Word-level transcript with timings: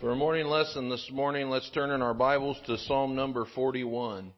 For 0.00 0.12
a 0.12 0.14
morning 0.14 0.46
lesson 0.46 0.88
this 0.88 1.10
morning, 1.12 1.48
let's 1.50 1.68
turn 1.70 1.90
in 1.90 2.02
our 2.02 2.14
Bibles 2.14 2.56
to 2.66 2.78
Psalm 2.78 3.16
number 3.16 3.44
41. 3.44 4.32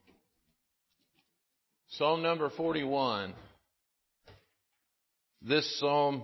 Psalm 1.90 2.22
number 2.22 2.48
41. 2.48 3.34
This 5.42 5.78
psalm 5.78 6.22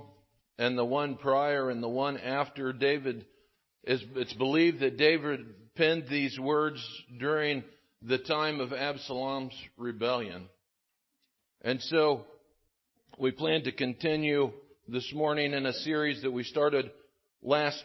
and 0.57 0.79
the 0.79 0.87
one 0.87 1.17
prior 1.17 1.69
and 1.69 1.83
the 1.83 1.89
one 1.89 2.17
after 2.17 2.73
David 2.73 3.27
is, 3.85 4.03
it's 4.15 4.33
believed 4.33 4.81
that 4.81 4.97
David 4.97 5.45
penned 5.75 6.07
these 6.09 6.39
words 6.41 6.83
during 7.19 7.63
the 8.01 8.17
time 8.17 8.61
of 8.61 8.73
Absalom's 8.73 9.53
rebellion. 9.77 10.49
And 11.61 11.83
so 11.83 12.25
we 13.19 13.33
plan 13.33 13.65
to 13.65 13.73
continue 13.73 14.53
this 14.89 15.13
morning 15.13 15.53
in 15.53 15.67
a 15.67 15.75
series 15.75 16.23
that 16.23 16.33
we 16.33 16.43
started 16.43 16.91
last 17.43 17.85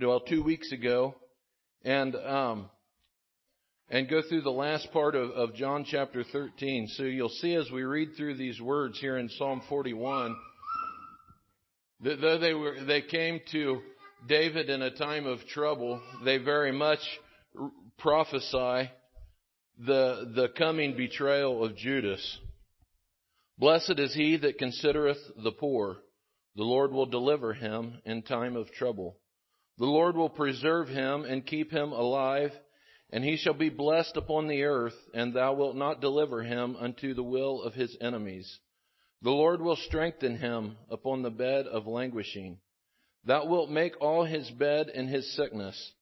well, 0.00 0.20
two 0.20 0.42
weeks 0.42 0.72
ago, 0.72 1.14
and 1.84 2.14
um, 2.16 2.70
and 3.88 4.08
go 4.08 4.20
through 4.28 4.42
the 4.42 4.50
last 4.50 4.92
part 4.92 5.14
of, 5.14 5.30
of 5.30 5.54
John 5.54 5.84
chapter 5.88 6.24
13. 6.24 6.88
So 6.88 7.04
you'll 7.04 7.28
see 7.28 7.54
as 7.54 7.70
we 7.70 7.82
read 7.82 8.10
through 8.16 8.36
these 8.36 8.60
words 8.60 8.98
here 8.98 9.16
in 9.16 9.28
Psalm 9.30 9.62
41, 9.68 10.36
that 12.00 12.20
though 12.20 12.38
they 12.38 12.52
were 12.52 12.76
they 12.84 13.02
came 13.02 13.40
to 13.52 13.80
David 14.28 14.68
in 14.68 14.82
a 14.82 14.90
time 14.90 15.26
of 15.26 15.46
trouble, 15.46 16.00
they 16.24 16.38
very 16.38 16.72
much 16.72 17.00
prophesy 17.98 18.90
the 19.78 20.32
the 20.34 20.48
coming 20.58 20.96
betrayal 20.96 21.64
of 21.64 21.76
Judas. 21.76 22.38
Blessed 23.58 23.98
is 23.98 24.14
he 24.14 24.36
that 24.36 24.58
considereth 24.58 25.42
the 25.42 25.52
poor; 25.52 25.96
the 26.54 26.64
Lord 26.64 26.92
will 26.92 27.06
deliver 27.06 27.54
him 27.54 27.98
in 28.04 28.22
time 28.22 28.56
of 28.56 28.70
trouble. 28.72 29.16
The 29.78 29.84
Lord 29.86 30.16
will 30.16 30.30
preserve 30.30 30.88
him 30.88 31.24
and 31.24 31.44
keep 31.44 31.70
him 31.70 31.92
alive, 31.92 32.52
and 33.10 33.22
he 33.22 33.36
shall 33.36 33.54
be 33.54 33.68
blessed 33.68 34.16
upon 34.16 34.46
the 34.46 34.62
earth, 34.62 34.96
and 35.12 35.34
thou 35.34 35.54
wilt 35.54 35.76
not 35.76 36.00
deliver 36.00 36.42
him 36.42 36.76
unto 36.76 37.12
the 37.12 37.22
will 37.22 37.62
of 37.62 37.74
his 37.74 37.96
enemies. 38.00 38.58
The 39.22 39.30
Lord 39.30 39.60
will 39.60 39.76
strengthen 39.76 40.38
him 40.38 40.76
upon 40.90 41.22
the 41.22 41.30
bed 41.30 41.66
of 41.66 41.86
languishing. 41.86 42.58
Thou 43.24 43.46
wilt 43.46 43.70
make 43.70 44.00
all 44.00 44.24
his 44.24 44.50
bed 44.50 44.88
in 44.88 45.08
his 45.08 45.34
sickness. 45.34 45.92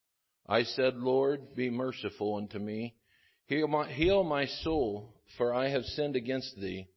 I 0.46 0.62
said, 0.62 0.96
Lord, 0.96 1.54
be 1.56 1.70
merciful 1.70 2.36
unto 2.36 2.58
me. 2.58 2.94
Heal 3.46 3.66
my, 3.66 3.90
heal 3.90 4.22
my 4.22 4.46
soul, 4.46 5.14
for 5.36 5.52
I 5.52 5.68
have 5.68 5.84
sinned 5.84 6.16
against 6.16 6.60
thee. 6.60 6.88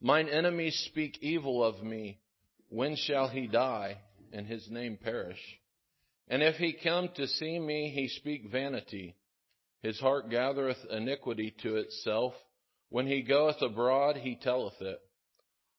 Mine 0.00 0.28
enemies 0.28 0.76
speak 0.86 1.18
evil 1.20 1.64
of 1.64 1.82
me. 1.82 2.20
When 2.68 2.96
shall 2.96 3.28
he 3.28 3.46
die 3.46 3.98
and 4.32 4.46
his 4.46 4.70
name 4.70 4.98
perish? 5.02 5.40
And 6.28 6.42
if 6.42 6.56
he 6.56 6.72
come 6.72 7.10
to 7.16 7.26
see 7.26 7.58
me, 7.58 7.90
he 7.94 8.08
speak 8.08 8.50
vanity. 8.50 9.16
His 9.82 9.98
heart 9.98 10.30
gathereth 10.30 10.84
iniquity 10.90 11.54
to 11.62 11.76
itself. 11.76 12.34
When 12.88 13.06
he 13.06 13.22
goeth 13.22 13.60
abroad, 13.60 14.16
he 14.16 14.36
telleth 14.36 14.80
it. 14.80 15.00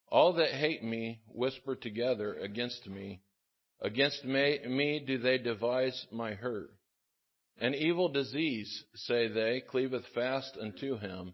All 0.10 0.34
that 0.34 0.52
hate 0.52 0.84
me 0.84 1.22
whisper 1.28 1.76
together 1.76 2.34
against 2.36 2.88
me. 2.88 3.22
Against 3.82 4.24
me 4.24 5.04
do 5.06 5.18
they 5.18 5.38
devise 5.38 6.06
my 6.12 6.34
hurt. 6.34 6.72
An 7.60 7.74
evil 7.74 8.10
disease, 8.10 8.84
say 8.96 9.28
they, 9.28 9.62
cleaveth 9.62 10.06
fast 10.14 10.58
unto 10.60 10.98
him. 10.98 11.34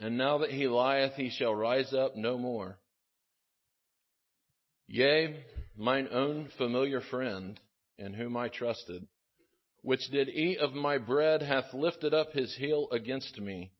And 0.00 0.18
now 0.18 0.38
that 0.38 0.50
he 0.50 0.66
lieth, 0.66 1.14
he 1.14 1.30
shall 1.30 1.54
rise 1.54 1.92
up 1.92 2.16
no 2.16 2.38
more. 2.38 2.78
Yea, 4.86 5.44
mine 5.76 6.08
own 6.10 6.50
familiar 6.58 7.00
friend, 7.00 7.58
in 7.98 8.14
whom 8.14 8.36
I 8.36 8.48
trusted, 8.48 9.06
which 9.82 10.08
did 10.10 10.28
eat 10.28 10.58
of 10.58 10.72
my 10.72 10.98
bread, 10.98 11.42
hath 11.42 11.72
lifted 11.74 12.14
up 12.14 12.32
his 12.32 12.54
heel 12.56 12.88
against 12.90 13.38
me. 13.38 13.70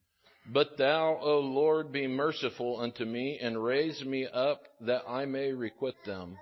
But 0.47 0.77
thou, 0.77 1.19
O 1.23 1.41
Lord, 1.41 1.91
be 1.93 2.07
merciful 2.07 2.79
unto 2.80 3.05
me, 3.05 3.39
and 3.41 3.64
raise 3.64 4.05
me 4.05 4.27
up, 4.27 4.63
that 4.83 5.02
I 5.08 5.25
may 5.25 5.52
requite 5.52 6.05
them. 6.05 6.36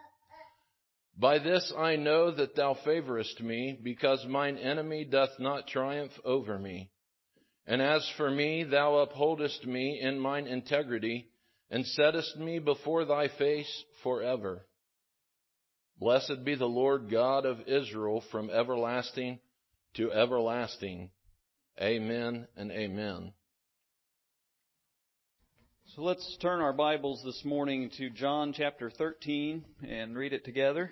By 1.17 1.39
this 1.39 1.73
I 1.77 1.97
know 1.97 2.31
that 2.33 2.57
thou 2.57 2.75
favorest 2.85 3.41
me, 3.41 3.79
because 3.81 4.27
mine 4.27 4.59
enemy 4.59 5.05
doth 5.05 5.39
not 5.39 5.69
triumph 5.69 6.13
over 6.25 6.59
me. 6.59 6.91
And 7.67 7.81
as 7.81 8.09
for 8.17 8.31
me, 8.31 8.65
thou 8.65 8.97
upholdest 8.97 9.65
me 9.65 10.01
in 10.01 10.19
mine 10.19 10.49
integrity, 10.49 11.29
and 11.71 11.87
settest 11.87 12.37
me 12.37 12.59
before 12.59 13.05
thy 13.05 13.29
face 13.29 13.85
forever. 14.03 14.67
Blessed 16.03 16.45
be 16.45 16.57
the 16.57 16.67
Lord 16.67 17.09
God 17.09 17.47
of 17.47 17.61
Israel 17.69 18.25
from 18.33 18.51
everlasting 18.51 19.39
to 19.95 20.11
everlasting. 20.11 21.11
Amen 21.81 22.49
and 22.57 22.73
amen. 22.73 23.33
So 25.95 26.03
let's 26.03 26.37
turn 26.39 26.61
our 26.61 26.73
Bibles 26.73 27.23
this 27.25 27.45
morning 27.45 27.89
to 27.99 28.11
John 28.11 28.53
chapter 28.53 28.91
13 28.91 29.65
and 29.89 30.17
read 30.17 30.33
it 30.33 30.45
together. 30.45 30.91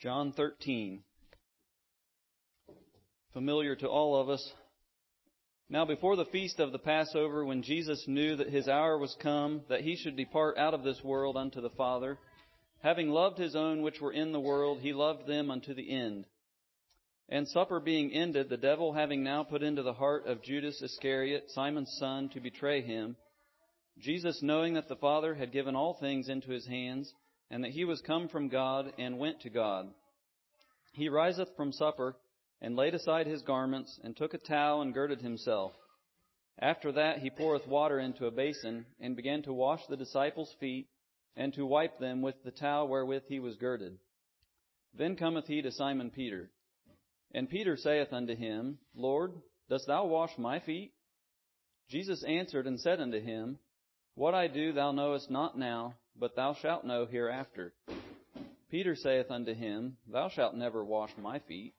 John 0.00 0.30
13. 0.30 1.02
Familiar 3.32 3.74
to 3.74 3.88
all 3.88 4.20
of 4.20 4.28
us. 4.28 4.52
Now 5.68 5.84
before 5.84 6.14
the 6.14 6.26
feast 6.26 6.60
of 6.60 6.70
the 6.70 6.78
Passover, 6.78 7.44
when 7.44 7.64
Jesus 7.64 8.04
knew 8.06 8.36
that 8.36 8.50
his 8.50 8.68
hour 8.68 8.98
was 8.98 9.16
come, 9.20 9.62
that 9.68 9.80
he 9.80 9.96
should 9.96 10.16
depart 10.16 10.58
out 10.58 10.74
of 10.74 10.84
this 10.84 11.02
world 11.02 11.36
unto 11.36 11.60
the 11.60 11.70
Father, 11.70 12.16
Having 12.80 13.10
loved 13.10 13.38
his 13.38 13.56
own 13.56 13.82
which 13.82 14.00
were 14.00 14.12
in 14.12 14.32
the 14.32 14.40
world, 14.40 14.80
he 14.80 14.92
loved 14.92 15.26
them 15.26 15.50
unto 15.50 15.74
the 15.74 15.90
end. 15.90 16.26
And 17.28 17.46
supper 17.48 17.80
being 17.80 18.12
ended, 18.12 18.48
the 18.48 18.56
devil 18.56 18.92
having 18.92 19.22
now 19.22 19.42
put 19.42 19.62
into 19.62 19.82
the 19.82 19.92
heart 19.92 20.26
of 20.26 20.42
Judas 20.42 20.80
Iscariot, 20.80 21.50
Simon's 21.50 21.94
son, 21.98 22.28
to 22.30 22.40
betray 22.40 22.80
him, 22.80 23.16
Jesus, 23.98 24.42
knowing 24.42 24.74
that 24.74 24.88
the 24.88 24.96
Father 24.96 25.34
had 25.34 25.52
given 25.52 25.74
all 25.74 25.94
things 25.94 26.28
into 26.28 26.50
his 26.50 26.66
hands, 26.66 27.12
and 27.50 27.64
that 27.64 27.72
he 27.72 27.84
was 27.84 28.00
come 28.00 28.28
from 28.28 28.48
God 28.48 28.92
and 28.98 29.18
went 29.18 29.40
to 29.40 29.50
God, 29.50 29.92
he 30.92 31.08
riseth 31.08 31.54
from 31.56 31.72
supper, 31.72 32.16
and 32.60 32.76
laid 32.76 32.94
aside 32.94 33.26
his 33.26 33.42
garments, 33.42 34.00
and 34.02 34.16
took 34.16 34.34
a 34.34 34.38
towel 34.38 34.82
and 34.82 34.94
girded 34.94 35.20
himself. 35.20 35.72
After 36.58 36.92
that 36.92 37.18
he 37.18 37.30
poureth 37.30 37.66
water 37.66 38.00
into 38.00 38.26
a 38.26 38.30
basin, 38.30 38.86
and 39.00 39.14
began 39.14 39.42
to 39.42 39.52
wash 39.52 39.86
the 39.86 39.96
disciples' 39.96 40.54
feet, 40.58 40.88
and 41.36 41.52
to 41.54 41.66
wipe 41.66 41.98
them 41.98 42.22
with 42.22 42.42
the 42.44 42.50
towel 42.50 42.88
wherewith 42.88 43.24
he 43.28 43.40
was 43.40 43.56
girded. 43.56 43.98
Then 44.94 45.16
cometh 45.16 45.46
he 45.46 45.62
to 45.62 45.70
Simon 45.70 46.10
Peter. 46.10 46.50
And 47.32 47.50
Peter 47.50 47.76
saith 47.76 48.12
unto 48.12 48.34
him, 48.34 48.78
Lord, 48.94 49.32
dost 49.68 49.86
thou 49.86 50.06
wash 50.06 50.36
my 50.38 50.60
feet? 50.60 50.92
Jesus 51.88 52.24
answered 52.24 52.66
and 52.66 52.80
said 52.80 53.00
unto 53.00 53.20
him, 53.20 53.58
What 54.14 54.34
I 54.34 54.48
do 54.48 54.72
thou 54.72 54.92
knowest 54.92 55.30
not 55.30 55.58
now, 55.58 55.94
but 56.16 56.36
thou 56.36 56.54
shalt 56.54 56.84
know 56.84 57.06
hereafter. 57.06 57.74
Peter 58.70 58.94
saith 58.94 59.30
unto 59.30 59.54
him, 59.54 59.96
Thou 60.06 60.28
shalt 60.28 60.54
never 60.54 60.84
wash 60.84 61.10
my 61.16 61.38
feet. 61.40 61.74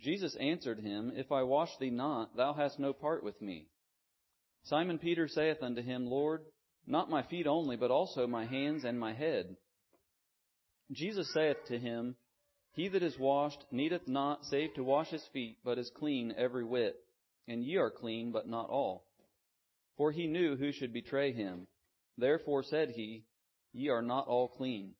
Jesus 0.00 0.34
answered 0.36 0.80
him, 0.80 1.12
If 1.14 1.30
I 1.30 1.42
wash 1.42 1.70
thee 1.78 1.90
not, 1.90 2.36
thou 2.36 2.52
hast 2.54 2.78
no 2.78 2.92
part 2.92 3.22
with 3.22 3.40
me. 3.40 3.68
Simon 4.64 4.98
Peter 4.98 5.28
saith 5.28 5.62
unto 5.62 5.82
him, 5.82 6.06
Lord, 6.06 6.42
not 6.86 7.10
my 7.10 7.22
feet 7.22 7.46
only, 7.46 7.76
but 7.76 7.90
also 7.90 8.26
my 8.26 8.44
hands 8.44 8.84
and 8.84 8.98
my 8.98 9.12
head. 9.12 9.56
Jesus 10.90 11.32
saith 11.32 11.56
to 11.68 11.78
him, 11.78 12.16
He 12.72 12.88
that 12.88 13.02
is 13.02 13.18
washed 13.18 13.64
needeth 13.70 14.08
not 14.08 14.44
save 14.44 14.74
to 14.74 14.84
wash 14.84 15.08
his 15.08 15.24
feet, 15.32 15.58
but 15.64 15.78
is 15.78 15.90
clean 15.96 16.34
every 16.36 16.64
whit. 16.64 16.96
And 17.48 17.64
ye 17.64 17.76
are 17.76 17.90
clean, 17.90 18.30
but 18.32 18.48
not 18.48 18.68
all. 18.68 19.04
For 19.96 20.12
he 20.12 20.26
knew 20.26 20.56
who 20.56 20.72
should 20.72 20.92
betray 20.92 21.32
him. 21.32 21.66
Therefore 22.18 22.62
said 22.62 22.90
he, 22.90 23.24
Ye 23.72 23.88
are 23.88 24.02
not 24.02 24.26
all 24.26 24.48
clean. 24.48 24.94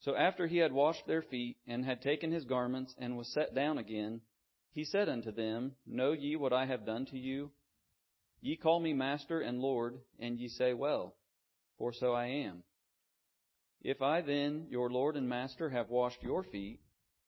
So 0.00 0.14
after 0.14 0.46
he 0.46 0.58
had 0.58 0.72
washed 0.72 1.06
their 1.06 1.22
feet, 1.22 1.56
and 1.66 1.84
had 1.84 2.02
taken 2.02 2.32
his 2.32 2.44
garments, 2.44 2.94
and 2.98 3.16
was 3.16 3.32
set 3.32 3.54
down 3.54 3.78
again, 3.78 4.20
he 4.72 4.84
said 4.84 5.08
unto 5.08 5.32
them, 5.32 5.74
Know 5.86 6.12
ye 6.12 6.36
what 6.36 6.52
I 6.52 6.66
have 6.66 6.86
done 6.86 7.06
to 7.06 7.18
you? 7.18 7.50
Ye 8.40 8.56
call 8.56 8.80
me 8.80 8.92
Master 8.92 9.40
and 9.40 9.60
Lord, 9.60 9.98
and 10.18 10.38
ye 10.38 10.48
say 10.48 10.72
well, 10.72 11.16
for 11.76 11.92
so 11.92 12.12
I 12.12 12.26
am. 12.26 12.62
If 13.82 14.02
I 14.02 14.20
then, 14.20 14.66
your 14.70 14.90
Lord 14.90 15.16
and 15.16 15.28
Master, 15.28 15.70
have 15.70 15.90
washed 15.90 16.22
your 16.22 16.42
feet, 16.42 16.80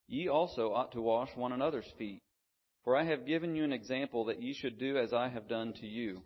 ye 0.06 0.28
also 0.28 0.72
ought 0.72 0.92
to 0.92 1.02
wash 1.02 1.34
one 1.36 1.52
another's 1.52 1.90
feet. 1.98 2.22
For 2.84 2.96
I 2.96 3.04
have 3.04 3.26
given 3.26 3.54
you 3.54 3.64
an 3.64 3.72
example 3.72 4.24
that 4.26 4.42
ye 4.42 4.54
should 4.54 4.78
do 4.78 4.96
as 4.96 5.12
I 5.12 5.28
have 5.28 5.48
done 5.48 5.74
to 5.74 5.86
you. 5.86 6.22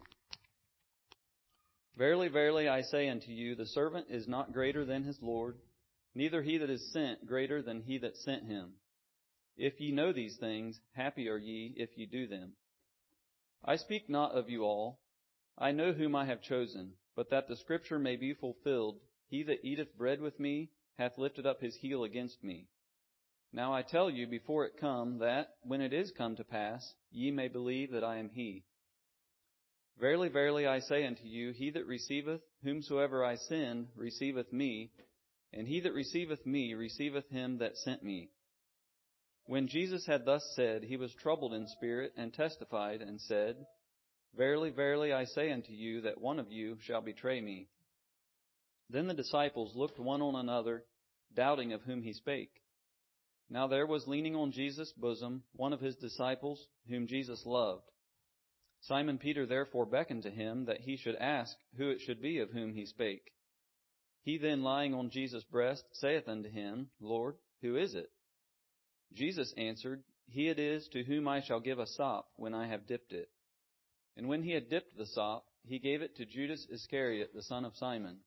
Verily, 1.96 2.28
verily, 2.28 2.68
I 2.68 2.82
say 2.82 3.08
unto 3.08 3.30
you, 3.30 3.54
the 3.54 3.66
servant 3.66 4.06
is 4.10 4.26
not 4.26 4.52
greater 4.52 4.84
than 4.84 5.04
his 5.04 5.18
Lord, 5.20 5.56
neither 6.14 6.42
he 6.42 6.58
that 6.58 6.70
is 6.70 6.92
sent 6.92 7.26
greater 7.26 7.62
than 7.62 7.82
he 7.82 7.98
that 7.98 8.16
sent 8.16 8.44
him. 8.44 8.74
If 9.56 9.80
ye 9.80 9.92
know 9.92 10.12
these 10.12 10.36
things, 10.38 10.80
happy 10.92 11.28
are 11.28 11.38
ye 11.38 11.74
if 11.76 11.90
ye 11.96 12.06
do 12.06 12.26
them. 12.26 12.52
I 13.64 13.76
speak 13.76 14.08
not 14.10 14.32
of 14.32 14.50
you 14.50 14.64
all. 14.64 15.00
I 15.56 15.72
know 15.72 15.92
whom 15.92 16.14
I 16.14 16.26
have 16.26 16.42
chosen, 16.42 16.94
but 17.16 17.30
that 17.30 17.48
the 17.48 17.56
scripture 17.56 17.98
may 17.98 18.16
be 18.16 18.34
fulfilled, 18.34 19.00
he 19.28 19.42
that 19.44 19.64
eateth 19.64 19.96
bread 19.96 20.20
with 20.20 20.38
me 20.38 20.70
hath 20.98 21.16
lifted 21.16 21.46
up 21.46 21.60
his 21.60 21.76
heel 21.76 22.04
against 22.04 22.44
me. 22.44 22.68
Now 23.52 23.72
I 23.72 23.82
tell 23.82 24.10
you 24.10 24.26
before 24.26 24.66
it 24.66 24.76
come, 24.76 25.18
that, 25.18 25.54
when 25.62 25.80
it 25.80 25.92
is 25.92 26.10
come 26.10 26.36
to 26.36 26.44
pass, 26.44 26.94
ye 27.10 27.30
may 27.30 27.48
believe 27.48 27.92
that 27.92 28.04
I 28.04 28.16
am 28.18 28.30
he. 28.30 28.64
Verily, 29.98 30.28
verily, 30.28 30.66
I 30.66 30.80
say 30.80 31.06
unto 31.06 31.24
you, 31.24 31.52
he 31.52 31.70
that 31.70 31.86
receiveth 31.86 32.42
whomsoever 32.64 33.24
I 33.24 33.36
send 33.36 33.88
receiveth 33.96 34.52
me, 34.52 34.90
and 35.52 35.68
he 35.68 35.80
that 35.80 35.94
receiveth 35.94 36.44
me 36.44 36.74
receiveth 36.74 37.28
him 37.30 37.58
that 37.58 37.76
sent 37.78 38.02
me. 38.02 38.30
When 39.46 39.68
Jesus 39.68 40.06
had 40.06 40.24
thus 40.24 40.42
said, 40.54 40.84
he 40.84 40.96
was 40.96 41.14
troubled 41.14 41.52
in 41.52 41.66
spirit, 41.68 42.12
and 42.16 42.32
testified, 42.32 43.02
and 43.02 43.20
said, 43.20 43.66
Verily, 44.36 44.70
verily, 44.70 45.12
I 45.12 45.24
say 45.24 45.52
unto 45.52 45.72
you, 45.72 46.00
that 46.02 46.20
one 46.20 46.38
of 46.38 46.50
you 46.50 46.78
shall 46.80 47.02
betray 47.02 47.40
me. 47.40 47.68
Then 48.90 49.06
the 49.06 49.14
disciples 49.14 49.76
looked 49.76 49.98
one 49.98 50.22
on 50.22 50.34
another, 50.34 50.84
doubting 51.34 51.72
of 51.72 51.82
whom 51.82 52.02
he 52.02 52.12
spake. 52.12 52.62
Now 53.50 53.66
there 53.66 53.86
was 53.86 54.06
leaning 54.06 54.34
on 54.34 54.52
Jesus' 54.52 54.92
bosom 54.92 55.44
one 55.52 55.72
of 55.72 55.80
his 55.80 55.96
disciples, 55.96 56.66
whom 56.88 57.06
Jesus 57.06 57.44
loved. 57.44 57.90
Simon 58.80 59.18
Peter 59.18 59.46
therefore 59.46 59.86
beckoned 59.86 60.22
to 60.24 60.30
him 60.30 60.66
that 60.66 60.80
he 60.80 60.96
should 60.96 61.16
ask 61.16 61.56
who 61.76 61.90
it 61.90 62.00
should 62.00 62.20
be 62.20 62.38
of 62.38 62.50
whom 62.50 62.72
he 62.74 62.86
spake. 62.86 63.32
He 64.22 64.38
then 64.38 64.62
lying 64.62 64.94
on 64.94 65.10
Jesus' 65.10 65.44
breast 65.44 65.84
saith 65.92 66.28
unto 66.28 66.48
him, 66.48 66.90
Lord, 67.00 67.36
who 67.60 67.76
is 67.76 67.94
it? 67.94 68.10
Jesus 69.14 69.54
answered, 69.56 70.02
He 70.26 70.48
it 70.48 70.58
is 70.58 70.88
to 70.88 71.04
whom 71.04 71.28
I 71.28 71.40
shall 71.40 71.60
give 71.60 71.78
a 71.78 71.86
sop 71.86 72.26
when 72.36 72.54
I 72.54 72.66
have 72.66 72.86
dipped 72.86 73.12
it. 73.12 73.28
And 74.16 74.28
when 74.28 74.42
he 74.42 74.52
had 74.52 74.68
dipped 74.68 74.96
the 74.96 75.06
sop, 75.06 75.44
he 75.66 75.78
gave 75.78 76.02
it 76.02 76.16
to 76.16 76.26
Judas 76.26 76.66
Iscariot, 76.70 77.30
the 77.34 77.42
son 77.42 77.64
of 77.64 77.76
Simon. 77.76 78.18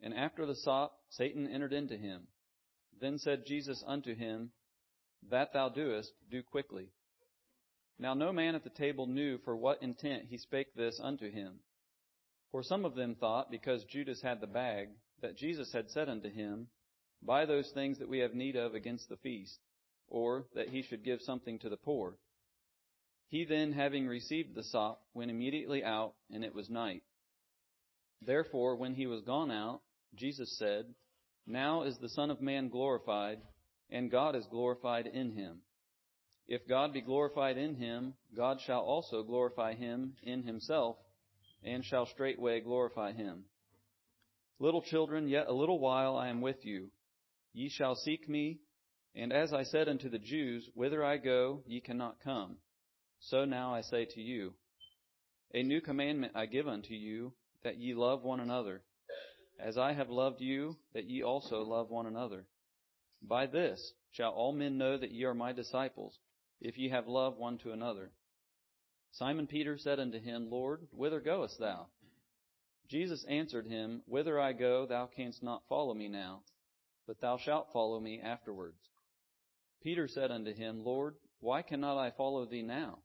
And 0.00 0.14
after 0.14 0.46
the 0.46 0.54
sop, 0.54 0.92
Satan 1.10 1.48
entered 1.48 1.72
into 1.72 1.96
him. 1.96 2.28
Then 3.00 3.18
said 3.18 3.46
Jesus 3.46 3.82
unto 3.86 4.14
him, 4.14 4.50
That 5.30 5.52
thou 5.52 5.68
doest, 5.68 6.12
do 6.30 6.42
quickly. 6.42 6.90
Now 7.98 8.14
no 8.14 8.32
man 8.32 8.54
at 8.54 8.64
the 8.64 8.70
table 8.70 9.06
knew 9.06 9.38
for 9.38 9.56
what 9.56 9.82
intent 9.82 10.26
he 10.28 10.38
spake 10.38 10.74
this 10.74 11.00
unto 11.02 11.30
him. 11.30 11.60
For 12.52 12.62
some 12.62 12.84
of 12.84 12.94
them 12.94 13.16
thought, 13.16 13.50
because 13.50 13.84
Judas 13.84 14.22
had 14.22 14.40
the 14.40 14.46
bag, 14.46 14.88
that 15.20 15.36
Jesus 15.36 15.72
had 15.72 15.90
said 15.90 16.08
unto 16.08 16.30
him, 16.30 16.68
Buy 17.20 17.44
those 17.44 17.70
things 17.72 17.98
that 17.98 18.08
we 18.08 18.20
have 18.20 18.34
need 18.34 18.56
of 18.56 18.74
against 18.74 19.08
the 19.08 19.16
feast, 19.16 19.58
or 20.08 20.46
that 20.54 20.68
he 20.68 20.82
should 20.82 21.04
give 21.04 21.20
something 21.22 21.58
to 21.60 21.68
the 21.68 21.76
poor. 21.76 22.16
He 23.28 23.44
then, 23.44 23.72
having 23.72 24.06
received 24.06 24.54
the 24.54 24.62
sop, 24.62 25.02
went 25.14 25.30
immediately 25.30 25.84
out, 25.84 26.14
and 26.32 26.44
it 26.44 26.54
was 26.54 26.70
night. 26.70 27.02
Therefore, 28.22 28.76
when 28.76 28.94
he 28.94 29.06
was 29.06 29.22
gone 29.22 29.50
out, 29.50 29.82
Jesus 30.14 30.56
said, 30.58 30.86
now 31.46 31.82
is 31.82 31.96
the 31.98 32.08
Son 32.10 32.30
of 32.30 32.40
Man 32.40 32.68
glorified, 32.68 33.38
and 33.90 34.10
God 34.10 34.34
is 34.34 34.46
glorified 34.50 35.06
in 35.06 35.32
him. 35.32 35.58
If 36.46 36.66
God 36.68 36.92
be 36.92 37.00
glorified 37.00 37.58
in 37.58 37.74
him, 37.74 38.14
God 38.36 38.58
shall 38.66 38.80
also 38.80 39.22
glorify 39.22 39.74
him 39.74 40.14
in 40.22 40.42
himself, 40.42 40.96
and 41.62 41.84
shall 41.84 42.06
straightway 42.06 42.60
glorify 42.60 43.12
him. 43.12 43.44
Little 44.58 44.82
children, 44.82 45.28
yet 45.28 45.46
a 45.48 45.52
little 45.52 45.78
while 45.78 46.16
I 46.16 46.28
am 46.28 46.40
with 46.40 46.64
you. 46.64 46.90
Ye 47.52 47.68
shall 47.68 47.94
seek 47.94 48.28
me, 48.28 48.60
and 49.18 49.32
as 49.32 49.52
I 49.52 49.64
said 49.64 49.88
unto 49.88 50.08
the 50.08 50.20
Jews, 50.20 50.70
whither 50.74 51.04
I 51.04 51.16
go, 51.16 51.64
ye 51.66 51.80
cannot 51.80 52.20
come. 52.22 52.58
So 53.18 53.44
now 53.44 53.74
I 53.74 53.80
say 53.80 54.04
to 54.04 54.20
you. 54.20 54.54
A 55.52 55.64
new 55.64 55.80
commandment 55.80 56.32
I 56.36 56.46
give 56.46 56.68
unto 56.68 56.94
you, 56.94 57.32
that 57.64 57.78
ye 57.78 57.94
love 57.94 58.22
one 58.22 58.38
another. 58.38 58.80
As 59.58 59.76
I 59.76 59.92
have 59.92 60.08
loved 60.08 60.40
you, 60.40 60.76
that 60.94 61.06
ye 61.06 61.24
also 61.24 61.62
love 61.62 61.90
one 61.90 62.06
another. 62.06 62.46
By 63.20 63.46
this 63.46 63.92
shall 64.12 64.30
all 64.30 64.52
men 64.52 64.78
know 64.78 64.96
that 64.96 65.10
ye 65.10 65.24
are 65.24 65.34
my 65.34 65.52
disciples, 65.52 66.16
if 66.60 66.78
ye 66.78 66.88
have 66.90 67.08
love 67.08 67.36
one 67.36 67.58
to 67.58 67.72
another. 67.72 68.12
Simon 69.10 69.48
Peter 69.48 69.76
said 69.76 69.98
unto 69.98 70.20
him, 70.20 70.48
Lord, 70.48 70.86
whither 70.92 71.20
goest 71.20 71.58
thou? 71.58 71.88
Jesus 72.88 73.24
answered 73.24 73.66
him, 73.66 74.02
Whither 74.06 74.38
I 74.38 74.52
go, 74.52 74.86
thou 74.86 75.06
canst 75.06 75.42
not 75.42 75.66
follow 75.68 75.92
me 75.92 76.06
now, 76.06 76.42
but 77.04 77.20
thou 77.20 77.36
shalt 77.36 77.72
follow 77.72 77.98
me 77.98 78.20
afterwards. 78.20 78.87
Peter 79.82 80.08
said 80.08 80.30
unto 80.30 80.52
him, 80.52 80.84
Lord, 80.84 81.14
why 81.40 81.62
cannot 81.62 81.98
I 81.98 82.10
follow 82.10 82.44
thee 82.44 82.62
now? 82.62 82.98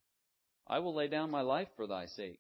I 0.67 0.79
will 0.79 0.95
lay 0.95 1.07
down 1.07 1.29
my 1.29 1.41
life 1.41 1.67
for 1.75 1.87
thy 1.87 2.05
sake. 2.07 2.39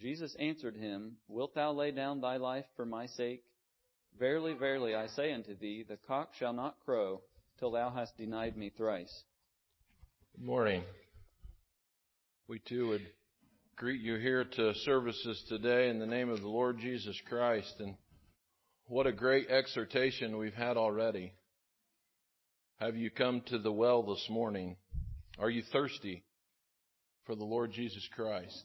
Jesus 0.00 0.34
answered 0.38 0.76
him, 0.76 1.16
Wilt 1.28 1.54
thou 1.54 1.72
lay 1.72 1.92
down 1.92 2.20
thy 2.20 2.36
life 2.36 2.64
for 2.74 2.84
my 2.84 3.06
sake? 3.06 3.44
Verily, 4.18 4.54
verily, 4.54 4.94
I 4.94 5.06
say 5.06 5.32
unto 5.32 5.56
thee, 5.56 5.84
the 5.88 5.96
cock 5.96 6.30
shall 6.38 6.52
not 6.52 6.80
crow 6.84 7.22
till 7.58 7.70
thou 7.70 7.90
hast 7.90 8.16
denied 8.16 8.56
me 8.56 8.70
thrice. 8.76 9.24
Good 10.36 10.44
morning. 10.44 10.82
We 12.48 12.58
too 12.58 12.88
would 12.88 13.06
greet 13.76 14.00
you 14.00 14.16
here 14.16 14.44
to 14.44 14.74
services 14.84 15.44
today 15.48 15.88
in 15.88 15.98
the 15.98 16.06
name 16.06 16.28
of 16.28 16.40
the 16.40 16.48
Lord 16.48 16.78
Jesus 16.78 17.18
Christ. 17.28 17.74
And 17.78 17.94
what 18.86 19.06
a 19.06 19.12
great 19.12 19.48
exhortation 19.48 20.38
we've 20.38 20.54
had 20.54 20.76
already. 20.76 21.32
Have 22.80 22.96
you 22.96 23.10
come 23.10 23.42
to 23.46 23.58
the 23.58 23.72
well 23.72 24.02
this 24.02 24.26
morning? 24.28 24.76
Are 25.38 25.50
you 25.50 25.62
thirsty 25.72 26.24
for 27.26 27.34
the 27.34 27.44
Lord 27.44 27.72
Jesus 27.72 28.08
Christ? 28.14 28.64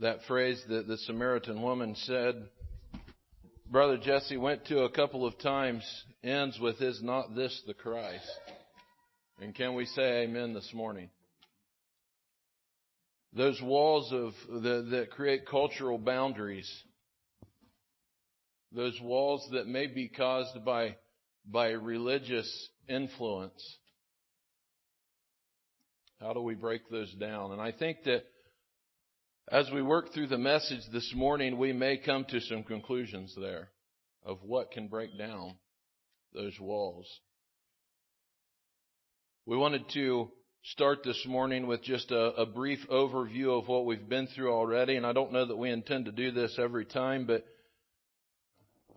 that 0.00 0.24
phrase 0.26 0.62
that 0.68 0.86
the 0.88 0.96
Samaritan 0.98 1.60
woman 1.62 1.94
said, 1.94 2.48
Brother 3.70 3.98
Jesse 3.98 4.36
went 4.36 4.64
to 4.66 4.80
a 4.80 4.90
couple 4.90 5.26
of 5.26 5.38
times, 5.38 5.84
ends 6.24 6.58
with, 6.58 6.80
Is 6.80 7.02
not 7.02 7.34
this 7.36 7.62
the 7.66 7.74
Christ? 7.74 8.28
And 9.40 9.54
can 9.54 9.74
we 9.74 9.84
say 9.86 10.24
amen 10.24 10.54
this 10.54 10.70
morning? 10.74 11.10
Those 13.32 13.60
walls 13.62 14.12
of 14.12 14.32
the, 14.62 14.88
that 14.90 15.10
create 15.12 15.46
cultural 15.46 15.98
boundaries, 15.98 16.68
those 18.72 18.98
walls 19.00 19.48
that 19.52 19.68
may 19.68 19.86
be 19.86 20.08
caused 20.08 20.64
by, 20.64 20.96
by 21.46 21.68
religious 21.68 22.68
influence. 22.88 23.76
How 26.20 26.32
do 26.32 26.40
we 26.40 26.54
break 26.54 26.88
those 26.90 27.12
down? 27.14 27.52
And 27.52 27.60
I 27.60 27.72
think 27.72 28.04
that 28.04 28.24
as 29.50 29.68
we 29.72 29.82
work 29.82 30.12
through 30.12 30.28
the 30.28 30.38
message 30.38 30.82
this 30.92 31.12
morning, 31.14 31.58
we 31.58 31.72
may 31.72 31.96
come 31.96 32.24
to 32.26 32.40
some 32.40 32.62
conclusions 32.62 33.34
there 33.40 33.70
of 34.24 34.38
what 34.42 34.70
can 34.70 34.88
break 34.88 35.16
down 35.18 35.54
those 36.34 36.58
walls. 36.60 37.06
We 39.46 39.56
wanted 39.56 39.88
to 39.94 40.30
start 40.62 41.02
this 41.02 41.24
morning 41.26 41.66
with 41.66 41.82
just 41.82 42.10
a, 42.10 42.34
a, 42.34 42.46
brief 42.46 42.78
overview 42.90 43.58
of 43.58 43.66
what 43.66 43.86
we've 43.86 44.08
been 44.08 44.28
through 44.28 44.52
already, 44.52 44.96
and 44.96 45.06
I 45.06 45.12
don't 45.12 45.32
know 45.32 45.46
that 45.46 45.56
we 45.56 45.70
intend 45.70 46.04
to 46.04 46.12
do 46.12 46.30
this 46.30 46.58
every 46.62 46.84
time, 46.84 47.26
but 47.26 47.44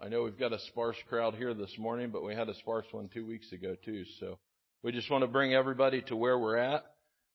I 0.03 0.09
know 0.09 0.23
we've 0.23 0.37
got 0.37 0.51
a 0.51 0.59
sparse 0.59 0.97
crowd 1.07 1.35
here 1.35 1.53
this 1.53 1.77
morning, 1.77 2.09
but 2.09 2.25
we 2.25 2.35
had 2.35 2.49
a 2.49 2.55
sparse 2.55 2.85
one 2.91 3.07
two 3.13 3.25
weeks 3.25 3.49
ago 3.53 3.77
too, 3.85 4.03
so 4.19 4.37
we 4.83 4.91
just 4.91 5.09
want 5.09 5.21
to 5.21 5.29
bring 5.29 5.53
everybody 5.53 6.01
to 6.07 6.15
where 6.17 6.37
we're 6.37 6.57
at 6.57 6.83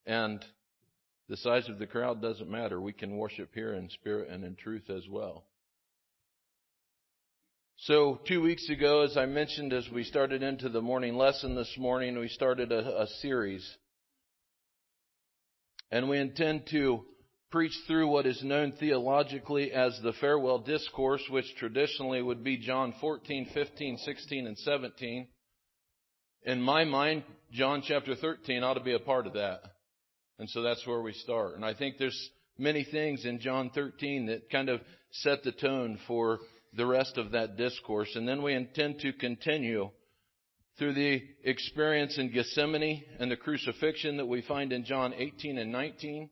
and 0.05 0.45
the 1.31 1.39
size 1.39 1.67
of 1.71 1.79
the 1.79 1.87
crowd 1.87 2.21
doesn't 2.21 2.51
matter. 2.51 2.79
We 2.79 2.93
can 2.93 3.17
worship 3.17 3.55
here 3.55 3.73
in 3.73 3.89
spirit 3.89 4.29
and 4.29 4.45
in 4.45 4.55
truth 4.55 4.91
as 4.91 5.09
well. 5.09 5.45
So 7.79 8.21
two 8.29 8.43
weeks 8.43 8.69
ago, 8.69 9.01
as 9.01 9.17
I 9.17 9.25
mentioned, 9.25 9.73
as 9.73 9.89
we 9.89 10.05
started 10.05 10.43
into 10.43 10.69
the 10.69 10.83
morning 10.83 11.17
lesson 11.17 11.55
this 11.55 11.75
morning, 11.79 12.19
we 12.19 12.29
started 12.29 12.71
a, 12.71 13.05
a 13.05 13.07
series. 13.23 13.67
And 15.91 16.11
we 16.11 16.19
intend 16.19 16.67
to 16.73 17.07
preach 17.51 17.73
through 17.87 18.09
what 18.09 18.27
is 18.27 18.43
known 18.43 18.73
theologically 18.73 19.73
as 19.73 19.99
the 20.03 20.13
farewell 20.21 20.59
discourse, 20.59 21.23
which 21.31 21.55
traditionally 21.57 22.21
would 22.21 22.45
be 22.45 22.59
John 22.59 22.95
14, 23.01 23.49
15, 23.55 23.99
16, 23.99 24.47
and 24.47 24.59
17. 24.59 25.29
In 26.45 26.61
my 26.61 26.85
mind, 26.85 27.25
John 27.53 27.83
chapter 27.87 28.15
13 28.15 28.63
ought 28.63 28.75
to 28.75 28.81
be 28.81 28.95
a 28.95 28.99
part 28.99 29.27
of 29.27 29.35
that. 29.35 29.63
And 30.39 30.49
so 30.51 30.63
that's 30.63 30.87
where 30.87 31.01
we 31.01 31.13
start. 31.13 31.57
And 31.57 31.65
I 31.65 31.75
think 31.75 31.97
there's 31.99 32.31
many 32.59 32.85
things 32.85 33.25
in 33.25 33.41
John 33.41 33.71
13 33.75 34.27
that 34.27 34.51
kind 34.51 34.69
of 34.69 34.81
set 35.11 35.43
the 35.43 35.53
tone 35.53 35.99
for 36.07 36.39
the 36.77 36.87
rest 36.87 37.17
of 37.17 37.33
that 37.33 37.57
discourse. 37.57 38.15
And 38.15 38.29
then 38.29 38.43
we 38.43 38.55
intend 38.55 39.01
to 39.01 39.13
continue 39.15 39.91
through 40.79 40.95
the 40.95 41.23
experience 41.45 42.19
in 42.19 42.31
Gethsemane 42.31 43.05
and 43.19 43.31
the 43.31 43.37
crucifixion 43.37 44.19
that 44.19 44.27
we 44.27 44.43
find 44.43 44.73
in 44.73 44.85
John 44.85 45.13
18 45.15 45.59
and 45.59 45.73
19 45.73 46.31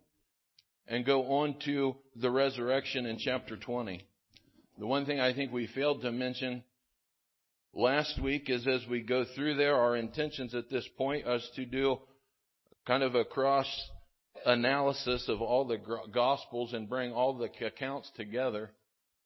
and 0.89 1.05
go 1.05 1.39
on 1.39 1.57
to 1.65 1.97
the 2.17 2.31
resurrection 2.31 3.07
in 3.07 3.19
chapter 3.19 3.57
20. 3.57 4.07
The 4.79 4.87
one 4.87 5.07
thing 5.07 5.21
I 5.21 5.33
think 5.33 5.53
we 5.53 5.67
failed 5.67 6.03
to 6.03 6.13
mention 6.13 6.63
last 7.73 8.21
week 8.23 8.49
is 8.49 8.67
as 8.67 8.87
we 8.89 9.01
go 9.03 9.25
through 9.35 9.57
there, 9.57 9.77
our 9.77 9.97
intentions 9.97 10.55
at 10.55 10.71
this 10.71 10.87
point 10.97 11.27
is 11.27 11.49
to 11.57 11.65
do 11.65 11.99
kind 12.87 13.03
of 13.03 13.15
a 13.15 13.25
cross 13.25 13.67
analysis 14.45 15.29
of 15.29 15.43
all 15.43 15.65
the 15.65 15.79
Gospels 16.13 16.73
and 16.73 16.89
bring 16.89 17.13
all 17.13 17.35
the 17.35 17.51
accounts 17.67 18.11
together 18.17 18.71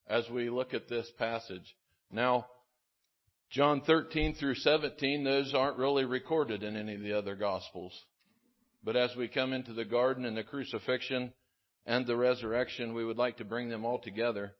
as 0.07 0.27
we 0.29 0.49
look 0.49 0.73
at 0.73 0.89
this 0.89 1.09
passage. 1.17 1.75
Now, 2.11 2.47
John 3.51 3.81
13 3.81 4.35
through 4.35 4.55
17, 4.55 5.23
those 5.23 5.53
aren't 5.53 5.77
really 5.77 6.05
recorded 6.05 6.63
in 6.63 6.75
any 6.75 6.95
of 6.95 7.01
the 7.01 7.17
other 7.17 7.35
Gospels. 7.35 7.93
But 8.83 8.95
as 8.95 9.11
we 9.15 9.27
come 9.27 9.53
into 9.53 9.73
the 9.73 9.85
garden 9.85 10.25
and 10.25 10.35
the 10.35 10.43
crucifixion 10.43 11.33
and 11.85 12.05
the 12.05 12.15
resurrection, 12.15 12.93
we 12.93 13.05
would 13.05 13.17
like 13.17 13.37
to 13.37 13.45
bring 13.45 13.69
them 13.69 13.85
all 13.85 13.99
together, 13.99 14.53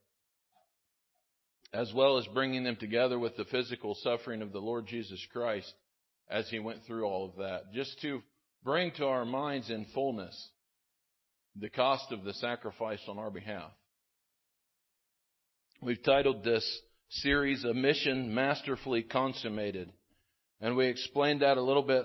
as 1.72 1.92
well 1.94 2.18
as 2.18 2.26
bringing 2.28 2.64
them 2.64 2.76
together 2.76 3.18
with 3.18 3.36
the 3.36 3.44
physical 3.46 3.94
suffering 4.02 4.42
of 4.42 4.52
the 4.52 4.58
Lord 4.58 4.86
Jesus 4.86 5.24
Christ 5.32 5.72
as 6.28 6.48
he 6.48 6.58
went 6.58 6.84
through 6.86 7.04
all 7.04 7.26
of 7.26 7.36
that, 7.36 7.72
just 7.72 8.00
to 8.02 8.22
bring 8.64 8.92
to 8.92 9.06
our 9.06 9.24
minds 9.24 9.70
in 9.70 9.86
fullness 9.94 10.50
the 11.56 11.68
cost 11.68 12.12
of 12.12 12.24
the 12.24 12.34
sacrifice 12.34 13.00
on 13.08 13.18
our 13.18 13.30
behalf. 13.30 13.70
We've 15.80 16.02
titled 16.02 16.44
this 16.44 16.64
series, 17.10 17.64
A 17.64 17.74
Mission 17.74 18.34
Masterfully 18.34 19.02
Consummated. 19.02 19.90
And 20.60 20.76
we 20.76 20.86
explained 20.86 21.42
that 21.42 21.56
a 21.56 21.62
little 21.62 21.82
bit 21.82 22.04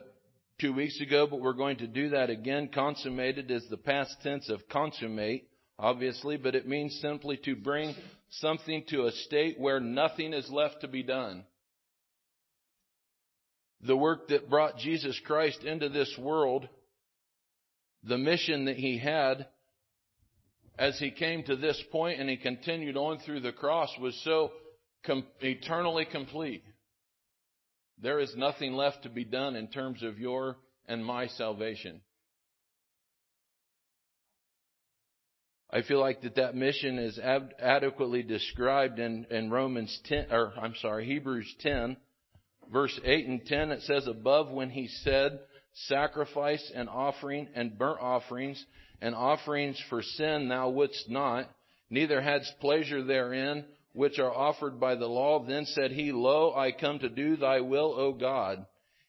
two 0.60 0.74
weeks 0.74 1.00
ago, 1.02 1.28
but 1.30 1.40
we're 1.40 1.54
going 1.54 1.78
to 1.78 1.88
do 1.88 2.10
that 2.10 2.30
again. 2.30 2.70
Consummated 2.74 3.52
is 3.52 3.66
the 3.70 3.78
past 3.78 4.16
tense 4.24 4.50
of 4.50 4.68
consummate, 4.70 5.48
obviously, 5.78 6.38
but 6.38 6.56
it 6.56 6.68
means 6.68 6.98
simply 7.02 7.38
to 7.46 7.56
bring 7.56 7.94
something 8.30 8.84
to 8.90 9.06
a 9.06 9.12
state 9.12 9.60
where 9.60 9.80
nothing 9.80 10.34
is 10.34 10.50
left 10.50 10.82
to 10.82 10.88
be 10.88 11.04
done. 11.04 11.44
The 13.82 13.96
work 13.96 14.30
that 14.30 14.50
brought 14.50 14.80
Jesus 14.80 15.20
Christ 15.26 15.64
into 15.64 15.90
this 15.90 16.14
world, 16.20 16.68
the 18.04 18.18
mission 18.18 18.66
that 18.66 18.78
he 18.78 18.98
had 18.98 19.48
as 20.80 20.98
he 21.00 21.12
came 21.12 21.44
to 21.44 21.56
this 21.56 21.82
point 21.92 22.20
and 22.20 22.30
he 22.30 22.38
continued 22.38 22.98
on 22.98 23.20
through 23.20 23.42
the 23.42 23.52
cross 23.52 23.90
was 24.00 24.20
so 24.24 24.52
com- 25.06 25.26
eternally 25.42 26.06
complete. 26.06 26.64
There 28.02 28.20
is 28.20 28.34
nothing 28.36 28.74
left 28.74 29.04
to 29.04 29.10
be 29.10 29.26
done 29.26 29.56
in 29.56 29.68
terms 29.68 30.04
of 30.04 30.20
your 30.20 30.58
and 30.88 31.04
my 31.04 31.28
salvation. 31.28 32.02
I 35.70 35.82
feel 35.82 36.00
like 36.00 36.22
that 36.22 36.36
that 36.36 36.56
mission 36.56 36.98
is 36.98 37.20
adequately 37.20 38.24
described 38.24 39.00
in, 39.00 39.26
in 39.30 39.50
Romans 39.50 40.00
10, 40.06 40.28
or 40.32 40.54
I'm 40.60 40.76
sorry, 40.82 41.06
Hebrews 41.06 41.54
10, 41.60 41.98
verse 42.72 42.98
8 43.04 43.28
and 43.28 43.46
10. 43.46 43.72
It 43.72 43.82
says 43.82 44.08
above 44.08 44.50
when 44.50 44.70
he 44.70 44.88
said, 44.88 45.40
sacrifice 45.88 46.72
and 46.74 46.88
offering 46.88 47.50
and 47.54 47.78
burnt 47.78 48.00
offerings 48.00 48.64
and 49.02 49.14
offerings 49.14 49.82
for 49.90 50.02
sin 50.02 50.48
thou 50.50 50.70
wouldst 50.70 51.10
not, 51.10 51.50
neither 51.90 52.22
hadst 52.22 52.54
pleasure 52.62 53.04
therein, 53.04 53.66
which 53.98 54.20
are 54.20 54.32
offered 54.32 54.80
by 54.80 54.94
the 54.94 55.08
law. 55.08 55.44
Then 55.44 55.66
said 55.66 55.90
he, 55.92 56.12
Lo, 56.12 56.54
I 56.56 56.72
come 56.72 57.00
to 57.00 57.10
do 57.10 57.36
thy 57.36 57.62
will, 57.62 57.96
O 57.98 58.14
God. 58.14 58.64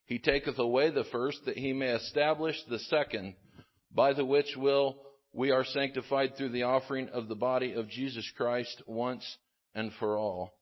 He 0.07 0.19
taketh 0.19 0.59
away 0.59 0.89
the 0.91 1.05
first, 1.05 1.45
that 1.45 1.59
he 1.59 1.75
may 1.75 1.91
establish 1.91 2.57
the 2.71 2.79
second, 2.79 3.35
by 3.95 4.15
the 4.15 4.25
which 4.25 4.57
will 4.57 4.97
we 5.35 5.51
are 5.51 5.67
sanctified 5.67 6.37
through 6.37 6.53
the 6.53 6.63
offering 6.63 7.11
of 7.11 7.29
the 7.29 7.35
body 7.35 7.75
of 7.75 7.91
Jesus 7.91 8.33
Christ 8.35 8.83
once 8.87 9.37
and 9.75 9.93
for 10.01 10.17
all. 10.17 10.55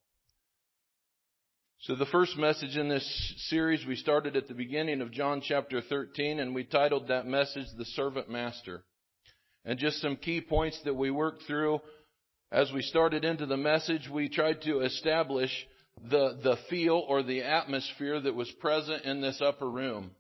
So 1.82 1.94
the 1.94 2.06
first 2.06 2.36
message 2.36 2.76
in 2.76 2.88
this 2.88 3.34
series 3.48 3.86
we 3.86 3.94
started 3.94 4.34
at 4.34 4.48
the 4.48 4.54
beginning 4.54 5.02
of 5.02 5.12
John 5.12 5.40
chapter 5.40 5.80
13 5.80 6.40
and 6.40 6.52
we 6.52 6.64
titled 6.64 7.06
that 7.08 7.28
message 7.28 7.66
The 7.78 7.84
Servant 7.84 8.28
Master. 8.28 8.82
And 9.64 9.78
just 9.78 10.00
some 10.00 10.16
key 10.16 10.40
points 10.40 10.80
that 10.84 10.94
we 10.94 11.12
worked 11.12 11.44
through 11.44 11.80
as 12.52 12.70
we 12.72 12.82
started 12.82 13.24
into 13.24 13.46
the 13.46 13.56
message, 13.56 14.08
we 14.12 14.28
tried 14.28 14.62
to 14.62 14.80
establish 14.80 15.50
the, 16.10 16.38
the 16.42 16.56
feel 16.70 17.04
or 17.08 17.22
the 17.22 17.42
atmosphere 17.42 18.20
that 18.20 18.34
was 18.34 18.50
present 18.60 19.04
in 19.04 19.20
this 19.20 19.40
upper 19.40 19.68
room. 19.68 20.10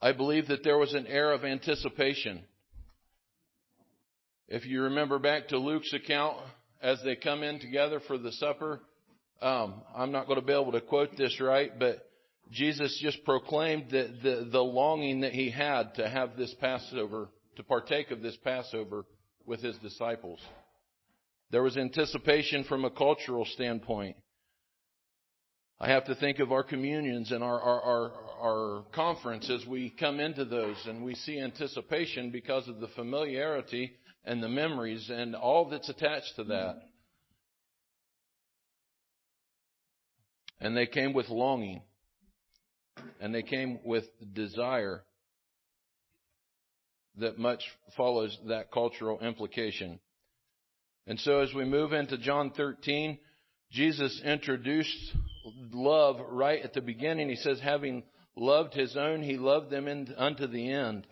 I 0.00 0.12
believe 0.12 0.48
that 0.48 0.64
there 0.64 0.78
was 0.78 0.94
an 0.94 1.06
air 1.06 1.32
of 1.32 1.44
anticipation. 1.44 2.42
If 4.48 4.66
you 4.66 4.82
remember 4.82 5.18
back 5.18 5.48
to 5.48 5.58
Luke's 5.58 5.92
account, 5.92 6.36
as 6.82 7.00
they 7.04 7.16
come 7.16 7.42
in 7.42 7.60
together 7.60 8.00
for 8.06 8.18
the 8.18 8.32
supper, 8.32 8.80
um, 9.40 9.74
I'm 9.96 10.12
not 10.12 10.26
going 10.26 10.40
to 10.40 10.46
be 10.46 10.52
able 10.52 10.72
to 10.72 10.80
quote 10.80 11.16
this 11.16 11.40
right, 11.40 11.76
but 11.78 12.08
Jesus 12.50 12.98
just 13.00 13.24
proclaimed 13.24 13.86
the, 13.90 14.10
the, 14.22 14.48
the 14.50 14.60
longing 14.60 15.20
that 15.20 15.32
he 15.32 15.50
had 15.50 15.94
to 15.94 16.08
have 16.08 16.36
this 16.36 16.54
Passover, 16.60 17.28
to 17.56 17.62
partake 17.62 18.10
of 18.10 18.20
this 18.20 18.36
Passover 18.44 19.04
with 19.46 19.60
his 19.60 19.76
disciples. 19.78 20.40
There 21.52 21.62
was 21.62 21.76
anticipation 21.76 22.64
from 22.64 22.86
a 22.86 22.90
cultural 22.90 23.44
standpoint. 23.44 24.16
I 25.78 25.90
have 25.90 26.06
to 26.06 26.14
think 26.14 26.38
of 26.38 26.50
our 26.50 26.62
communions 26.62 27.30
and 27.30 27.44
our, 27.44 27.60
our, 27.60 27.82
our, 27.82 28.12
our, 28.40 28.84
conference 28.92 29.50
as 29.50 29.66
we 29.66 29.90
come 29.90 30.18
into 30.18 30.46
those 30.46 30.76
and 30.86 31.04
we 31.04 31.14
see 31.14 31.38
anticipation 31.38 32.30
because 32.30 32.68
of 32.68 32.80
the 32.80 32.88
familiarity 32.88 33.92
and 34.24 34.42
the 34.42 34.48
memories 34.48 35.10
and 35.10 35.34
all 35.34 35.68
that's 35.68 35.88
attached 35.88 36.36
to 36.36 36.44
that. 36.44 36.76
And 40.60 40.74
they 40.76 40.86
came 40.86 41.12
with 41.12 41.28
longing. 41.28 41.82
And 43.20 43.34
they 43.34 43.42
came 43.42 43.80
with 43.84 44.04
desire 44.32 45.02
that 47.18 47.38
much 47.38 47.62
follows 47.96 48.38
that 48.46 48.70
cultural 48.70 49.18
implication. 49.20 49.98
And 51.06 51.18
so 51.18 51.40
as 51.40 51.52
we 51.52 51.64
move 51.64 51.92
into 51.92 52.16
John 52.18 52.50
13, 52.50 53.18
Jesus 53.70 54.20
introduced 54.24 55.14
love 55.72 56.20
right 56.30 56.62
at 56.62 56.74
the 56.74 56.80
beginning. 56.80 57.28
He 57.28 57.36
says, 57.36 57.58
having 57.60 58.04
loved 58.36 58.74
his 58.74 58.96
own, 58.96 59.22
he 59.22 59.36
loved 59.36 59.70
them 59.70 59.88
in, 59.88 60.14
unto 60.16 60.46
the 60.46 60.70
end. 60.70 61.06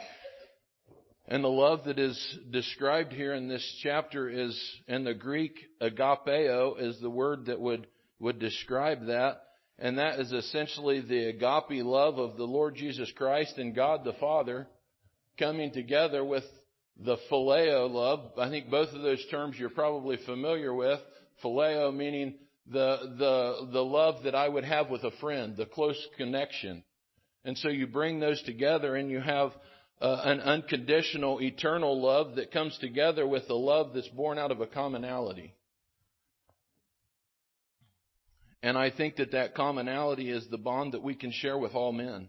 And 1.26 1.44
the 1.44 1.49
love 1.49 1.85
that 1.85 1.99
is 1.99 2.38
described 2.50 3.12
here 3.12 3.35
in 3.35 3.49
this 3.49 3.64
chapter 3.82 4.28
is, 4.28 4.61
in 4.88 5.04
the 5.04 5.14
Greek, 5.14 5.59
agapeo 5.80 6.80
is 6.80 7.00
the 7.00 7.11
word 7.11 7.47
that 7.47 7.61
would, 7.61 7.87
would 8.18 8.38
describe 8.38 9.06
that. 9.06 9.42
And 9.78 9.99
that 9.99 10.20
is 10.20 10.32
essentially 10.32 11.00
the 11.00 11.28
agape 11.28 11.85
love 11.85 12.18
of 12.18 12.37
the 12.37 12.44
Lord 12.44 12.75
Jesus 12.75 13.11
Christ 13.16 13.59
and 13.59 13.75
God 13.75 14.04
the 14.04 14.12
Father 14.14 14.66
coming 15.38 15.73
together 15.73 16.25
with 16.25 16.44
the 16.99 17.16
phileo 17.30 17.90
love. 17.90 18.32
I 18.38 18.49
think 18.49 18.70
both 18.70 18.92
of 18.92 19.02
those 19.02 19.25
terms 19.30 19.56
you're 19.59 19.70
probably 19.70 20.18
familiar 20.26 20.75
with. 20.75 21.00
Phileo 21.42 21.94
meaning 21.94 22.35
the, 22.66 22.99
the, 23.18 23.70
the 23.73 23.85
love 23.85 24.25
that 24.25 24.35
I 24.35 24.49
would 24.49 24.64
have 24.64 24.90
with 24.90 25.04
a 25.04 25.11
friend, 25.12 25.56
the 25.56 25.66
close 25.66 26.00
connection. 26.16 26.85
And 27.44 27.56
so 27.56 27.68
you 27.68 27.87
bring 27.87 28.20
those 28.20 28.42
together 28.42 28.97
and 28.97 29.11
you 29.11 29.20
have 29.20 29.52
uh, 30.00 30.20
an 30.25 30.40
unconditional, 30.40 31.40
eternal 31.40 32.00
love 32.00 32.37
that 32.37 32.52
comes 32.52 32.76
together 32.78 33.26
with 33.26 33.47
the 33.49 33.54
love 33.54 33.92
that's 33.94 34.09
born 34.09 34.38
out 34.38 34.50
of 34.50 34.61
a 34.61 34.66
commonality. 34.66 35.54
And 38.62 38.76
I 38.76 38.90
think 38.90 39.16
that 39.16 39.32
that 39.32 39.54
commonality 39.54 40.30
is 40.30 40.47
the 40.50 40.59
bond 40.59 40.92
that 40.92 41.02
we 41.02 41.14
can 41.14 41.32
share 41.32 41.56
with 41.56 41.75
all 41.75 41.92
men. 41.92 42.28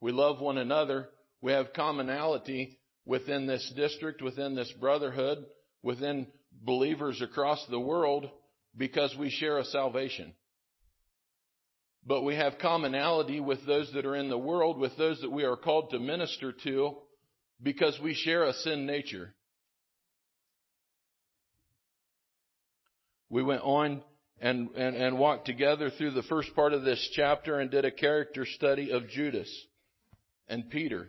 We 0.00 0.12
love 0.12 0.40
one 0.40 0.58
another. 0.58 1.08
We 1.42 1.52
have 1.52 1.72
commonality 1.72 2.78
within 3.04 3.46
this 3.46 3.72
district, 3.76 4.22
within 4.22 4.54
this 4.54 4.70
brotherhood, 4.78 5.46
within 5.82 6.26
believers 6.52 7.22
across 7.22 7.64
the 7.70 7.80
world 7.80 8.30
because 8.76 9.14
we 9.18 9.30
share 9.30 9.58
a 9.58 9.64
salvation. 9.64 10.34
But 12.06 12.22
we 12.22 12.34
have 12.36 12.58
commonality 12.58 13.40
with 13.40 13.64
those 13.66 13.90
that 13.94 14.06
are 14.06 14.16
in 14.16 14.30
the 14.30 14.38
world, 14.38 14.78
with 14.78 14.96
those 14.96 15.20
that 15.20 15.30
we 15.32 15.44
are 15.44 15.56
called 15.56 15.90
to 15.90 15.98
minister 15.98 16.52
to 16.64 16.96
because 17.62 17.98
we 18.02 18.14
share 18.14 18.44
a 18.44 18.54
sin 18.54 18.86
nature. 18.86 19.34
We 23.28 23.42
went 23.42 23.62
on 23.62 24.02
and, 24.40 24.70
and, 24.74 24.96
and 24.96 25.18
walked 25.18 25.46
together 25.46 25.90
through 25.90 26.12
the 26.12 26.22
first 26.24 26.54
part 26.54 26.72
of 26.72 26.82
this 26.82 27.10
chapter 27.14 27.60
and 27.60 27.70
did 27.70 27.84
a 27.84 27.90
character 27.90 28.46
study 28.46 28.90
of 28.90 29.08
Judas 29.08 29.50
and 30.48 30.70
Peter. 30.70 31.08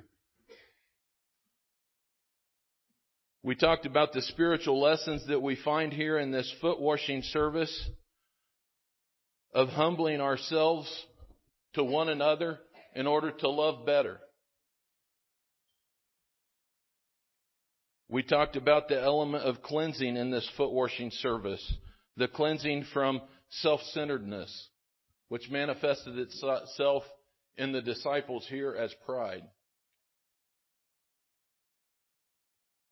We 3.43 3.55
talked 3.55 3.87
about 3.87 4.13
the 4.13 4.21
spiritual 4.21 4.79
lessons 4.79 5.25
that 5.27 5.41
we 5.41 5.55
find 5.55 5.91
here 5.91 6.19
in 6.19 6.31
this 6.31 6.53
foot 6.61 6.79
washing 6.79 7.23
service 7.23 7.89
of 9.53 9.69
humbling 9.69 10.21
ourselves 10.21 10.87
to 11.73 11.83
one 11.83 12.09
another 12.09 12.59
in 12.95 13.07
order 13.07 13.31
to 13.31 13.49
love 13.49 13.85
better. 13.85 14.19
We 18.09 18.21
talked 18.21 18.57
about 18.57 18.89
the 18.89 19.01
element 19.01 19.45
of 19.45 19.63
cleansing 19.63 20.17
in 20.17 20.29
this 20.29 20.47
foot 20.55 20.71
washing 20.71 21.09
service, 21.11 21.73
the 22.17 22.27
cleansing 22.27 22.85
from 22.93 23.21
self-centeredness, 23.49 24.69
which 25.29 25.49
manifested 25.49 26.17
itself 26.17 27.03
in 27.57 27.71
the 27.71 27.81
disciples 27.81 28.45
here 28.49 28.75
as 28.75 28.93
pride. 29.05 29.43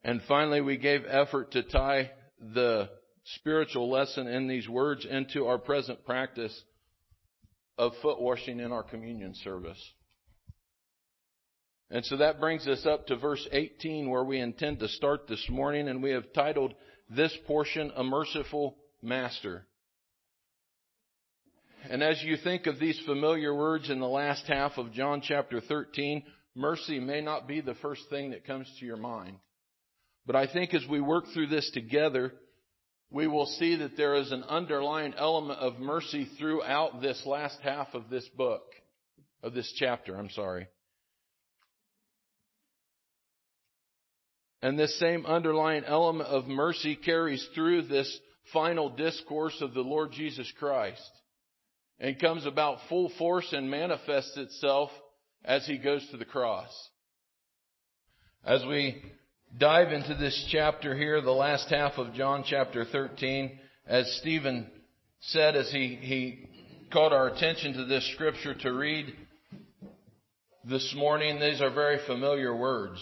And 0.03 0.21
finally, 0.27 0.61
we 0.61 0.77
gave 0.77 1.01
effort 1.05 1.51
to 1.51 1.63
tie 1.63 2.11
the, 2.39 2.89
spiritual 3.35 3.89
lesson 3.89 4.27
in 4.27 4.47
these 4.47 4.67
words 4.67 5.05
into 5.05 5.45
our 5.45 5.57
present 5.57 6.03
practice 6.05 6.63
of 7.77 7.93
foot 8.01 8.19
washing 8.19 8.59
in 8.59 8.71
our 8.71 8.83
communion 8.83 9.33
service. 9.35 9.81
And 11.91 12.05
so 12.05 12.17
that 12.17 12.39
brings 12.39 12.67
us 12.67 12.85
up 12.85 13.07
to 13.07 13.15
verse 13.15 13.47
18 13.51 14.09
where 14.09 14.23
we 14.23 14.39
intend 14.39 14.79
to 14.79 14.87
start 14.87 15.27
this 15.27 15.43
morning 15.49 15.87
and 15.87 16.03
we 16.03 16.11
have 16.11 16.33
titled 16.33 16.73
this 17.09 17.35
portion, 17.47 17.91
A 17.95 18.03
Merciful 18.03 18.77
Master. 19.01 19.65
And 21.89 22.03
as 22.03 22.21
you 22.21 22.37
think 22.37 22.67
of 22.67 22.79
these 22.79 22.99
familiar 23.05 23.55
words 23.55 23.89
in 23.89 23.99
the 23.99 24.07
last 24.07 24.45
half 24.47 24.77
of 24.77 24.91
John 24.91 25.21
chapter 25.21 25.61
13, 25.61 26.23
mercy 26.53 26.99
may 26.99 27.21
not 27.21 27.47
be 27.47 27.61
the 27.61 27.75
first 27.75 28.01
thing 28.09 28.31
that 28.31 28.45
comes 28.45 28.71
to 28.79 28.85
your 28.85 28.97
mind. 28.97 29.37
But 30.25 30.35
I 30.35 30.47
think 30.51 30.73
as 30.73 30.85
we 30.89 31.01
work 31.01 31.25
through 31.33 31.47
this 31.47 31.69
together, 31.71 32.33
we 33.11 33.27
will 33.27 33.47
see 33.47 33.77
that 33.77 33.97
there 33.97 34.15
is 34.15 34.31
an 34.31 34.43
underlying 34.43 35.13
element 35.17 35.59
of 35.59 35.79
mercy 35.79 36.29
throughout 36.37 37.01
this 37.01 37.25
last 37.25 37.59
half 37.61 37.87
of 37.93 38.09
this 38.09 38.27
book, 38.29 38.61
of 39.41 39.53
this 39.53 39.71
chapter, 39.77 40.15
I'm 40.15 40.29
sorry. 40.29 40.67
And 44.61 44.77
this 44.77 44.99
same 44.99 45.25
underlying 45.25 45.85
element 45.85 46.29
of 46.29 46.47
mercy 46.47 46.95
carries 46.95 47.47
through 47.55 47.83
this 47.83 48.19
final 48.51 48.89
discourse 48.89 49.57
of 49.61 49.73
the 49.73 49.81
Lord 49.81 50.11
Jesus 50.11 50.51
Christ 50.59 51.09
and 51.99 52.19
comes 52.19 52.45
about 52.45 52.79
full 52.89 53.11
force 53.17 53.51
and 53.53 53.71
manifests 53.71 54.37
itself 54.37 54.91
as 55.43 55.65
he 55.65 55.77
goes 55.77 56.05
to 56.11 56.17
the 56.17 56.25
cross. 56.25 56.69
As 58.43 58.63
we 58.65 59.01
dive 59.57 59.91
into 59.91 60.15
this 60.15 60.47
chapter 60.51 60.95
here, 60.95 61.21
the 61.21 61.31
last 61.31 61.69
half 61.69 61.93
of 61.97 62.13
John 62.13 62.43
chapter 62.45 62.85
13, 62.85 63.57
as 63.87 64.17
Stephen 64.21 64.69
said 65.21 65.55
as 65.55 65.71
he, 65.71 65.97
he 66.01 66.47
called 66.91 67.13
our 67.13 67.27
attention 67.27 67.73
to 67.73 67.85
this 67.85 68.09
scripture 68.13 68.53
to 68.53 68.71
read 68.71 69.13
this 70.65 70.93
morning, 70.95 71.39
these 71.39 71.61
are 71.61 71.73
very 71.73 71.99
familiar 72.05 72.55
words. 72.55 72.99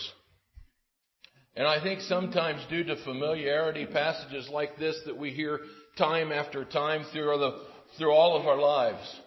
And 1.55 1.67
I 1.67 1.81
think 1.81 2.01
sometimes 2.01 2.61
due 2.69 2.83
to 2.85 3.03
familiarity, 3.03 3.85
passages 3.85 4.47
like 4.49 4.77
this 4.77 4.97
that 5.05 5.17
we 5.17 5.31
hear 5.31 5.59
time 5.97 6.31
after 6.31 6.63
time 6.63 7.03
through, 7.11 7.37
the, 7.39 7.61
through 7.97 8.13
all 8.13 8.39
of 8.39 8.45
our 8.45 8.59
lives, 8.59 9.19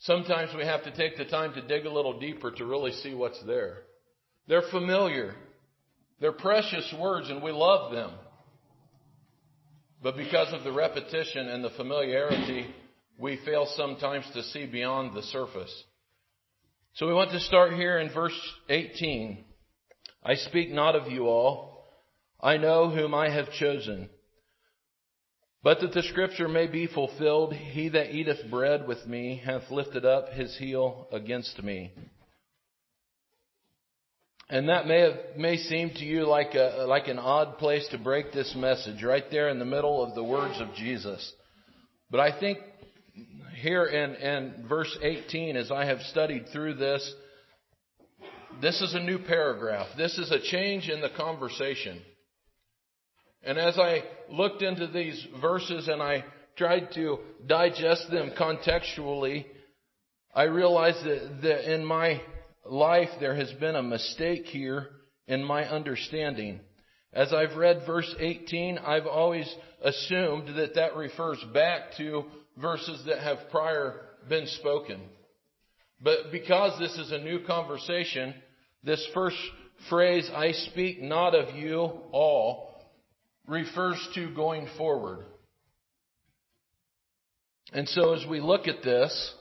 sometimes 0.00 0.54
we 0.54 0.64
have 0.64 0.84
to 0.84 0.94
take 0.94 1.16
the 1.16 1.24
time 1.24 1.54
to 1.54 1.66
dig 1.66 1.86
a 1.86 1.92
little 1.92 2.20
deeper 2.20 2.50
to 2.52 2.64
really 2.64 2.92
see 2.92 3.14
what's 3.14 3.42
there. 3.44 3.78
They're 4.46 4.70
familiar. 4.70 5.34
They're 6.24 6.32
precious 6.32 6.90
words 6.98 7.28
and 7.28 7.42
we 7.42 7.52
love 7.52 7.92
them. 7.92 8.10
But 10.02 10.16
because 10.16 10.54
of 10.54 10.64
the 10.64 10.72
repetition 10.72 11.48
and 11.50 11.62
the 11.62 11.68
familiarity, 11.68 12.66
we 13.18 13.38
fail 13.44 13.66
sometimes 13.76 14.24
to 14.32 14.42
see 14.44 14.64
beyond 14.64 15.14
the 15.14 15.20
surface. 15.24 15.84
So 16.94 17.06
we 17.06 17.12
want 17.12 17.32
to 17.32 17.40
start 17.40 17.74
here 17.74 17.98
in 17.98 18.10
verse 18.10 18.32
18. 18.70 19.44
I 20.24 20.36
speak 20.36 20.70
not 20.70 20.96
of 20.96 21.12
you 21.12 21.26
all. 21.26 21.90
I 22.40 22.56
know 22.56 22.88
whom 22.88 23.14
I 23.14 23.28
have 23.28 23.52
chosen. 23.52 24.08
But 25.62 25.82
that 25.82 25.92
the 25.92 26.04
scripture 26.04 26.48
may 26.48 26.68
be 26.68 26.86
fulfilled, 26.86 27.52
he 27.52 27.90
that 27.90 28.14
eateth 28.14 28.50
bread 28.50 28.88
with 28.88 29.06
me 29.06 29.42
hath 29.44 29.70
lifted 29.70 30.06
up 30.06 30.30
his 30.30 30.56
heel 30.56 31.06
against 31.12 31.62
me. 31.62 31.92
And 34.50 34.68
that 34.68 34.86
may 34.86 35.00
have, 35.00 35.14
may 35.38 35.56
seem 35.56 35.90
to 35.90 36.04
you 36.04 36.26
like 36.26 36.54
a, 36.54 36.84
like 36.86 37.08
an 37.08 37.18
odd 37.18 37.58
place 37.58 37.86
to 37.92 37.98
break 37.98 38.32
this 38.32 38.54
message, 38.56 39.02
right 39.02 39.24
there 39.30 39.48
in 39.48 39.58
the 39.58 39.64
middle 39.64 40.04
of 40.04 40.14
the 40.14 40.24
words 40.24 40.60
of 40.60 40.74
Jesus. 40.74 41.32
But 42.10 42.20
I 42.20 42.38
think 42.38 42.58
here 43.54 43.86
in, 43.86 44.14
in 44.16 44.66
verse 44.68 44.96
18, 45.02 45.56
as 45.56 45.70
I 45.70 45.86
have 45.86 46.00
studied 46.02 46.46
through 46.52 46.74
this, 46.74 47.14
this 48.60 48.80
is 48.82 48.94
a 48.94 49.00
new 49.00 49.18
paragraph. 49.18 49.88
This 49.96 50.18
is 50.18 50.30
a 50.30 50.40
change 50.40 50.88
in 50.88 51.00
the 51.00 51.10
conversation. 51.16 52.00
And 53.42 53.58
as 53.58 53.78
I 53.78 54.02
looked 54.30 54.62
into 54.62 54.86
these 54.86 55.26
verses 55.40 55.88
and 55.88 56.02
I 56.02 56.24
tried 56.56 56.92
to 56.94 57.18
digest 57.46 58.10
them 58.10 58.32
contextually, 58.38 59.46
I 60.34 60.44
realized 60.44 61.04
that, 61.04 61.40
that 61.42 61.72
in 61.72 61.84
my 61.84 62.20
life 62.66 63.10
there 63.20 63.34
has 63.34 63.52
been 63.52 63.76
a 63.76 63.82
mistake 63.82 64.46
here 64.46 64.88
in 65.26 65.42
my 65.42 65.64
understanding. 65.64 66.60
As 67.12 67.32
I've 67.32 67.56
read 67.56 67.82
verse 67.86 68.12
18, 68.18 68.78
I've 68.78 69.06
always 69.06 69.52
assumed 69.82 70.56
that 70.56 70.74
that 70.74 70.96
refers 70.96 71.42
back 71.52 71.96
to 71.98 72.24
verses 72.56 73.04
that 73.06 73.18
have 73.18 73.50
prior 73.50 74.00
been 74.28 74.46
spoken. 74.46 75.00
But 76.00 76.32
because 76.32 76.78
this 76.78 76.96
is 76.98 77.12
a 77.12 77.18
new 77.18 77.44
conversation, 77.46 78.34
this 78.82 79.06
first 79.14 79.36
phrase, 79.88 80.28
I 80.34 80.52
speak 80.52 81.00
not 81.00 81.34
of 81.34 81.54
you 81.54 81.90
all, 82.12 82.70
refers 83.46 83.96
to 84.14 84.34
going 84.34 84.68
forward. 84.76 85.24
And 87.72 87.88
so 87.88 88.14
as 88.14 88.26
we 88.28 88.40
look 88.40 88.68
at 88.68 88.82
this, 88.82 89.34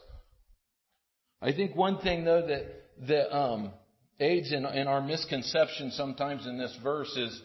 I 1.41 1.51
think 1.51 1.75
one 1.75 1.99
thing 1.99 2.23
though 2.23 2.47
that, 2.47 2.83
that 3.08 3.36
um, 3.36 3.71
aids 4.19 4.51
in, 4.51 4.65
in 4.65 4.88
our 4.88 5.01
misconception 5.01 5.91
sometimes 5.91 6.45
in 6.45 6.58
this 6.58 6.77
verse 6.84 7.15
is, 7.17 7.41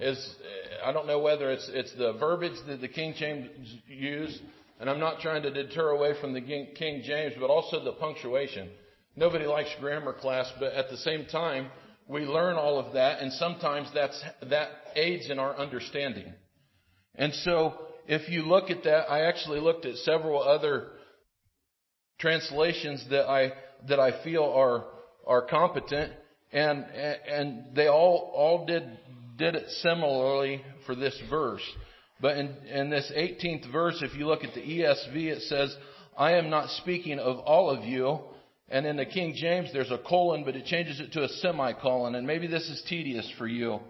is 0.00 0.36
I 0.84 0.92
don't 0.92 1.06
know 1.06 1.20
whether 1.20 1.50
it's, 1.50 1.68
it's 1.72 1.94
the 1.96 2.14
verbiage 2.14 2.58
that 2.66 2.80
the 2.80 2.88
King 2.88 3.14
James 3.16 3.48
used, 3.86 4.40
and 4.80 4.88
I'm 4.88 5.00
not 5.00 5.20
trying 5.20 5.42
to 5.42 5.50
deter 5.50 5.90
away 5.90 6.14
from 6.20 6.32
the 6.32 6.40
King 6.40 7.02
James, 7.04 7.34
but 7.38 7.50
also 7.50 7.84
the 7.84 7.92
punctuation. 7.92 8.70
Nobody 9.14 9.44
likes 9.44 9.70
grammar 9.78 10.12
class, 10.12 10.50
but 10.58 10.72
at 10.72 10.88
the 10.90 10.96
same 10.96 11.26
time, 11.26 11.68
we 12.08 12.22
learn 12.22 12.56
all 12.56 12.78
of 12.78 12.94
that, 12.94 13.20
and 13.20 13.32
sometimes 13.32 13.88
that's, 13.94 14.20
that 14.48 14.70
aids 14.96 15.30
in 15.30 15.38
our 15.38 15.56
understanding. 15.56 16.32
And 17.14 17.32
so, 17.34 17.74
if 18.06 18.28
you 18.28 18.42
look 18.42 18.70
at 18.70 18.84
that, 18.84 19.10
I 19.10 19.26
actually 19.26 19.60
looked 19.60 19.84
at 19.86 19.96
several 19.96 20.42
other 20.42 20.88
translations 22.18 23.04
that 23.10 23.28
I, 23.28 23.52
that 23.88 24.00
I 24.00 24.22
feel 24.22 24.44
are, 24.44 24.84
are 25.26 25.46
competent, 25.46 26.12
and, 26.52 26.84
and 26.84 27.74
they 27.74 27.88
all, 27.88 28.32
all 28.34 28.66
did, 28.66 28.84
did 29.36 29.54
it 29.54 29.68
similarly 29.80 30.62
for 30.86 30.94
this 30.94 31.18
verse. 31.30 31.62
But 32.20 32.36
in, 32.36 32.54
in 32.68 32.90
this 32.90 33.10
18th 33.16 33.70
verse, 33.72 34.02
if 34.02 34.16
you 34.16 34.26
look 34.26 34.44
at 34.44 34.54
the 34.54 34.60
ESV, 34.60 35.16
it 35.16 35.42
says, 35.42 35.74
I 36.16 36.34
am 36.34 36.50
not 36.50 36.70
speaking 36.70 37.18
of 37.18 37.38
all 37.38 37.70
of 37.70 37.84
you, 37.84 38.20
and 38.68 38.86
in 38.86 38.96
the 38.96 39.04
King 39.04 39.34
James, 39.36 39.70
there's 39.72 39.90
a 39.90 39.98
colon, 39.98 40.44
but 40.44 40.56
it 40.56 40.64
changes 40.64 40.98
it 40.98 41.12
to 41.12 41.24
a 41.24 41.28
semicolon. 41.28 42.14
And 42.14 42.26
maybe 42.26 42.46
this 42.46 42.68
is 42.70 42.82
tedious 42.88 43.30
for 43.36 43.46
you. 43.46 43.80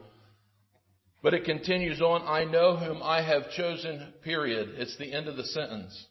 But 1.23 1.35
it 1.35 1.45
continues 1.45 2.01
on, 2.01 2.23
I 2.23 2.45
know 2.51 2.77
whom 2.77 3.01
I 3.01 3.23
have 3.23 3.53
chosen, 3.53 4.13
period. 4.25 4.71
It's 4.79 4.97
the 4.99 5.13
end 5.13 5.29
of 5.29 5.37
the 5.37 5.45
sentence. 5.45 6.07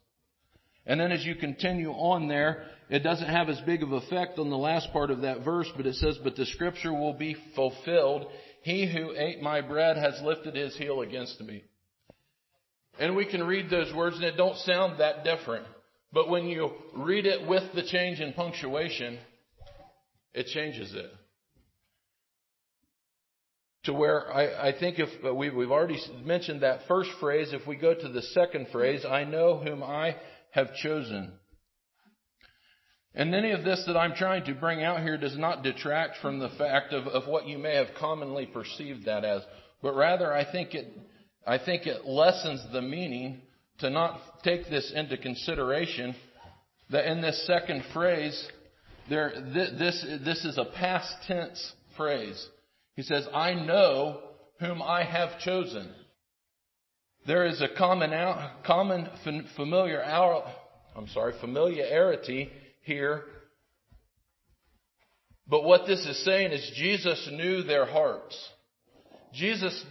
And 0.86 1.00
then 1.00 1.12
as 1.12 1.26
you 1.26 1.36
continue 1.36 1.92
on 1.92 2.30
there, 2.30 2.64
it 2.92 3.04
doesn't 3.04 3.30
have 3.30 3.48
as 3.48 3.60
big 3.62 3.84
of 3.84 3.94
effect 3.94 4.38
on 4.38 4.50
the 4.50 4.58
last 4.58 4.92
part 4.92 5.12
of 5.12 5.22
that 5.22 5.46
verse, 5.46 5.72
but 5.78 5.86
it 5.86 5.96
says, 5.96 6.20
but 6.22 6.36
the 6.36 6.46
scripture 6.46 6.92
will 6.92 7.14
be 7.14 7.38
fulfilled. 7.56 8.26
He 8.64 8.86
who 8.86 9.14
ate 9.16 9.42
my 9.42 9.62
bread 9.62 9.96
has 9.96 10.22
lifted 10.22 10.56
his 10.56 10.76
heel 10.76 11.00
against 11.00 11.40
me. 11.40 11.64
And 13.00 13.16
we 13.16 13.26
can 13.26 13.46
read 13.46 13.70
those 13.70 13.94
words 13.96 14.18
and 14.18 14.26
it 14.26 14.36
don't 14.36 14.58
sound 14.58 15.00
that 15.00 15.24
different. 15.24 15.66
But 16.12 16.28
when 16.28 16.48
you 16.48 16.72
read 16.94 17.26
it 17.26 17.48
with 17.48 17.64
the 17.74 17.84
change 17.84 18.20
in 18.20 18.34
punctuation, 18.34 19.20
it 20.34 20.48
changes 20.48 20.94
it. 20.94 21.12
To 23.86 23.94
where 23.94 24.30
I, 24.30 24.68
I 24.68 24.78
think 24.78 25.00
if 25.00 25.08
uh, 25.26 25.34
we, 25.34 25.50
we've 25.50 25.72
already 25.72 25.98
mentioned 26.26 26.62
that 26.64 26.82
first 26.90 27.10
phrase, 27.22 27.54
if 27.54 27.66
we 27.66 27.78
go 27.78 27.94
to 27.94 28.10
the 28.10 28.22
second 28.22 28.68
phrase, 28.74 29.06
I 29.10 29.24
know 29.24 29.60
whom 29.60 29.82
I 29.82 30.18
have 30.52 30.76
chosen. 30.76 31.32
And 33.14 33.36
any 33.36 33.52
of 33.52 33.64
this 33.66 33.84
that 33.88 33.98
I'm 33.98 34.16
trying 34.16 34.46
to 34.46 34.54
bring 34.54 34.84
out 34.84 35.02
here 35.02 35.18
does 35.18 35.38
not 35.38 35.64
detract 35.64 36.18
from 36.22 36.40
the 36.40 36.50
fact 36.58 36.94
of, 36.94 37.08
of 37.08 37.28
what 37.28 37.46
you 37.46 37.58
may 37.58 37.76
have 37.76 37.96
commonly 38.00 38.46
perceived 38.46 39.06
that 39.06 39.26
as, 39.26 39.42
but 39.82 39.96
rather 39.96 40.34
I 40.34 40.50
think 40.50 40.74
it, 40.74 40.88
I 41.46 41.58
think 41.58 41.88
it 41.88 42.06
lessens 42.06 42.64
the 42.72 42.82
meaning 42.82 43.42
to 43.80 43.90
not 43.90 44.22
take 44.44 44.70
this 44.70 44.94
into 44.96 45.18
consideration 45.18 46.16
that 46.90 47.12
in 47.12 47.22
this 47.22 47.46
second 47.46 47.84
phrase, 47.94 48.48
there, 49.10 49.34
this, 49.54 50.06
this 50.24 50.46
is 50.46 50.58
a 50.58 50.66
past 50.66 51.14
tense 51.28 51.74
phrase. 51.98 52.48
He 52.96 53.02
says, 53.02 53.28
I 53.34 53.54
know 53.54 54.22
whom 54.60 54.82
I 54.82 55.04
have 55.04 55.40
chosen. 55.40 55.90
There 57.28 57.46
is 57.46 57.62
a 57.62 57.78
common, 57.78 58.14
out, 58.14 58.64
common 58.64 59.10
familiar, 59.56 60.02
I'm 60.04 61.08
sorry, 61.10 61.34
familiarity 61.42 62.52
here. 62.82 63.24
But 65.48 65.64
what 65.64 65.86
this 65.86 66.06
is 66.06 66.24
saying 66.24 66.52
is 66.52 66.72
Jesus 66.76 67.30
knew 67.32 67.64
their 67.64 67.86
hearts. 67.86 68.38
Jesus, 69.34 69.86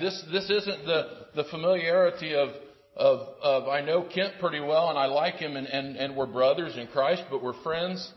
this, 0.00 0.24
this 0.32 0.50
isn't 0.50 0.84
the, 0.84 1.26
the 1.34 1.44
familiarity 1.44 2.34
of, 2.34 2.50
of, 2.96 3.20
of 3.42 3.68
I 3.68 3.82
know 3.82 4.02
Kent 4.02 4.34
pretty 4.40 4.60
well 4.60 4.88
and 4.88 4.98
I 4.98 5.06
like 5.06 5.34
him 5.36 5.56
and, 5.56 5.66
and, 5.66 5.96
and 5.96 6.16
we're 6.16 6.26
brothers 6.26 6.76
in 6.76 6.86
Christ, 6.88 7.24
but 7.30 7.42
we're 7.42 7.62
friends. 7.62 8.12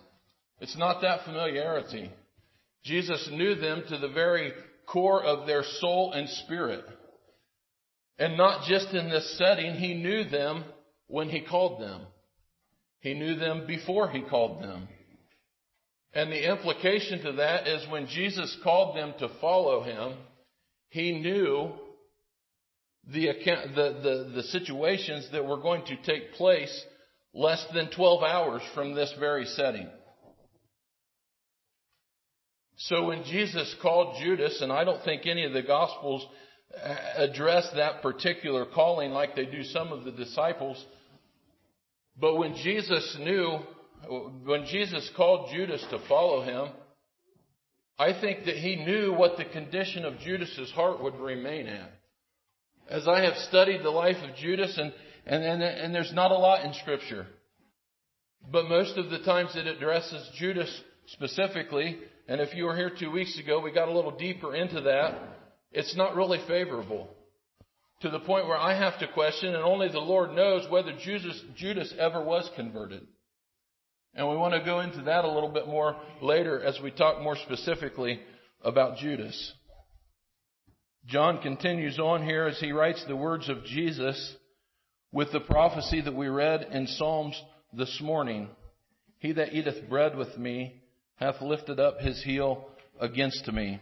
It's 0.60 0.78
not 0.78 1.02
that 1.02 1.26
familiarity. 1.26 2.12
Jesus 2.84 3.30
knew 3.32 3.56
them 3.56 3.84
to 3.90 3.98
the 3.98 4.10
very 4.10 4.52
core 4.86 5.24
of 5.24 5.48
their 5.48 5.64
soul 5.80 6.14
and 6.14 6.28
spirit. 6.30 6.86
And 8.18 8.36
not 8.36 8.68
just 8.68 8.94
in 8.94 9.10
this 9.10 9.38
setting, 9.38 9.76
he 9.76 9.94
knew 9.94 10.24
them 10.26 10.64
when 11.08 11.30
he 11.30 11.42
called 11.42 11.82
them. 11.82 12.02
He 13.02 13.14
knew 13.14 13.36
them 13.36 13.66
before 13.66 14.10
he 14.10 14.22
called 14.22 14.64
them. 14.64 14.88
And 16.14 16.32
the 16.32 16.50
implication 16.50 17.22
to 17.24 17.32
that 17.34 17.68
is 17.68 17.90
when 17.90 18.08
Jesus 18.08 18.58
called 18.64 18.98
them 18.98 19.14
to 19.20 19.30
follow 19.40 19.84
him, 19.84 20.18
he 20.90 21.20
knew 21.20 21.72
the, 23.08 23.28
account, 23.28 23.76
the, 23.76 24.00
the, 24.02 24.32
the 24.36 24.44
situations 24.44 25.30
that 25.32 25.46
were 25.46 25.62
going 25.62 25.86
to 25.86 25.96
take 26.04 26.34
place 26.34 26.86
less 27.34 27.64
than 27.74 27.92
12 27.92 28.24
hours 28.24 28.62
from 28.74 28.96
this 28.96 29.14
very 29.20 29.46
setting. 29.46 29.88
So 32.78 33.06
when 33.08 33.24
Jesus 33.24 33.76
called 33.82 34.18
Judas, 34.22 34.62
and 34.62 34.72
I 34.72 34.84
don't 34.84 35.04
think 35.04 35.26
any 35.26 35.46
of 35.46 35.54
the 35.54 35.62
Gospels 35.62 36.26
uh, 36.74 36.96
address 37.18 37.70
that 37.76 38.02
particular 38.02 38.66
calling 38.66 39.12
like 39.12 39.36
they 39.36 39.46
do 39.46 39.64
some 39.64 39.92
of 39.92 40.06
the 40.06 40.12
disciples, 40.12 40.84
but 42.20 42.36
when 42.36 42.56
Jesus 42.56 43.18
knew, 43.20 43.60
when 44.44 44.66
Jesus 44.66 45.10
called 45.16 45.52
Judas 45.54 45.86
to 45.90 46.00
follow 46.08 46.42
him, 46.42 46.74
I 47.98 48.20
think 48.20 48.46
that 48.46 48.56
he 48.56 48.78
knew 48.78 49.14
what 49.14 49.38
the 49.38 49.46
condition 49.46 50.06
of 50.06 50.20
Judas's 50.20 50.72
heart 50.72 51.02
would 51.04 51.16
remain 51.16 51.68
at. 51.68 51.92
As 52.90 53.08
I 53.08 53.24
have 53.24 53.36
studied 53.50 53.84
the 53.84 53.90
life 53.90 54.18
of 54.24 54.36
Judas, 54.36 54.78
and, 54.78 54.94
and, 55.26 55.44
and, 55.44 55.62
and 55.62 55.94
there's 55.94 56.14
not 56.14 56.32
a 56.32 56.38
lot 56.38 56.66
in 56.66 56.74
Scripture, 56.74 57.28
but 58.52 58.70
most 58.70 58.98
of 58.98 59.10
the 59.10 59.20
times 59.20 59.52
it 59.56 59.68
addresses 59.68 60.28
Judas 60.38 60.82
specifically, 61.08 61.98
and 62.28 62.42
if 62.42 62.56
you 62.56 62.66
were 62.66 62.76
here 62.76 62.92
two 62.98 63.12
weeks 63.12 63.38
ago, 63.38 63.60
we 63.60 63.72
got 63.72 63.90
a 63.90 63.94
little 63.94 64.18
deeper 64.18 64.56
into 64.56 64.82
that. 64.82 65.20
It's 65.72 65.96
not 65.96 66.16
really 66.16 66.40
favorable 66.48 67.10
to 68.02 68.10
the 68.10 68.20
point 68.20 68.48
where 68.48 68.58
I 68.58 68.76
have 68.76 69.00
to 69.00 69.08
question, 69.08 69.54
and 69.54 69.64
only 69.64 69.90
the 69.90 70.00
Lord 70.00 70.34
knows 70.34 70.70
whether 70.70 70.94
Judas, 70.94 71.42
Judas 71.56 71.94
ever 71.98 72.24
was 72.24 72.50
converted. 72.56 73.06
And 74.14 74.30
we 74.30 74.38
want 74.38 74.54
to 74.54 74.66
go 74.66 74.80
into 74.80 75.02
that 75.04 75.26
a 75.26 75.32
little 75.32 75.50
bit 75.50 75.68
more 75.68 75.96
later 76.22 76.62
as 76.64 76.80
we 76.82 76.92
talk 76.92 77.22
more 77.22 77.36
specifically 77.36 78.20
about 78.64 78.98
Judas. 78.98 79.54
John 81.06 81.42
continues 81.42 82.00
on 82.00 82.24
here 82.24 82.46
as 82.46 82.60
he 82.60 82.72
writes 82.72 83.04
the 83.08 83.16
words 83.16 83.50
of 83.50 83.66
Jesus 83.66 84.36
with 85.12 85.32
the 85.32 85.40
prophecy 85.40 86.02
that 86.02 86.16
we 86.16 86.28
read 86.28 86.68
in 86.72 86.88
Psalms 86.88 87.42
this 87.74 88.00
morning. 88.02 88.48
He 89.20 89.34
that 89.34 89.54
eateth 89.54 89.90
bread 89.90 90.16
with 90.16 90.38
me 90.38 90.82
hath 91.16 91.42
lifted 91.42 91.80
up 91.80 92.00
his 92.00 92.24
heel 92.24 92.66
against 93.00 93.52
me. 93.52 93.82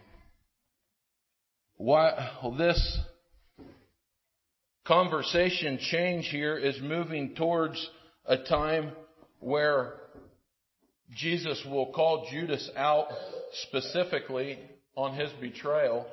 Why, 1.76 2.30
this 2.58 2.98
conversation 4.88 5.78
change 5.78 6.28
here 6.28 6.56
is 6.56 6.80
moving 6.80 7.34
towards 7.34 7.90
a 8.24 8.38
time 8.38 8.90
where 9.38 9.92
Jesus 11.14 11.62
will 11.70 11.92
call 11.92 12.26
Judas 12.32 12.70
out 12.74 13.08
specifically 13.68 14.58
on 14.96 15.14
his 15.14 15.30
betrayal. 15.42 16.06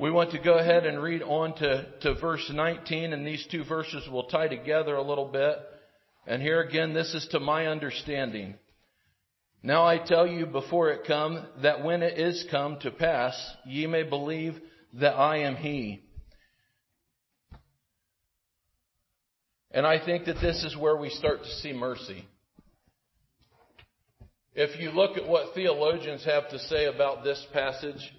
We 0.00 0.10
want 0.10 0.32
to 0.32 0.40
go 0.40 0.58
ahead 0.58 0.84
and 0.84 1.00
read 1.00 1.22
on 1.22 1.54
to, 1.58 1.86
to 2.00 2.14
verse 2.14 2.50
19, 2.52 3.12
and 3.12 3.24
these 3.24 3.46
two 3.48 3.62
verses 3.62 4.08
will 4.10 4.24
tie 4.24 4.48
together 4.48 4.96
a 4.96 5.08
little 5.08 5.28
bit. 5.28 5.56
And 6.26 6.42
here 6.42 6.60
again, 6.60 6.94
this 6.94 7.14
is 7.14 7.28
to 7.30 7.38
my 7.38 7.68
understanding. 7.68 8.56
Now 9.62 9.86
I 9.86 9.98
tell 9.98 10.26
you 10.26 10.46
before 10.46 10.90
it 10.90 11.06
come, 11.06 11.46
that 11.62 11.84
when 11.84 12.02
it 12.02 12.18
is 12.18 12.44
come 12.50 12.80
to 12.80 12.90
pass, 12.90 13.40
ye 13.64 13.86
may 13.86 14.02
believe 14.02 14.60
that 14.94 15.14
I 15.14 15.38
am 15.38 15.54
he. 15.54 16.02
And 19.72 19.86
I 19.86 20.04
think 20.04 20.26
that 20.26 20.40
this 20.40 20.62
is 20.64 20.76
where 20.76 20.96
we 20.96 21.08
start 21.08 21.42
to 21.42 21.48
see 21.48 21.72
mercy. 21.72 22.26
If 24.54 24.78
you 24.78 24.90
look 24.90 25.16
at 25.16 25.26
what 25.26 25.54
theologians 25.54 26.24
have 26.24 26.50
to 26.50 26.58
say 26.58 26.84
about 26.84 27.24
this 27.24 27.44
passage, 27.54 28.12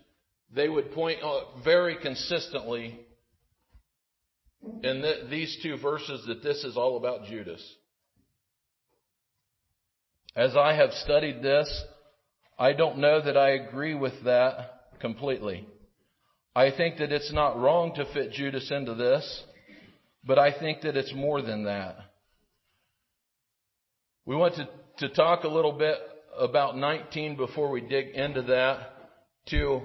they 0.53 0.67
would 0.67 0.91
point 0.93 1.19
out 1.23 1.63
very 1.63 1.95
consistently 2.01 2.99
in 4.83 5.01
the, 5.01 5.27
these 5.29 5.59
two 5.61 5.77
verses 5.77 6.25
that 6.27 6.41
this 6.41 6.63
is 6.63 6.75
all 6.75 6.97
about 6.97 7.25
Judas. 7.25 7.61
As 10.35 10.55
I 10.55 10.73
have 10.73 10.91
studied 10.91 11.43
this, 11.43 11.83
I 12.57 12.73
don't 12.73 12.97
know 12.97 13.21
that 13.21 13.37
I 13.37 13.51
agree 13.51 13.93
with 13.93 14.13
that 14.25 14.99
completely. 14.99 15.67
I 16.55 16.71
think 16.71 16.97
that 16.97 17.11
it's 17.11 17.31
not 17.31 17.59
wrong 17.59 17.93
to 17.95 18.05
fit 18.13 18.31
Judas 18.31 18.71
into 18.71 18.95
this, 18.95 19.43
but 20.25 20.39
I 20.39 20.57
think 20.57 20.81
that 20.81 20.95
it's 20.95 21.13
more 21.13 21.41
than 21.41 21.65
that. 21.65 21.97
We 24.25 24.35
want 24.35 24.55
to, 24.55 24.69
to 24.99 25.13
talk 25.13 25.43
a 25.43 25.49
little 25.49 25.73
bit 25.73 25.97
about 26.37 26.77
19 26.77 27.35
before 27.35 27.69
we 27.69 27.81
dig 27.81 28.09
into 28.15 28.43
that 28.43 28.93
to 29.49 29.81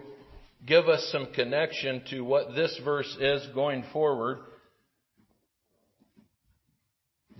give 0.64 0.88
us 0.88 1.08
some 1.12 1.28
connection 1.34 2.02
to 2.10 2.20
what 2.22 2.54
this 2.54 2.78
verse 2.84 3.16
is 3.20 3.46
going 3.54 3.84
forward. 3.92 4.38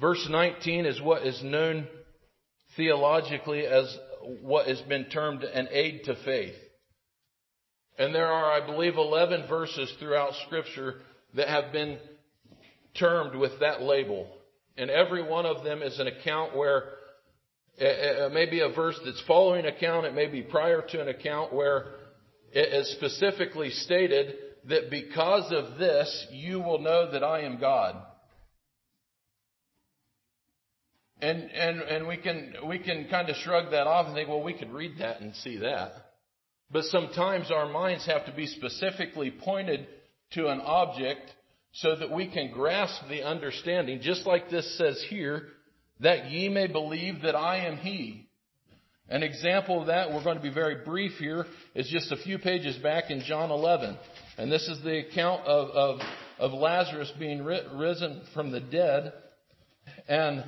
Verse 0.01 0.27
19 0.29 0.87
is 0.87 1.01
what 1.01 1.27
is 1.27 1.41
known 1.43 1.87
theologically 2.77 3.65
as 3.67 3.97
what 4.43 4.67
has 4.67 4.81
been 4.83 5.05
termed 5.07 5.43
an 5.43 5.69
aid 5.71 6.03
to 6.05 6.17
faith. 6.25 6.55
And 7.99 8.15
there 8.15 8.27
are, 8.27 8.53
I 8.53 8.65
believe, 8.65 8.95
11 8.97 9.49
verses 9.49 9.93
throughout 9.99 10.33
scripture 10.47 11.01
that 11.35 11.49
have 11.49 11.73
been 11.73 11.99
termed 12.99 13.35
with 13.35 13.61
that 13.61 13.83
label. 13.83 14.27
And 14.77 14.91
every 14.91 15.23
one 15.23 15.47
of 15.47 15.65
them 15.65 15.83
is 15.83 15.99
an 15.99 16.07
account 16.07 16.57
where 16.57 16.85
eh, 17.79 17.85
eh, 17.85 17.89
eh, 17.89 18.27
it 18.27 18.33
may 18.33 18.49
be 18.49 18.61
a 18.61 18.69
verse 18.69 18.99
that's 19.05 19.23
following 19.27 19.67
account. 19.67 20.07
It 20.07 20.15
may 20.15 20.27
be 20.27 20.43
prior 20.43 20.83
to 20.83 21.03
an 21.03 21.09
account 21.09 21.53
where 21.53 21.87
it 22.53 22.73
is 22.73 22.93
specifically 22.93 23.71
stated 23.71 24.37
that 24.69 24.91
because 24.91 25.53
of 25.53 25.79
this, 25.79 26.27
you 26.31 26.61
will 26.61 26.79
know 26.79 27.11
that 27.13 27.25
I 27.25 27.43
am 27.43 27.59
God. 27.59 27.97
And, 31.21 31.51
and, 31.51 31.81
and 31.81 32.07
we 32.07 32.17
can, 32.17 32.55
we 32.67 32.79
can 32.79 33.09
kind 33.09 33.29
of 33.29 33.37
shrug 33.37 33.73
that 33.73 33.89
off 33.89 34.07
and 34.07 34.15
think, 34.15 34.29
well, 34.29 34.43
we 34.43 34.55
could 34.55 34.71
read 34.71 34.99
that 35.01 35.21
and 35.21 35.35
see 35.35 35.59
that. 35.59 35.93
But 36.71 36.85
sometimes 36.85 37.51
our 37.51 37.69
minds 37.69 38.07
have 38.07 38.27
to 38.27 38.33
be 38.33 38.47
specifically 38.47 39.33
pointed 39.33 39.87
to 40.33 40.49
an 40.49 40.61
object 40.61 41.33
so 41.73 41.97
that 41.97 42.11
we 42.11 42.29
can 42.29 42.53
grasp 42.53 43.03
the 43.09 43.23
understanding, 43.23 44.01
just 44.03 44.27
like 44.27 44.51
this 44.51 44.77
says 44.79 45.05
here, 45.09 45.49
that 46.01 46.31
ye 46.31 46.49
may 46.49 46.67
believe 46.67 47.23
that 47.23 47.37
I 47.37 47.67
am 47.67 47.77
He. 47.77 48.29
An 49.11 49.23
example 49.23 49.81
of 49.81 49.87
that, 49.87 50.13
we're 50.13 50.23
going 50.23 50.37
to 50.37 50.43
be 50.43 50.53
very 50.53 50.85
brief 50.85 51.13
here, 51.13 51.47
is 51.75 51.89
just 51.89 52.13
a 52.13 52.17
few 52.17 52.39
pages 52.39 52.77
back 52.77 53.11
in 53.11 53.23
John 53.23 53.51
11. 53.51 53.97
And 54.37 54.53
this 54.53 54.69
is 54.69 54.83
the 54.83 54.99
account 54.99 55.47
of, 55.47 55.71
of, 55.71 56.01
of 56.39 56.53
Lazarus 56.53 57.11
being 57.19 57.43
risen 57.43 58.23
from 58.35 58.53
the 58.53 58.61
dead. 58.61 59.13
And 60.09 60.45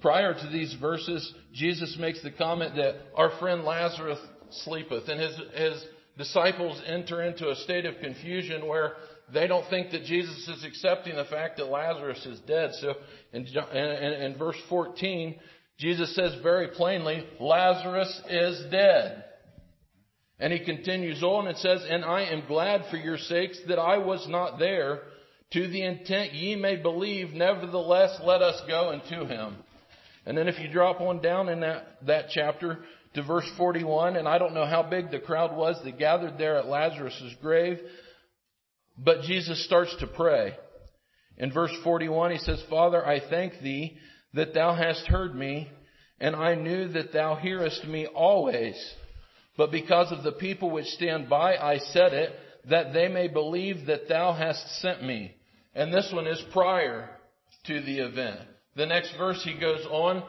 prior 0.00 0.32
to 0.32 0.48
these 0.52 0.74
verses, 0.80 1.34
Jesus 1.52 1.96
makes 1.98 2.22
the 2.22 2.30
comment 2.30 2.76
that 2.76 2.94
our 3.16 3.36
friend 3.40 3.64
Lazarus 3.64 4.20
sleepeth. 4.62 5.08
And 5.08 5.20
his, 5.20 5.40
his 5.54 5.84
disciples 6.18 6.80
enter 6.86 7.22
into 7.22 7.50
a 7.50 7.56
state 7.56 7.84
of 7.84 7.96
confusion 8.00 8.66
where 8.66 8.94
they 9.32 9.46
don't 9.46 9.68
think 9.70 9.90
that 9.92 10.04
Jesus 10.04 10.48
is 10.48 10.64
accepting 10.64 11.16
the 11.16 11.24
fact 11.24 11.58
that 11.58 11.66
Lazarus 11.66 12.24
is 12.26 12.40
dead. 12.40 12.70
So 12.80 12.94
in, 13.32 13.46
in, 13.46 14.12
in 14.22 14.38
verse 14.38 14.56
14, 14.68 15.36
Jesus 15.78 16.14
says 16.14 16.34
very 16.42 16.68
plainly, 16.68 17.26
Lazarus 17.38 18.20
is 18.28 18.70
dead. 18.70 19.24
And 20.38 20.52
he 20.52 20.64
continues 20.64 21.22
on 21.22 21.48
and 21.48 21.56
says, 21.58 21.84
And 21.88 22.04
I 22.04 22.22
am 22.24 22.46
glad 22.46 22.84
for 22.90 22.96
your 22.96 23.18
sakes 23.18 23.58
that 23.68 23.78
I 23.78 23.98
was 23.98 24.26
not 24.28 24.58
there, 24.58 25.02
to 25.52 25.68
the 25.68 25.84
intent 25.84 26.32
ye 26.32 26.56
may 26.56 26.76
believe, 26.76 27.32
nevertheless 27.32 28.18
let 28.24 28.40
us 28.40 28.60
go 28.66 28.90
unto 28.90 29.26
him. 29.26 29.56
And 30.24 30.36
then 30.36 30.48
if 30.48 30.58
you 30.60 30.68
drop 30.70 31.00
on 31.00 31.20
down 31.20 31.48
in 31.48 31.60
that, 31.60 31.98
that 32.06 32.26
chapter 32.30 32.78
to 33.14 33.22
verse 33.22 33.50
41, 33.56 34.16
and 34.16 34.28
I 34.28 34.38
don't 34.38 34.54
know 34.54 34.66
how 34.66 34.82
big 34.82 35.10
the 35.10 35.18
crowd 35.18 35.56
was 35.56 35.76
that 35.84 35.98
gathered 35.98 36.38
there 36.38 36.56
at 36.56 36.66
Lazarus' 36.66 37.34
grave, 37.42 37.80
but 39.02 39.22
Jesus 39.22 39.64
starts 39.64 39.94
to 40.00 40.06
pray. 40.06 40.54
In 41.38 41.52
verse 41.52 41.72
41, 41.82 42.32
he 42.32 42.38
says, 42.38 42.62
Father, 42.68 43.04
I 43.04 43.20
thank 43.30 43.60
thee 43.60 43.96
that 44.34 44.52
thou 44.52 44.74
hast 44.74 45.06
heard 45.06 45.34
me, 45.34 45.70
and 46.20 46.36
I 46.36 46.54
knew 46.54 46.88
that 46.88 47.12
thou 47.12 47.34
hearest 47.36 47.86
me 47.86 48.06
always. 48.06 48.76
But 49.56 49.72
because 49.72 50.12
of 50.12 50.22
the 50.22 50.32
people 50.32 50.70
which 50.70 50.86
stand 50.86 51.28
by, 51.28 51.56
I 51.56 51.78
said 51.78 52.12
it, 52.12 52.32
that 52.68 52.92
they 52.92 53.08
may 53.08 53.28
believe 53.28 53.86
that 53.86 54.08
thou 54.08 54.34
hast 54.34 54.80
sent 54.80 55.02
me. 55.02 55.34
And 55.74 55.92
this 55.92 56.10
one 56.12 56.26
is 56.26 56.42
prior 56.52 57.08
to 57.66 57.80
the 57.80 58.00
event. 58.00 58.40
The 58.76 58.86
next 58.86 59.14
verse 59.16 59.42
he 59.44 59.58
goes 59.58 59.84
on 59.90 60.22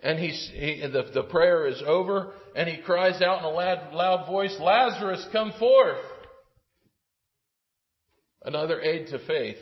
and 0.00 0.18
he's, 0.18 0.50
he, 0.54 0.80
the, 0.80 1.10
the 1.12 1.24
prayer 1.24 1.66
is 1.66 1.82
over 1.86 2.32
and 2.54 2.68
he 2.68 2.82
cries 2.82 3.20
out 3.20 3.40
in 3.40 3.44
a 3.44 3.50
loud, 3.50 3.92
loud 3.92 4.26
voice, 4.26 4.56
Lazarus, 4.60 5.26
come 5.32 5.52
forth. 5.58 5.98
Another 8.48 8.80
aid 8.80 9.08
to 9.08 9.18
faith. 9.26 9.58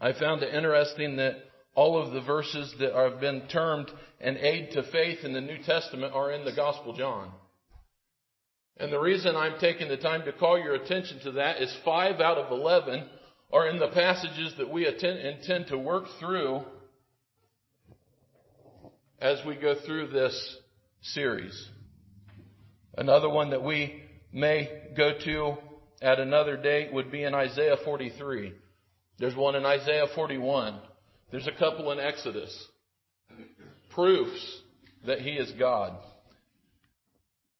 I 0.00 0.12
found 0.14 0.42
it 0.42 0.52
interesting 0.52 1.14
that 1.18 1.36
all 1.76 1.96
of 1.96 2.12
the 2.12 2.20
verses 2.20 2.74
that 2.80 2.92
have 2.92 3.20
been 3.20 3.42
termed 3.46 3.88
an 4.20 4.36
aid 4.36 4.72
to 4.72 4.82
faith 4.90 5.18
in 5.22 5.32
the 5.32 5.40
New 5.40 5.58
Testament 5.62 6.12
are 6.12 6.32
in 6.32 6.44
the 6.44 6.50
Gospel 6.50 6.96
John. 6.96 7.30
And 8.78 8.92
the 8.92 8.98
reason 8.98 9.36
I'm 9.36 9.60
taking 9.60 9.86
the 9.86 9.96
time 9.96 10.24
to 10.24 10.32
call 10.32 10.58
your 10.58 10.74
attention 10.74 11.20
to 11.20 11.30
that 11.32 11.62
is 11.62 11.72
five 11.84 12.20
out 12.20 12.38
of 12.38 12.50
eleven 12.50 13.04
are 13.52 13.68
in 13.68 13.78
the 13.78 13.86
passages 13.86 14.54
that 14.58 14.72
we 14.72 14.86
attend, 14.86 15.20
intend 15.20 15.68
to 15.68 15.78
work 15.78 16.06
through 16.18 16.62
as 19.20 19.38
we 19.46 19.54
go 19.54 19.76
through 19.86 20.08
this 20.08 20.56
series. 21.00 21.68
Another 22.96 23.28
one 23.28 23.50
that 23.50 23.62
we 23.62 24.02
may 24.32 24.68
go 24.96 25.12
to 25.24 25.58
at 26.00 26.20
another 26.20 26.56
date 26.56 26.92
would 26.92 27.10
be 27.10 27.24
in 27.24 27.34
Isaiah 27.34 27.76
43. 27.84 28.52
There's 29.18 29.34
one 29.34 29.56
in 29.56 29.66
Isaiah 29.66 30.06
41. 30.14 30.78
There's 31.30 31.46
a 31.46 31.52
couple 31.52 31.90
in 31.92 31.98
Exodus. 31.98 32.68
Proofs 33.90 34.60
that 35.06 35.20
He 35.20 35.30
is 35.30 35.52
God. 35.58 35.96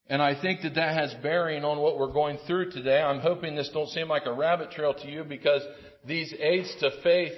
And 0.06 0.22
I 0.22 0.40
think 0.40 0.62
that 0.62 0.76
that 0.76 0.96
has 0.96 1.14
bearing 1.22 1.64
on 1.64 1.78
what 1.78 1.98
we're 1.98 2.12
going 2.12 2.38
through 2.46 2.70
today. 2.70 3.00
I'm 3.00 3.20
hoping 3.20 3.54
this 3.54 3.70
don't 3.74 3.90
seem 3.90 4.08
like 4.08 4.24
a 4.24 4.32
rabbit 4.32 4.70
trail 4.70 4.94
to 4.94 5.10
you 5.10 5.24
because 5.24 5.62
these 6.06 6.32
aids 6.38 6.74
to 6.80 6.90
faith 7.02 7.34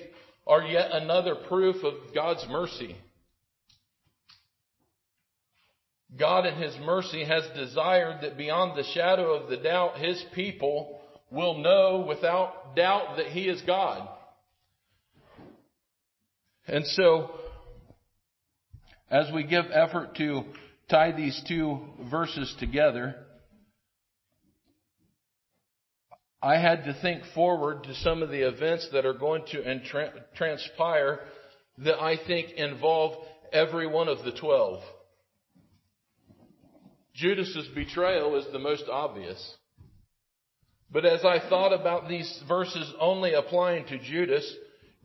are 0.47 0.63
yet 0.63 0.91
another 0.93 1.35
proof 1.49 1.83
of 1.83 1.95
God's 2.15 2.47
mercy. 2.49 2.97
God 6.19 6.47
in 6.47 6.55
His 6.55 6.77
mercy 6.85 7.25
has 7.25 7.45
desired 7.55 8.23
that 8.23 8.37
beyond 8.37 8.77
the 8.77 8.85
shadow 8.95 9.35
of 9.35 9.49
the 9.49 9.57
doubt, 9.57 9.99
His 9.99 10.23
people 10.35 11.01
will 11.31 11.59
know 11.59 12.05
without 12.07 12.75
doubt 12.75 13.17
that 13.17 13.27
He 13.27 13.43
is 13.49 13.61
God. 13.63 14.09
And 16.67 16.85
so, 16.87 17.31
as 19.11 19.27
we 19.33 19.45
give 19.45 19.67
effort 19.73 20.17
to 20.17 20.43
tie 20.89 21.13
these 21.13 21.41
two 21.47 21.81
verses 22.11 22.55
together, 22.59 23.15
I 26.43 26.59
had 26.59 26.85
to 26.85 26.95
think 27.01 27.23
forward 27.35 27.85
to 27.85 27.95
some 27.97 28.23
of 28.23 28.31
the 28.31 28.49
events 28.49 28.89
that 28.93 29.05
are 29.05 29.15
going 29.15 29.45
to 29.53 29.81
transpire 30.37 31.21
that 31.79 32.01
I 32.01 32.17
think 32.27 32.53
involve 32.53 33.25
every 33.53 33.87
one 33.87 34.09
of 34.09 34.25
the 34.25 34.33
twelve. 34.33 34.83
Judas's 37.15 37.69
betrayal 37.75 38.37
is 38.37 38.47
the 38.53 38.59
most 38.59 38.85
obvious. 38.91 39.57
But 40.93 41.05
as 41.05 41.25
I 41.25 41.49
thought 41.49 41.73
about 41.73 42.09
these 42.09 42.43
verses 42.49 42.93
only 43.01 43.35
applying 43.35 43.87
to 43.87 43.99
Judas, 43.99 44.51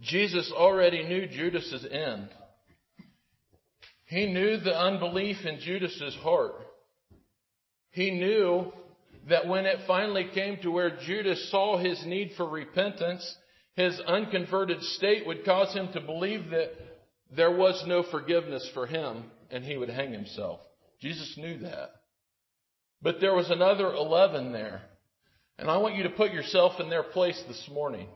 Jesus 0.02 0.52
already 0.56 1.04
knew 1.04 1.28
Judas's 1.28 1.86
end. 1.90 2.30
He 4.06 4.28
knew 4.28 4.58
the 4.58 4.78
unbelief 4.78 5.46
in 5.46 5.60
Judas's 5.60 6.16
heart. 6.22 6.54
He 7.92 8.12
knew 8.12 8.72
that 9.30 9.48
when 9.48 9.66
it 9.66 9.80
finally 9.88 10.30
came 10.34 10.58
to 10.62 10.72
where 10.72 10.98
Judas 11.06 11.50
saw 11.50 11.78
his 11.78 12.06
need 12.06 12.32
for 12.38 12.48
repentance, 12.48 13.36
his 13.76 14.00
unconverted 14.06 14.82
state 14.82 15.26
would 15.26 15.44
cause 15.44 15.74
him 15.74 15.92
to 15.94 16.02
believe 16.02 16.52
that 16.52 16.72
there 17.36 17.56
was 17.56 17.84
no 17.88 18.04
forgiveness 18.04 18.70
for 18.74 18.86
him 18.86 19.24
and 19.50 19.64
he 19.64 19.78
would 19.78 19.90
hang 19.90 20.12
himself. 20.12 20.60
Jesus 21.02 21.36
knew 21.38 21.60
that. 21.60 21.92
But 23.02 23.20
there 23.22 23.36
was 23.36 23.50
another 23.50 23.94
11 23.94 24.52
there. 24.52 24.82
And 25.58 25.70
I 25.70 25.78
want 25.78 25.96
you 25.96 26.04
to 26.04 26.10
put 26.10 26.34
yourself 26.34 26.80
in 26.80 26.90
their 26.90 27.04
place 27.04 27.42
this 27.48 27.70
morning. 27.72 28.08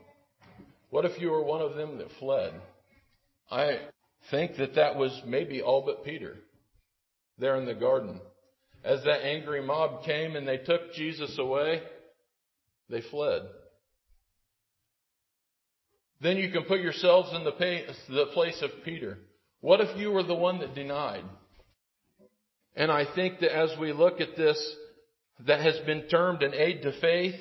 What 0.89 1.05
if 1.05 1.21
you 1.21 1.29
were 1.29 1.43
one 1.43 1.61
of 1.61 1.75
them 1.75 1.97
that 1.99 2.11
fled? 2.19 2.53
I 3.51 3.79
think 4.31 4.57
that 4.57 4.75
that 4.75 4.95
was 4.95 5.21
maybe 5.25 5.61
all 5.61 5.83
but 5.85 6.03
Peter 6.03 6.35
there 7.37 7.55
in 7.55 7.65
the 7.65 7.75
garden. 7.75 8.19
As 8.83 9.03
that 9.03 9.25
angry 9.25 9.61
mob 9.61 10.03
came 10.03 10.35
and 10.35 10.47
they 10.47 10.57
took 10.57 10.93
Jesus 10.93 11.37
away, 11.37 11.81
they 12.89 13.01
fled. 13.01 13.43
Then 16.21 16.37
you 16.37 16.51
can 16.51 16.63
put 16.63 16.81
yourselves 16.81 17.29
in 17.33 17.43
the 17.43 18.25
place 18.33 18.61
of 18.61 18.71
Peter. 18.83 19.19
What 19.61 19.81
if 19.81 19.97
you 19.97 20.11
were 20.11 20.23
the 20.23 20.35
one 20.35 20.59
that 20.59 20.75
denied? 20.75 21.23
And 22.79 22.89
I 22.89 23.05
think 23.13 23.41
that 23.41 23.53
as 23.53 23.77
we 23.77 23.91
look 23.91 24.21
at 24.21 24.37
this, 24.37 24.75
that 25.45 25.59
has 25.59 25.77
been 25.85 26.03
termed 26.03 26.43
an 26.43 26.53
aid 26.53 26.81
to 26.83 26.93
faith, 27.01 27.35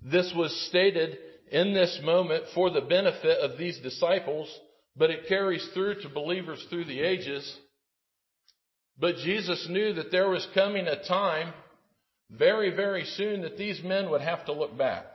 this 0.00 0.32
was 0.34 0.68
stated 0.68 1.18
in 1.50 1.74
this 1.74 1.98
moment 2.04 2.44
for 2.54 2.70
the 2.70 2.80
benefit 2.80 3.38
of 3.40 3.58
these 3.58 3.80
disciples, 3.80 4.48
but 4.96 5.10
it 5.10 5.26
carries 5.28 5.68
through 5.74 6.00
to 6.02 6.08
believers 6.08 6.64
through 6.70 6.84
the 6.84 7.00
ages. 7.00 7.58
But 8.96 9.16
Jesus 9.16 9.66
knew 9.68 9.92
that 9.94 10.12
there 10.12 10.30
was 10.30 10.46
coming 10.54 10.86
a 10.86 11.02
time 11.02 11.52
very, 12.30 12.70
very 12.70 13.04
soon 13.04 13.42
that 13.42 13.58
these 13.58 13.82
men 13.82 14.08
would 14.10 14.20
have 14.20 14.44
to 14.46 14.52
look 14.52 14.78
back. 14.78 15.06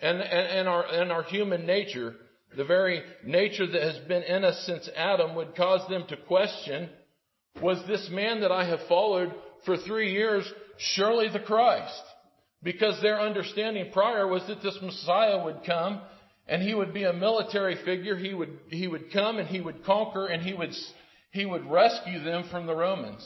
And, 0.00 0.22
and, 0.22 0.58
and, 0.58 0.68
our, 0.68 0.86
and 0.86 1.12
our 1.12 1.24
human 1.24 1.66
nature, 1.66 2.14
the 2.56 2.64
very 2.64 3.02
nature 3.22 3.66
that 3.66 3.82
has 3.82 3.98
been 4.08 4.22
in 4.22 4.42
us 4.42 4.64
since 4.64 4.88
Adam 4.96 5.34
would 5.34 5.54
cause 5.54 5.86
them 5.90 6.06
to 6.08 6.16
question, 6.16 6.88
was 7.62 7.82
this 7.86 8.08
man 8.10 8.40
that 8.40 8.52
I 8.52 8.64
have 8.64 8.80
followed 8.88 9.34
for 9.64 9.76
three 9.76 10.12
years 10.12 10.50
surely 10.78 11.28
the 11.28 11.40
Christ? 11.40 12.02
Because 12.62 13.00
their 13.02 13.20
understanding 13.20 13.90
prior 13.92 14.26
was 14.26 14.42
that 14.48 14.62
this 14.62 14.78
Messiah 14.82 15.44
would 15.44 15.60
come 15.64 16.00
and 16.46 16.62
he 16.62 16.74
would 16.74 16.94
be 16.94 17.04
a 17.04 17.12
military 17.12 17.76
figure. 17.84 18.16
He 18.16 18.34
would, 18.34 18.58
he 18.68 18.88
would 18.88 19.12
come 19.12 19.38
and 19.38 19.48
he 19.48 19.60
would 19.60 19.84
conquer 19.84 20.26
and 20.26 20.42
he 20.42 20.54
would, 20.54 20.72
he 21.30 21.46
would 21.46 21.70
rescue 21.70 22.22
them 22.22 22.44
from 22.50 22.66
the 22.66 22.74
Romans. 22.74 23.24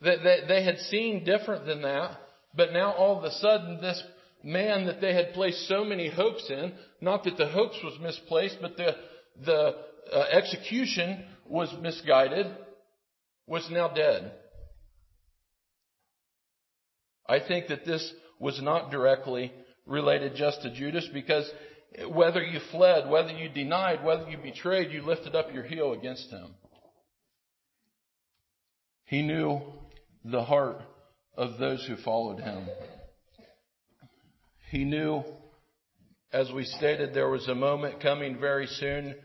That 0.00 0.18
they, 0.24 0.40
they 0.48 0.64
had 0.64 0.78
seen 0.78 1.24
different 1.24 1.66
than 1.66 1.82
that, 1.82 2.18
but 2.56 2.72
now 2.72 2.92
all 2.92 3.18
of 3.18 3.24
a 3.24 3.30
sudden 3.30 3.80
this 3.80 4.02
man 4.42 4.86
that 4.86 5.00
they 5.00 5.14
had 5.14 5.34
placed 5.34 5.68
so 5.68 5.84
many 5.84 6.08
hopes 6.08 6.50
in, 6.50 6.72
not 7.00 7.24
that 7.24 7.36
the 7.36 7.48
hopes 7.48 7.76
was 7.84 7.98
misplaced, 8.00 8.58
but 8.60 8.76
the, 8.76 8.96
the 9.44 9.76
uh, 10.12 10.24
execution 10.32 11.24
was 11.52 11.70
misguided, 11.82 12.46
was 13.46 13.68
now 13.70 13.86
dead. 13.88 14.32
I 17.28 17.40
think 17.46 17.68
that 17.68 17.84
this 17.84 18.10
was 18.40 18.60
not 18.62 18.90
directly 18.90 19.52
related 19.86 20.34
just 20.34 20.62
to 20.62 20.74
Judas 20.74 21.06
because 21.12 21.48
whether 22.08 22.42
you 22.42 22.58
fled, 22.70 23.10
whether 23.10 23.32
you 23.32 23.50
denied, 23.50 24.02
whether 24.02 24.30
you 24.30 24.38
betrayed, 24.38 24.92
you 24.92 25.02
lifted 25.02 25.34
up 25.34 25.52
your 25.52 25.62
heel 25.62 25.92
against 25.92 26.30
him. 26.30 26.54
He 29.04 29.20
knew 29.20 29.60
the 30.24 30.42
heart 30.42 30.80
of 31.36 31.58
those 31.58 31.84
who 31.86 31.96
followed 31.96 32.40
him. 32.40 32.66
He 34.70 34.84
knew, 34.84 35.22
as 36.32 36.50
we 36.50 36.64
stated, 36.64 37.12
there 37.12 37.28
was 37.28 37.46
a 37.46 37.54
moment 37.54 38.00
coming 38.00 38.40
very 38.40 38.66
soon 38.66 39.16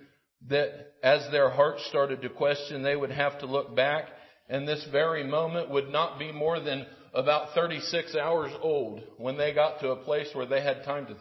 that 0.49 0.93
as 1.03 1.29
their 1.31 1.49
hearts 1.49 1.85
started 1.89 2.21
to 2.21 2.29
question, 2.29 2.83
they 2.83 2.95
would 2.95 3.11
have 3.11 3.39
to 3.39 3.45
look 3.45 3.75
back, 3.75 4.05
and 4.49 4.67
this 4.67 4.85
very 4.91 5.23
moment 5.23 5.69
would 5.69 5.89
not 5.89 6.19
be 6.19 6.31
more 6.31 6.59
than 6.59 6.85
about 7.13 7.53
36 7.55 8.15
hours 8.15 8.51
old 8.61 9.01
when 9.17 9.37
they 9.37 9.53
got 9.53 9.79
to 9.79 9.89
a 9.89 10.03
place 10.03 10.29
where 10.33 10.45
they 10.45 10.61
had 10.61 10.83
time 10.83 11.07
to, 11.07 11.15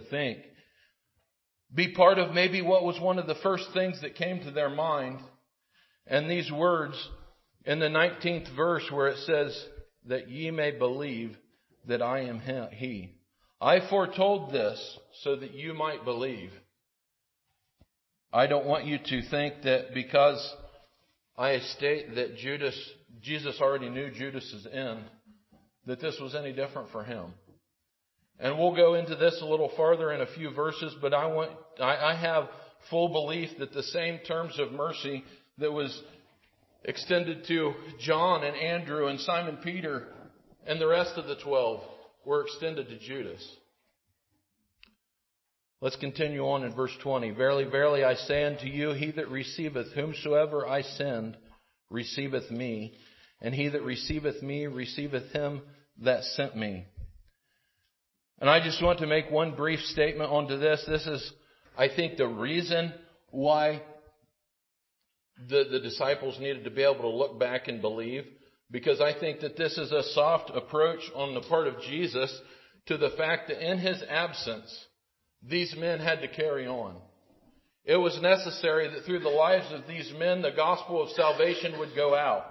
to 0.00 0.04
think. 0.08 0.38
Be 1.74 1.92
part 1.92 2.18
of 2.18 2.34
maybe 2.34 2.62
what 2.62 2.84
was 2.84 3.00
one 3.00 3.18
of 3.18 3.26
the 3.26 3.34
first 3.36 3.68
things 3.74 4.00
that 4.00 4.16
came 4.16 4.40
to 4.40 4.50
their 4.50 4.70
mind. 4.70 5.20
And 6.06 6.30
these 6.30 6.50
words 6.50 6.96
in 7.64 7.78
the 7.78 7.86
19th 7.86 8.54
verse 8.56 8.84
where 8.90 9.08
it 9.08 9.18
says 9.18 9.66
that 10.06 10.28
ye 10.28 10.50
may 10.50 10.70
believe 10.70 11.36
that 11.86 12.02
I 12.02 12.20
am 12.20 12.40
he. 12.72 13.14
I 13.60 13.88
foretold 13.88 14.52
this 14.52 14.98
so 15.22 15.36
that 15.36 15.52
you 15.52 15.74
might 15.74 16.04
believe. 16.04 16.50
I 18.32 18.46
don't 18.46 18.66
want 18.66 18.86
you 18.86 18.98
to 18.98 19.22
think 19.30 19.62
that 19.64 19.94
because 19.94 20.54
I 21.36 21.58
state 21.76 22.14
that 22.16 22.36
Judas, 22.36 22.78
Jesus 23.22 23.58
already 23.60 23.88
knew 23.88 24.10
Judas's 24.10 24.66
end, 24.70 25.00
that 25.86 26.00
this 26.00 26.18
was 26.20 26.34
any 26.34 26.52
different 26.52 26.90
for 26.90 27.04
him. 27.04 27.32
And 28.38 28.58
we'll 28.58 28.76
go 28.76 28.94
into 28.94 29.16
this 29.16 29.38
a 29.42 29.46
little 29.46 29.70
farther 29.76 30.12
in 30.12 30.20
a 30.20 30.26
few 30.26 30.50
verses, 30.52 30.94
but 31.00 31.14
I 31.14 31.26
want, 31.26 31.50
I, 31.80 32.12
I 32.12 32.14
have 32.14 32.48
full 32.90 33.08
belief 33.08 33.50
that 33.58 33.72
the 33.72 33.82
same 33.82 34.18
terms 34.26 34.58
of 34.58 34.72
mercy 34.72 35.24
that 35.58 35.72
was 35.72 36.02
extended 36.84 37.46
to 37.48 37.72
John 38.00 38.44
and 38.44 38.56
Andrew 38.56 39.08
and 39.08 39.18
Simon 39.20 39.58
Peter 39.64 40.08
And 40.66 40.80
the 40.80 40.86
rest 40.86 41.12
of 41.16 41.26
the 41.26 41.36
twelve 41.36 41.80
were 42.26 42.42
extended 42.42 42.88
to 42.88 42.98
Judas. 42.98 43.42
Let's 45.80 45.96
continue 45.96 46.42
on 46.42 46.64
in 46.64 46.74
verse 46.74 46.96
20. 47.02 47.30
Verily, 47.30 47.64
verily, 47.64 48.02
I 48.02 48.14
say 48.14 48.44
unto 48.44 48.66
you, 48.66 48.90
he 48.92 49.12
that 49.12 49.28
receiveth 49.28 49.92
whomsoever 49.92 50.66
I 50.66 50.82
send 50.82 51.36
receiveth 51.88 52.50
me, 52.50 52.94
and 53.40 53.54
he 53.54 53.68
that 53.68 53.82
receiveth 53.82 54.42
me 54.42 54.66
receiveth 54.66 55.30
him 55.32 55.62
that 56.02 56.24
sent 56.24 56.56
me. 56.56 56.84
And 58.40 58.50
I 58.50 58.62
just 58.62 58.82
want 58.82 58.98
to 59.00 59.06
make 59.06 59.30
one 59.30 59.54
brief 59.54 59.78
statement 59.80 60.30
onto 60.30 60.58
this. 60.58 60.84
This 60.86 61.06
is, 61.06 61.32
I 61.76 61.88
think, 61.88 62.16
the 62.16 62.26
reason 62.26 62.92
why 63.30 63.82
the, 65.48 65.64
the 65.70 65.80
disciples 65.80 66.38
needed 66.40 66.64
to 66.64 66.70
be 66.70 66.82
able 66.82 67.02
to 67.02 67.08
look 67.08 67.38
back 67.38 67.68
and 67.68 67.80
believe. 67.80 68.24
Because 68.70 69.00
I 69.00 69.18
think 69.18 69.40
that 69.40 69.56
this 69.56 69.78
is 69.78 69.92
a 69.92 70.02
soft 70.12 70.50
approach 70.54 71.00
on 71.14 71.34
the 71.34 71.40
part 71.40 71.68
of 71.68 71.80
Jesus 71.82 72.36
to 72.86 72.96
the 72.96 73.10
fact 73.10 73.48
that 73.48 73.64
in 73.64 73.78
his 73.78 74.02
absence, 74.08 74.86
these 75.42 75.74
men 75.76 76.00
had 76.00 76.20
to 76.20 76.28
carry 76.28 76.66
on. 76.66 76.96
It 77.84 77.96
was 77.96 78.20
necessary 78.20 78.88
that 78.88 79.04
through 79.04 79.20
the 79.20 79.28
lives 79.28 79.66
of 79.72 79.86
these 79.86 80.12
men, 80.18 80.42
the 80.42 80.50
gospel 80.50 81.02
of 81.02 81.10
salvation 81.10 81.78
would 81.78 81.94
go 81.96 82.14
out. 82.14 82.44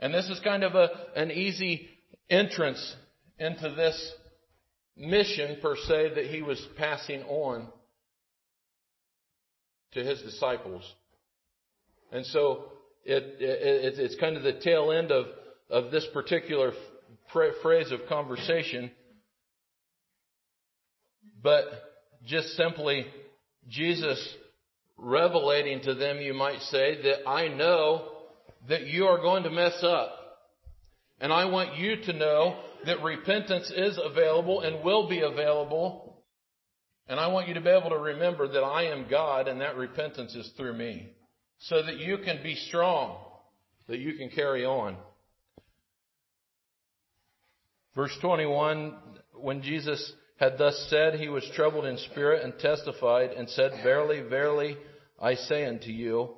And 0.00 0.12
this 0.12 0.28
is 0.28 0.38
kind 0.40 0.64
of 0.64 0.74
a, 0.74 0.88
an 1.16 1.30
easy 1.30 1.88
entrance 2.28 2.94
into 3.38 3.70
this 3.70 4.12
mission 4.96 5.58
per 5.62 5.76
se 5.76 6.14
that 6.16 6.26
he 6.26 6.42
was 6.42 6.60
passing 6.76 7.22
on 7.22 7.68
to 9.92 10.04
his 10.04 10.20
disciples. 10.22 10.82
And 12.12 12.26
so 12.26 12.72
it, 13.04 13.40
it, 13.40 13.98
it's 13.98 14.16
kind 14.16 14.36
of 14.36 14.42
the 14.42 14.60
tail 14.60 14.92
end 14.92 15.10
of, 15.10 15.26
of 15.70 15.90
this 15.90 16.06
particular 16.12 16.72
phrase 17.32 17.92
of 17.92 18.00
conversation. 18.08 18.90
But 21.42 21.64
just 22.26 22.56
simply 22.56 23.06
Jesus 23.68 24.36
revelating 24.96 25.82
to 25.82 25.94
them, 25.94 26.20
you 26.20 26.34
might 26.34 26.60
say, 26.62 27.02
that 27.02 27.28
I 27.28 27.48
know 27.48 28.08
that 28.68 28.86
you 28.86 29.06
are 29.06 29.18
going 29.18 29.44
to 29.44 29.50
mess 29.50 29.82
up. 29.82 30.14
And 31.20 31.32
I 31.32 31.46
want 31.46 31.76
you 31.76 31.96
to 32.02 32.12
know 32.12 32.60
that 32.86 33.02
repentance 33.02 33.72
is 33.74 33.98
available 34.02 34.60
and 34.60 34.84
will 34.84 35.08
be 35.08 35.20
available. 35.20 36.22
And 37.08 37.18
I 37.18 37.28
want 37.28 37.48
you 37.48 37.54
to 37.54 37.60
be 37.60 37.70
able 37.70 37.90
to 37.90 37.98
remember 37.98 38.48
that 38.48 38.62
I 38.62 38.84
am 38.84 39.06
God 39.08 39.48
and 39.48 39.60
that 39.60 39.76
repentance 39.76 40.34
is 40.34 40.50
through 40.56 40.74
me. 40.74 41.08
So 41.60 41.82
that 41.82 41.96
you 41.96 42.18
can 42.18 42.40
be 42.42 42.54
strong, 42.54 43.18
that 43.88 43.98
you 43.98 44.14
can 44.14 44.30
carry 44.30 44.64
on. 44.64 44.96
Verse 47.96 48.16
21, 48.20 48.94
when 49.34 49.62
Jesus 49.62 50.12
had 50.38 50.56
thus 50.56 50.86
said, 50.88 51.14
he 51.14 51.28
was 51.28 51.48
troubled 51.54 51.84
in 51.84 51.98
spirit 51.98 52.44
and 52.44 52.58
testified 52.58 53.30
and 53.30 53.48
said, 53.50 53.72
Verily, 53.82 54.20
verily, 54.20 54.76
I 55.20 55.34
say 55.34 55.66
unto 55.66 55.90
you, 55.90 56.30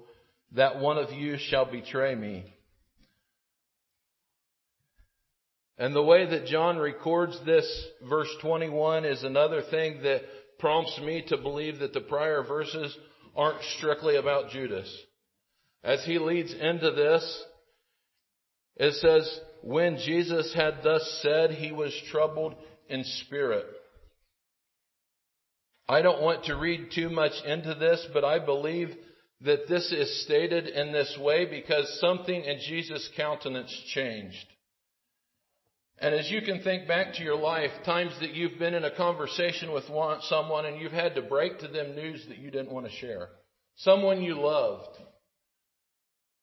that 0.53 0.79
one 0.79 0.97
of 0.97 1.13
you 1.13 1.37
shall 1.39 1.71
betray 1.71 2.15
me. 2.15 2.45
And 5.77 5.95
the 5.95 6.03
way 6.03 6.29
that 6.29 6.47
John 6.47 6.79
records 6.79 7.39
this, 7.45 7.87
verse 8.09 8.29
21, 8.41 9.05
is 9.05 9.23
another 9.23 9.63
thing 9.71 10.03
that 10.03 10.23
prompts 10.59 10.99
me 11.03 11.25
to 11.29 11.37
believe 11.37 11.79
that 11.79 11.93
the 11.93 12.01
prior 12.01 12.43
verses 12.43 12.97
aren't 13.37 13.63
strictly 13.79 14.17
about 14.17 14.51
Judas. 14.51 14.91
As 15.85 16.05
he 16.05 16.19
leads 16.19 16.53
into 16.53 16.91
this, 16.91 17.45
it 18.77 18.95
says, 18.95 19.41
when 19.63 19.99
Jesus 19.99 20.55
had 20.55 20.79
thus 20.83 21.21
said, 21.23 21.51
he 21.51 21.73
was 21.73 21.95
troubled 22.11 22.55
in 22.89 23.05
spirit. 23.05 23.67
I 25.91 26.03
don't 26.03 26.23
want 26.23 26.45
to 26.45 26.55
read 26.55 26.93
too 26.95 27.11
much 27.11 27.33
into 27.45 27.75
this, 27.75 28.07
but 28.15 28.25
I 28.25 28.39
believe 28.39 28.91
that 29.41 29.67
this 29.69 29.91
is 29.91 30.23
stated 30.23 30.69
in 30.69 30.93
this 30.93 31.19
way 31.21 31.47
because 31.47 31.99
something 32.01 32.45
in 32.45 32.61
Jesus' 32.61 33.11
countenance 33.17 33.77
changed. 33.93 34.47
And 35.99 36.15
as 36.15 36.31
you 36.31 36.43
can 36.43 36.63
think 36.63 36.87
back 36.87 37.15
to 37.15 37.25
your 37.25 37.35
life, 37.35 37.73
times 37.85 38.13
that 38.21 38.35
you've 38.35 38.57
been 38.57 38.75
in 38.75 38.85
a 38.85 38.97
conversation 38.97 39.73
with 39.73 39.83
someone 40.29 40.65
and 40.65 40.81
you've 40.81 40.93
had 40.93 41.17
to 41.17 41.23
break 41.23 41.59
to 41.59 41.67
them 41.67 41.97
news 41.97 42.25
that 42.29 42.39
you 42.39 42.53
didn't 42.53 42.71
want 42.71 42.87
to 42.87 42.93
share. 42.93 43.31
Someone 43.79 44.23
you 44.23 44.41
loved. 44.41 44.97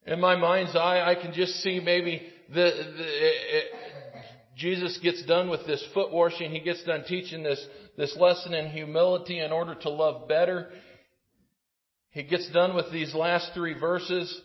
In 0.06 0.20
my 0.20 0.36
mind's 0.36 0.76
eye, 0.76 1.10
I 1.10 1.16
can 1.16 1.32
just 1.32 1.64
see 1.64 1.80
maybe 1.80 2.22
the, 2.50 2.54
the 2.54 3.06
it, 3.08 3.66
Jesus 4.58 4.98
gets 5.04 5.24
done 5.26 5.50
with 5.50 5.66
this 5.68 5.86
foot 5.94 6.12
washing. 6.12 6.52
He 6.52 6.60
gets 6.60 6.84
done 6.84 7.04
teaching 7.08 7.44
this, 7.44 7.64
this 7.96 8.18
lesson 8.20 8.54
in 8.54 8.72
humility 8.72 9.40
in 9.40 9.52
order 9.52 9.76
to 9.76 9.90
love 9.90 10.28
better. 10.28 10.70
He 12.10 12.24
gets 12.24 12.50
done 12.52 12.76
with 12.76 12.92
these 12.92 13.14
last 13.14 13.52
three 13.54 13.80
verses 13.80 14.42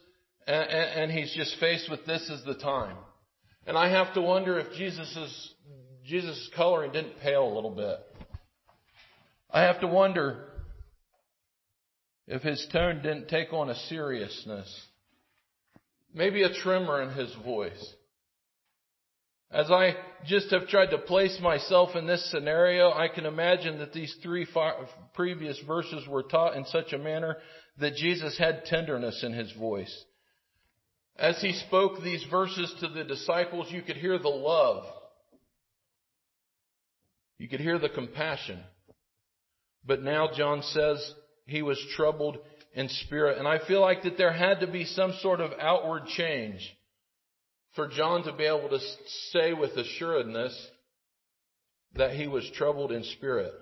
and, 0.46 0.70
and 0.70 1.10
he's 1.10 1.32
just 1.34 1.58
faced 1.58 1.90
with 1.90 2.04
this 2.04 2.30
as 2.30 2.44
the 2.44 2.54
time. 2.54 2.96
And 3.66 3.78
I 3.78 3.88
have 3.88 4.12
to 4.14 4.20
wonder 4.20 4.58
if 4.58 4.74
Jesus' 4.76 5.54
Jesus' 6.04 6.50
coloring 6.56 6.92
didn't 6.92 7.20
pale 7.20 7.44
a 7.44 7.54
little 7.54 7.74
bit. 7.74 7.98
I 9.50 9.62
have 9.62 9.80
to 9.80 9.86
wonder 9.86 10.48
if 12.26 12.42
his 12.42 12.66
tone 12.72 13.02
didn't 13.02 13.28
take 13.28 13.52
on 13.52 13.70
a 13.70 13.74
seriousness. 13.74 14.68
Maybe 16.12 16.42
a 16.42 16.52
tremor 16.52 17.02
in 17.02 17.10
his 17.10 17.32
voice. 17.44 17.94
As 19.52 19.70
I 19.70 19.96
just 20.24 20.50
have 20.50 20.68
tried 20.68 20.90
to 20.90 20.98
place 20.98 21.38
myself 21.42 21.94
in 21.94 22.06
this 22.06 22.30
scenario, 22.30 22.90
I 22.90 23.08
can 23.08 23.26
imagine 23.26 23.78
that 23.80 23.92
these 23.92 24.16
three 24.22 24.46
previous 25.14 25.60
verses 25.66 26.08
were 26.08 26.22
taught 26.22 26.56
in 26.56 26.64
such 26.64 26.94
a 26.94 26.98
manner 26.98 27.36
that 27.78 27.96
Jesus 27.96 28.38
had 28.38 28.64
tenderness 28.64 29.22
in 29.22 29.34
his 29.34 29.52
voice. 29.52 30.04
As 31.18 31.38
he 31.42 31.52
spoke 31.52 32.02
these 32.02 32.24
verses 32.30 32.74
to 32.80 32.88
the 32.88 33.04
disciples, 33.04 33.70
you 33.70 33.82
could 33.82 33.96
hear 33.96 34.18
the 34.18 34.28
love. 34.28 34.84
You 37.36 37.48
could 37.48 37.60
hear 37.60 37.78
the 37.78 37.90
compassion. 37.90 38.58
But 39.84 40.02
now 40.02 40.30
John 40.34 40.62
says 40.62 41.14
he 41.44 41.60
was 41.60 41.78
troubled 41.94 42.38
in 42.72 42.88
spirit. 42.88 43.36
And 43.36 43.46
I 43.46 43.58
feel 43.66 43.82
like 43.82 44.04
that 44.04 44.16
there 44.16 44.32
had 44.32 44.60
to 44.60 44.66
be 44.66 44.86
some 44.86 45.12
sort 45.20 45.42
of 45.42 45.50
outward 45.60 46.06
change 46.06 46.60
for 47.74 47.88
John 47.88 48.24
to 48.24 48.32
be 48.32 48.44
able 48.44 48.68
to 48.68 48.78
say 49.30 49.52
with 49.52 49.72
assuredness 49.72 50.54
that 51.94 52.12
he 52.12 52.26
was 52.26 52.48
troubled 52.54 52.92
in 52.92 53.04
spirit. 53.04 53.52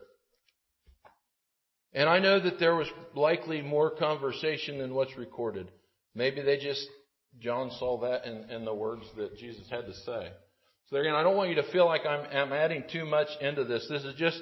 And 1.92 2.09
I 2.09 2.20
know 2.20 2.40
that 2.40 2.61
there 2.61 2.77
was 2.77 2.88
likely 3.14 3.62
more 3.62 3.90
conversation 3.90 4.79
than 4.79 4.94
what's 4.94 5.16
recorded. 5.16 5.68
Maybe 6.14 6.42
they 6.42 6.59
just 6.59 6.87
John 7.40 7.70
saw 7.79 8.01
that 8.01 8.27
in, 8.27 8.51
in 8.51 8.64
the 8.64 8.75
words 8.75 9.05
that 9.16 9.37
Jesus 9.37 9.68
had 9.70 9.87
to 9.87 9.94
say. 9.94 10.31
So 10.88 10.96
again, 10.96 11.14
I 11.14 11.23
don't 11.23 11.37
want 11.37 11.51
you 11.51 11.57
to 11.57 11.70
feel 11.70 11.87
like 11.87 12.05
I'm, 12.05 12.27
I'm 12.33 12.53
adding 12.53 12.85
too 12.92 13.05
much 13.05 13.29
into 13.40 13.64
this. 13.64 13.87
This 13.88 14.03
is 14.03 14.14
just 14.16 14.40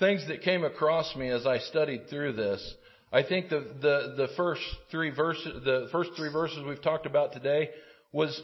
things 0.00 0.26
that 0.28 0.42
came 0.42 0.64
across 0.64 1.14
me 1.14 1.28
as 1.30 1.46
I 1.46 1.58
studied 1.58 2.08
through 2.10 2.32
this. 2.32 2.74
I 3.12 3.22
think 3.22 3.48
the, 3.48 3.60
the, 3.80 4.14
the 4.16 4.28
first 4.36 4.62
three 4.90 5.10
verses, 5.10 5.62
the 5.64 5.88
first 5.92 6.10
three 6.16 6.32
verses 6.32 6.64
we've 6.66 6.82
talked 6.82 7.06
about 7.06 7.32
today 7.32 7.70
was 8.12 8.40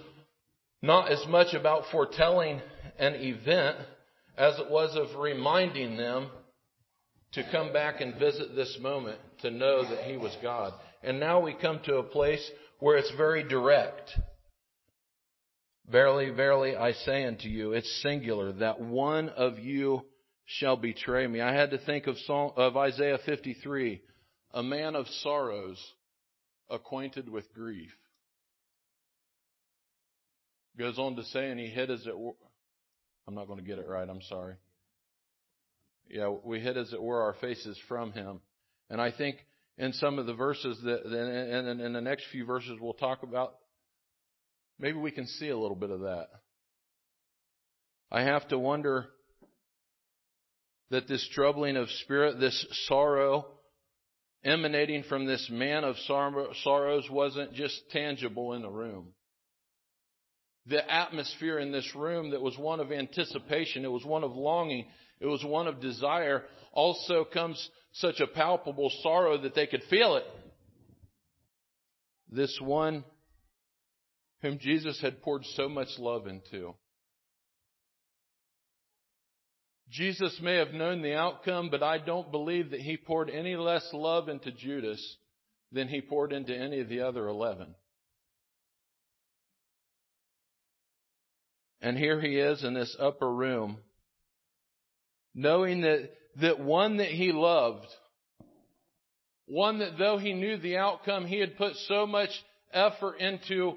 not 0.82 1.10
as 1.10 1.24
much 1.28 1.54
about 1.54 1.84
foretelling 1.90 2.60
an 2.98 3.14
event 3.14 3.76
as 4.36 4.58
it 4.58 4.70
was 4.70 4.96
of 4.96 5.18
reminding 5.20 5.96
them 5.96 6.30
to 7.32 7.48
come 7.50 7.72
back 7.72 8.00
and 8.00 8.18
visit 8.18 8.54
this 8.56 8.78
moment 8.80 9.18
to 9.42 9.50
know 9.50 9.82
that 9.88 10.04
He 10.04 10.16
was 10.16 10.36
God. 10.42 10.72
And 11.02 11.20
now 11.20 11.40
we 11.40 11.54
come 11.54 11.80
to 11.84 11.96
a 11.96 12.02
place 12.02 12.44
where 12.78 12.96
it's 12.96 13.12
very 13.16 13.46
direct. 13.46 14.10
Verily, 15.88 16.30
verily, 16.30 16.76
I 16.76 16.92
say 16.92 17.24
unto 17.24 17.48
you, 17.48 17.72
it's 17.72 18.02
singular, 18.02 18.52
that 18.54 18.80
one 18.80 19.28
of 19.28 19.58
you 19.58 20.02
shall 20.46 20.76
betray 20.76 21.26
me. 21.26 21.40
I 21.40 21.52
had 21.52 21.70
to 21.70 21.78
think 21.78 22.06
of, 22.06 22.16
Psalm, 22.26 22.52
of 22.56 22.76
Isaiah 22.76 23.18
53, 23.24 24.00
a 24.54 24.62
man 24.62 24.96
of 24.96 25.06
sorrows, 25.22 25.80
acquainted 26.68 27.28
with 27.28 27.52
grief. 27.52 27.90
Goes 30.80 30.98
on 30.98 31.14
to 31.16 31.24
say, 31.24 31.50
and 31.50 31.60
he 31.60 31.66
hid 31.66 31.90
as 31.90 32.06
it 32.06 32.18
were, 32.18 32.32
I'm 33.28 33.34
not 33.34 33.46
going 33.48 33.58
to 33.58 33.64
get 33.64 33.78
it 33.78 33.86
right, 33.86 34.08
I'm 34.08 34.22
sorry. 34.22 34.54
Yeah, 36.08 36.34
we 36.42 36.58
hid 36.58 36.78
as 36.78 36.94
it 36.94 37.02
were 37.02 37.20
our 37.20 37.34
faces 37.34 37.78
from 37.86 38.12
him. 38.12 38.40
And 38.88 38.98
I 38.98 39.12
think 39.12 39.36
in 39.76 39.92
some 39.92 40.18
of 40.18 40.24
the 40.24 40.32
verses 40.32 40.80
that, 40.84 41.04
and 41.04 41.82
in 41.82 41.92
the 41.92 42.00
next 42.00 42.24
few 42.32 42.46
verses 42.46 42.78
we'll 42.80 42.94
talk 42.94 43.22
about, 43.22 43.56
maybe 44.78 44.96
we 44.96 45.10
can 45.10 45.26
see 45.26 45.50
a 45.50 45.58
little 45.58 45.76
bit 45.76 45.90
of 45.90 46.00
that. 46.00 46.28
I 48.10 48.22
have 48.22 48.48
to 48.48 48.58
wonder 48.58 49.06
that 50.90 51.08
this 51.08 51.28
troubling 51.34 51.76
of 51.76 51.90
spirit, 52.02 52.40
this 52.40 52.66
sorrow 52.88 53.44
emanating 54.42 55.02
from 55.02 55.26
this 55.26 55.46
man 55.52 55.84
of 55.84 55.96
sorrows 56.64 57.10
wasn't 57.10 57.52
just 57.52 57.82
tangible 57.90 58.54
in 58.54 58.62
the 58.62 58.70
room. 58.70 59.08
The 60.66 60.92
atmosphere 60.92 61.58
in 61.58 61.72
this 61.72 61.94
room 61.94 62.30
that 62.30 62.42
was 62.42 62.56
one 62.58 62.80
of 62.80 62.92
anticipation, 62.92 63.84
it 63.84 63.90
was 63.90 64.04
one 64.04 64.24
of 64.24 64.32
longing, 64.32 64.86
it 65.20 65.26
was 65.26 65.44
one 65.44 65.66
of 65.66 65.80
desire, 65.80 66.44
also 66.72 67.24
comes 67.24 67.70
such 67.92 68.20
a 68.20 68.26
palpable 68.26 68.90
sorrow 69.02 69.38
that 69.38 69.54
they 69.54 69.66
could 69.66 69.82
feel 69.90 70.16
it. 70.16 70.24
This 72.30 72.56
one 72.62 73.04
whom 74.42 74.58
Jesus 74.58 75.00
had 75.00 75.22
poured 75.22 75.44
so 75.56 75.68
much 75.68 75.88
love 75.98 76.26
into. 76.26 76.74
Jesus 79.90 80.38
may 80.40 80.56
have 80.56 80.72
known 80.72 81.02
the 81.02 81.14
outcome, 81.14 81.68
but 81.68 81.82
I 81.82 81.98
don't 81.98 82.30
believe 82.30 82.70
that 82.70 82.80
he 82.80 82.96
poured 82.96 83.28
any 83.28 83.56
less 83.56 83.86
love 83.92 84.28
into 84.28 84.52
Judas 84.52 85.16
than 85.72 85.88
he 85.88 86.00
poured 86.00 86.32
into 86.32 86.56
any 86.56 86.80
of 86.80 86.88
the 86.88 87.00
other 87.00 87.26
eleven. 87.26 87.74
And 91.80 91.96
here 91.96 92.20
he 92.20 92.36
is 92.36 92.62
in 92.62 92.74
this 92.74 92.94
upper 92.98 93.32
room, 93.32 93.78
knowing 95.34 95.82
that, 95.82 96.10
that 96.40 96.60
one 96.60 96.98
that 96.98 97.08
he 97.08 97.32
loved, 97.32 97.86
one 99.46 99.78
that 99.78 99.98
though 99.98 100.18
he 100.18 100.32
knew 100.32 100.58
the 100.58 100.76
outcome, 100.76 101.26
he 101.26 101.40
had 101.40 101.56
put 101.56 101.74
so 101.88 102.06
much 102.06 102.30
effort 102.72 103.16
into 103.16 103.76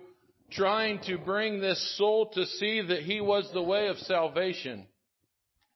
trying 0.51 0.99
to 1.07 1.17
bring 1.17 1.59
this 1.59 1.97
soul 1.97 2.29
to 2.33 2.45
see 2.45 2.81
that 2.81 3.01
he 3.03 3.21
was 3.21 3.49
the 3.53 3.63
way 3.63 3.87
of 3.87 3.97
salvation, 3.99 4.85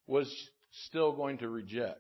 was 0.06 0.32
still 0.88 1.14
going 1.14 1.40
to 1.40 1.50
reject. 1.50 2.00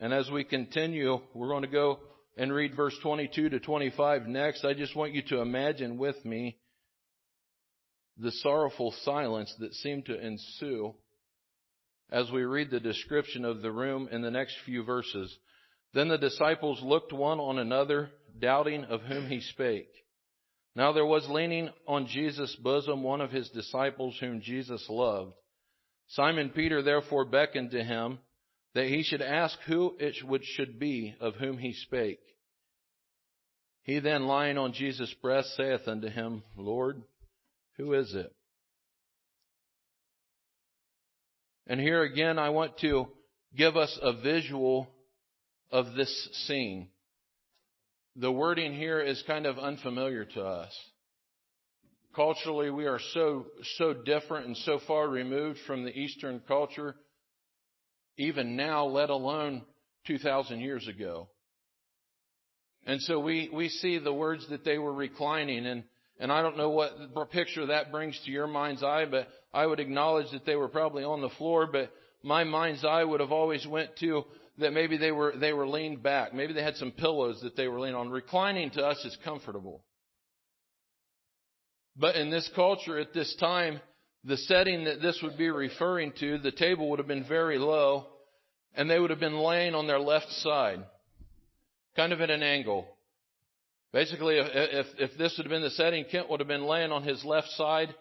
And 0.00 0.12
as 0.14 0.30
we 0.30 0.44
continue, 0.44 1.20
we're 1.34 1.48
going 1.48 1.62
to 1.62 1.68
go 1.68 2.00
and 2.36 2.52
read 2.52 2.74
verse 2.74 2.96
22 3.02 3.50
to 3.50 3.60
25 3.60 4.26
next. 4.26 4.64
I 4.64 4.72
just 4.72 4.96
want 4.96 5.12
you 5.12 5.22
to 5.28 5.40
imagine 5.40 5.98
with 5.98 6.24
me 6.24 6.56
the 8.18 8.32
sorrowful 8.32 8.92
silence 9.04 9.54
that 9.58 9.74
seemed 9.74 10.06
to 10.06 10.18
ensue 10.18 10.94
as 12.10 12.30
we 12.30 12.42
read 12.42 12.70
the 12.70 12.80
description 12.80 13.44
of 13.44 13.62
the 13.62 13.70
room 13.70 14.08
in 14.10 14.22
the 14.22 14.30
next 14.30 14.56
few 14.64 14.82
verses. 14.82 15.36
Then 15.94 16.08
the 16.08 16.18
disciples 16.18 16.80
looked 16.82 17.12
one 17.12 17.40
on 17.40 17.58
another, 17.58 18.10
doubting 18.38 18.84
of 18.84 19.02
whom 19.02 19.28
he 19.28 19.40
spake. 19.40 19.90
Now 20.76 20.92
there 20.92 21.06
was 21.06 21.28
leaning 21.28 21.70
on 21.86 22.06
Jesus' 22.06 22.54
bosom 22.56 23.02
one 23.02 23.20
of 23.20 23.30
his 23.30 23.48
disciples 23.50 24.16
whom 24.20 24.40
Jesus 24.40 24.84
loved. 24.88 25.34
Simon 26.08 26.50
Peter 26.50 26.82
therefore 26.82 27.24
beckoned 27.24 27.72
to 27.72 27.82
him 27.82 28.18
that 28.74 28.86
he 28.86 29.02
should 29.02 29.22
ask 29.22 29.58
who 29.66 29.96
it 29.98 30.14
should 30.44 30.78
be 30.78 31.14
of 31.20 31.34
whom 31.36 31.58
he 31.58 31.72
spake. 31.72 32.20
He 33.82 33.98
then 33.98 34.26
lying 34.26 34.58
on 34.58 34.72
Jesus' 34.72 35.12
breast 35.22 35.56
saith 35.56 35.88
unto 35.88 36.08
him, 36.08 36.42
Lord, 36.56 37.02
who 37.80 37.94
is 37.94 38.14
it? 38.14 38.32
And 41.66 41.80
here 41.80 42.02
again, 42.02 42.38
I 42.38 42.50
want 42.50 42.78
to 42.78 43.08
give 43.56 43.76
us 43.76 43.98
a 44.02 44.12
visual 44.20 44.88
of 45.70 45.94
this 45.94 46.28
scene. 46.46 46.88
The 48.16 48.30
wording 48.30 48.74
here 48.74 49.00
is 49.00 49.22
kind 49.26 49.46
of 49.46 49.58
unfamiliar 49.58 50.24
to 50.24 50.42
us. 50.42 50.76
Culturally, 52.14 52.70
we 52.70 52.86
are 52.86 52.98
so, 53.14 53.46
so 53.78 53.94
different 53.94 54.46
and 54.46 54.56
so 54.58 54.80
far 54.86 55.08
removed 55.08 55.60
from 55.66 55.84
the 55.84 55.96
Eastern 55.96 56.40
culture, 56.46 56.96
even 58.18 58.56
now, 58.56 58.84
let 58.86 59.10
alone 59.10 59.62
2,000 60.06 60.60
years 60.60 60.86
ago. 60.88 61.28
And 62.84 63.00
so 63.02 63.20
we, 63.20 63.48
we 63.52 63.68
see 63.68 63.98
the 63.98 64.12
words 64.12 64.46
that 64.50 64.64
they 64.64 64.78
were 64.78 64.92
reclining 64.92 65.66
and 65.66 65.84
and 66.20 66.30
I 66.30 66.42
don't 66.42 66.58
know 66.58 66.68
what 66.68 67.30
picture 67.30 67.66
that 67.66 67.90
brings 67.90 68.20
to 68.26 68.30
your 68.30 68.46
mind's 68.46 68.82
eye, 68.82 69.06
but 69.10 69.26
I 69.54 69.66
would 69.66 69.80
acknowledge 69.80 70.30
that 70.32 70.44
they 70.44 70.54
were 70.54 70.68
probably 70.68 71.02
on 71.02 71.22
the 71.22 71.30
floor, 71.30 71.66
but 71.66 71.90
my 72.22 72.44
mind's 72.44 72.84
eye 72.84 73.02
would 73.02 73.20
have 73.20 73.32
always 73.32 73.66
went 73.66 73.96
to 74.00 74.24
that 74.58 74.74
maybe 74.74 74.98
they 74.98 75.12
were, 75.12 75.32
they 75.34 75.54
were 75.54 75.66
leaned 75.66 76.02
back. 76.02 76.34
Maybe 76.34 76.52
they 76.52 76.62
had 76.62 76.76
some 76.76 76.92
pillows 76.92 77.40
that 77.42 77.56
they 77.56 77.68
were 77.68 77.80
leaning 77.80 77.96
on. 77.96 78.10
Reclining 78.10 78.70
to 78.72 78.84
us 78.84 79.02
is 79.06 79.16
comfortable. 79.24 79.82
But 81.96 82.16
in 82.16 82.30
this 82.30 82.48
culture 82.54 82.98
at 82.98 83.14
this 83.14 83.34
time, 83.40 83.80
the 84.24 84.36
setting 84.36 84.84
that 84.84 85.00
this 85.00 85.18
would 85.22 85.38
be 85.38 85.48
referring 85.48 86.12
to, 86.20 86.36
the 86.36 86.52
table 86.52 86.90
would 86.90 86.98
have 86.98 87.08
been 87.08 87.26
very 87.26 87.56
low, 87.56 88.06
and 88.74 88.90
they 88.90 88.98
would 88.98 89.10
have 89.10 89.20
been 89.20 89.38
laying 89.38 89.74
on 89.74 89.86
their 89.86 89.98
left 89.98 90.30
side, 90.32 90.84
kind 91.96 92.12
of 92.12 92.20
at 92.20 92.28
an 92.28 92.42
angle. 92.42 92.86
Basically, 93.92 94.36
if, 94.38 94.86
if, 94.98 95.18
this 95.18 95.36
had 95.36 95.48
been 95.48 95.62
the 95.62 95.70
setting, 95.70 96.04
Kent 96.04 96.30
would 96.30 96.40
have 96.40 96.48
been 96.48 96.64
laying 96.64 96.92
on 96.92 97.02
his 97.02 97.24
left 97.24 97.48
side 97.50 97.92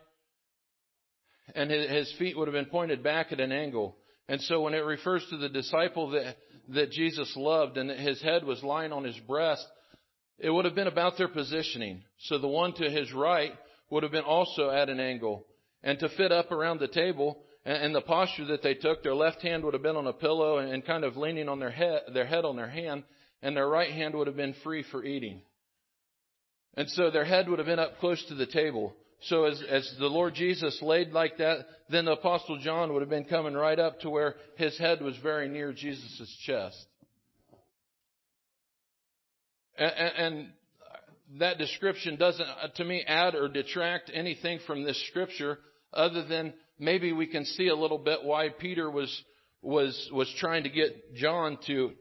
and 1.55 1.71
his 1.71 2.13
feet 2.19 2.37
would 2.37 2.47
have 2.47 2.53
been 2.53 2.65
pointed 2.65 3.03
back 3.03 3.31
at 3.31 3.39
an 3.39 3.51
angle. 3.51 3.97
And 4.27 4.39
so 4.41 4.61
when 4.61 4.75
it 4.75 4.85
refers 4.85 5.25
to 5.29 5.37
the 5.37 5.49
disciple 5.49 6.11
that, 6.11 6.35
that 6.69 6.91
Jesus 6.91 7.33
loved 7.35 7.77
and 7.77 7.89
that 7.89 7.97
his 7.97 8.21
head 8.21 8.43
was 8.43 8.63
lying 8.63 8.91
on 8.91 9.03
his 9.03 9.17
breast, 9.27 9.65
it 10.37 10.49
would 10.49 10.65
have 10.65 10.75
been 10.75 10.87
about 10.87 11.17
their 11.17 11.27
positioning. 11.27 12.03
So 12.19 12.37
the 12.37 12.47
one 12.47 12.73
to 12.73 12.89
his 12.89 13.11
right 13.11 13.53
would 13.89 14.03
have 14.03 14.11
been 14.11 14.23
also 14.23 14.69
at 14.69 14.89
an 14.89 14.99
angle. 14.99 15.45
And 15.83 15.97
to 15.99 16.09
fit 16.09 16.31
up 16.31 16.51
around 16.51 16.79
the 16.79 16.87
table 16.87 17.39
and, 17.65 17.83
and 17.83 17.95
the 17.95 18.01
posture 18.01 18.45
that 18.45 18.61
they 18.61 18.75
took, 18.75 19.01
their 19.01 19.15
left 19.15 19.41
hand 19.41 19.63
would 19.63 19.73
have 19.73 19.83
been 19.83 19.95
on 19.95 20.07
a 20.07 20.13
pillow 20.13 20.59
and, 20.59 20.71
and 20.71 20.85
kind 20.85 21.03
of 21.03 21.17
leaning 21.17 21.49
on 21.49 21.59
their 21.59 21.71
head, 21.71 22.01
their 22.13 22.25
head 22.25 22.45
on 22.45 22.55
their 22.55 22.69
hand, 22.69 23.03
and 23.41 23.55
their 23.55 23.67
right 23.67 23.91
hand 23.91 24.13
would 24.15 24.27
have 24.27 24.35
been 24.35 24.55
free 24.63 24.83
for 24.91 25.03
eating. 25.03 25.41
And 26.75 26.89
so 26.89 27.09
their 27.09 27.25
head 27.25 27.49
would 27.49 27.59
have 27.59 27.65
been 27.65 27.79
up 27.79 27.99
close 27.99 28.23
to 28.25 28.35
the 28.35 28.45
table. 28.45 28.93
So 29.23 29.45
as, 29.45 29.61
as 29.69 29.95
the 29.99 30.07
Lord 30.07 30.33
Jesus 30.33 30.79
laid 30.81 31.11
like 31.11 31.37
that, 31.37 31.65
then 31.89 32.05
the 32.05 32.13
Apostle 32.13 32.57
John 32.59 32.93
would 32.93 33.01
have 33.01 33.09
been 33.09 33.25
coming 33.25 33.53
right 33.53 33.77
up 33.77 33.99
to 34.01 34.09
where 34.09 34.35
his 34.55 34.77
head 34.77 35.01
was 35.01 35.17
very 35.17 35.49
near 35.49 35.73
Jesus' 35.73 36.35
chest. 36.45 36.85
And, 39.77 39.91
and 39.91 40.47
that 41.39 41.57
description 41.57 42.15
doesn't, 42.15 42.47
uh, 42.47 42.67
to 42.75 42.85
me, 42.85 43.03
add 43.05 43.35
or 43.35 43.47
detract 43.47 44.09
anything 44.13 44.59
from 44.65 44.83
this 44.83 45.01
scripture 45.09 45.59
other 45.93 46.25
than 46.25 46.53
maybe 46.79 47.11
we 47.11 47.27
can 47.27 47.45
see 47.45 47.67
a 47.67 47.75
little 47.75 47.97
bit 47.97 48.23
why 48.23 48.49
Peter 48.49 48.89
was, 48.89 49.23
was, 49.61 50.09
was 50.13 50.33
trying 50.39 50.63
to 50.63 50.69
get 50.69 51.15
John 51.15 51.57
to, 51.67 51.91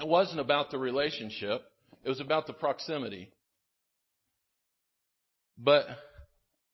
it 0.00 0.06
wasn't 0.06 0.40
about 0.40 0.70
the 0.70 0.78
relationship. 0.78 1.62
It 2.04 2.08
was 2.08 2.20
about 2.20 2.46
the 2.46 2.52
proximity. 2.52 3.30
But 5.58 5.86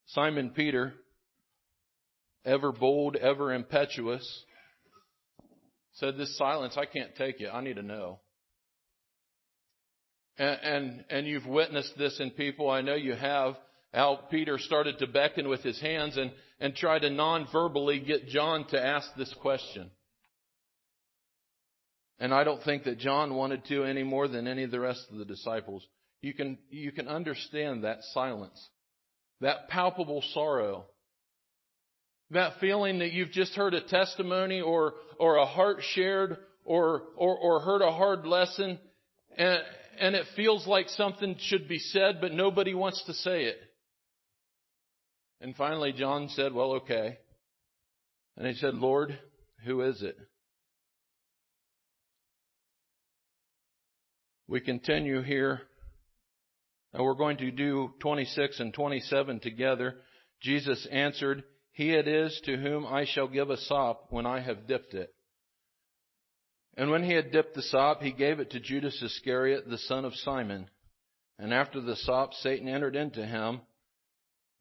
Simon 0.07 0.51
Peter, 0.51 0.93
ever 2.45 2.70
bold, 2.70 3.16
ever 3.16 3.53
impetuous, 3.53 4.45
said, 5.95 6.18
This 6.18 6.37
silence, 6.37 6.76
I 6.76 6.85
can't 6.85 7.14
take 7.16 7.41
it. 7.41 7.49
I 7.53 7.62
need 7.62 7.76
to 7.76 7.82
know. 7.82 8.20
And, 10.37 10.59
and, 10.62 11.05
and 11.09 11.26
you've 11.26 11.47
witnessed 11.47 11.97
this 11.97 12.20
in 12.20 12.30
people. 12.30 12.68
I 12.68 12.82
know 12.82 12.95
you 12.95 13.14
have. 13.14 13.55
How 13.95 14.18
Peter 14.30 14.59
started 14.59 14.99
to 14.99 15.07
beckon 15.07 15.49
with 15.49 15.62
his 15.62 15.80
hands 15.80 16.16
and, 16.16 16.32
and 16.61 16.74
try 16.74 16.99
to 16.99 17.09
non-verbally 17.09 18.01
get 18.01 18.26
John 18.26 18.66
to 18.68 18.85
ask 18.85 19.09
this 19.16 19.32
question. 19.41 19.91
And 22.18 22.35
I 22.35 22.45
don't 22.45 22.62
think 22.62 22.85
that 22.85 22.99
John 22.99 23.35
wanted 23.35 23.64
to 23.66 23.85
any 23.85 24.03
more 24.03 24.28
than 24.28 24.49
any 24.49 24.64
of 24.64 24.72
the 24.72 24.80
rest 24.80 25.07
of 25.11 25.18
the 25.18 25.24
disciples. 25.24 25.87
You 26.22 26.35
can, 26.35 26.59
you 26.70 26.91
can 26.91 27.07
understand 27.07 27.85
that 27.85 27.99
silence 28.12 28.68
that 29.41 29.68
palpable 29.68 30.22
sorrow, 30.32 30.87
that 32.30 32.55
feeling 32.61 33.01
that 33.01 33.12
you've 33.12 33.30
just 33.30 33.55
heard 33.55 33.74
a 33.74 33.80
testimony 33.80 34.61
or, 34.61 34.95
or 35.18 35.37
a 35.37 35.47
heart 35.47 35.78
shared 35.95 36.39
or, 36.64 37.03
or, 37.16 37.37
or 37.37 37.61
heard 37.61 37.82
a 37.82 37.93
hard 37.93 38.26
lesson 38.26 38.78
and, 39.37 39.59
and 39.99 40.14
it 40.14 40.26
feels 40.37 40.66
like 40.66 40.89
something 40.89 41.37
should 41.39 41.68
be 41.68 41.78
said, 41.78 42.20
but 42.20 42.32
nobody 42.32 42.74
wants 42.74 43.03
to 43.07 43.14
say 43.14 43.45
it. 43.45 43.59
And 45.41 45.55
finally, 45.57 45.93
John 45.93 46.28
said, 46.30 46.53
Well, 46.53 46.74
okay. 46.74 47.18
And 48.37 48.47
he 48.47 48.55
said, 48.55 48.74
Lord, 48.74 49.18
who 49.64 49.82
is 49.82 50.03
it? 50.03 50.16
We 54.49 54.61
continue 54.61 55.22
here 55.22 55.62
now 56.95 57.03
we're 57.03 57.14
going 57.14 57.38
to 57.38 57.51
do 57.51 57.92
26 57.99 58.61
and 58.61 58.72
27 58.72 59.40
together. 59.40 59.97
Jesus 60.40 60.86
answered, 60.92 61.42
He 61.72 61.92
it 61.92 62.07
is 62.07 62.40
to 62.45 62.57
whom 62.57 62.86
I 62.86 63.05
shall 63.05 63.26
give 63.26 63.51
a 63.51 63.57
sop 63.57 64.07
when 64.11 64.26
I 64.26 64.40
have 64.40 64.68
dipped 64.68 64.95
it. 64.95 65.12
And 66.76 66.90
when 66.90 67.03
he 67.03 67.12
had 67.12 67.32
dipped 67.32 67.55
the 67.55 67.62
sop, 67.62 68.01
he 68.01 68.12
gave 68.12 68.38
it 68.38 68.51
to 68.51 68.61
Judas 68.61 69.01
Iscariot, 69.03 69.68
the 69.68 69.78
son 69.78 70.05
of 70.05 70.14
Simon. 70.14 70.68
And 71.38 71.53
after 71.53 71.80
the 71.80 71.97
sop, 71.97 72.32
Satan 72.34 72.68
entered 72.68 72.95
into 72.95 73.26
him. 73.26 73.61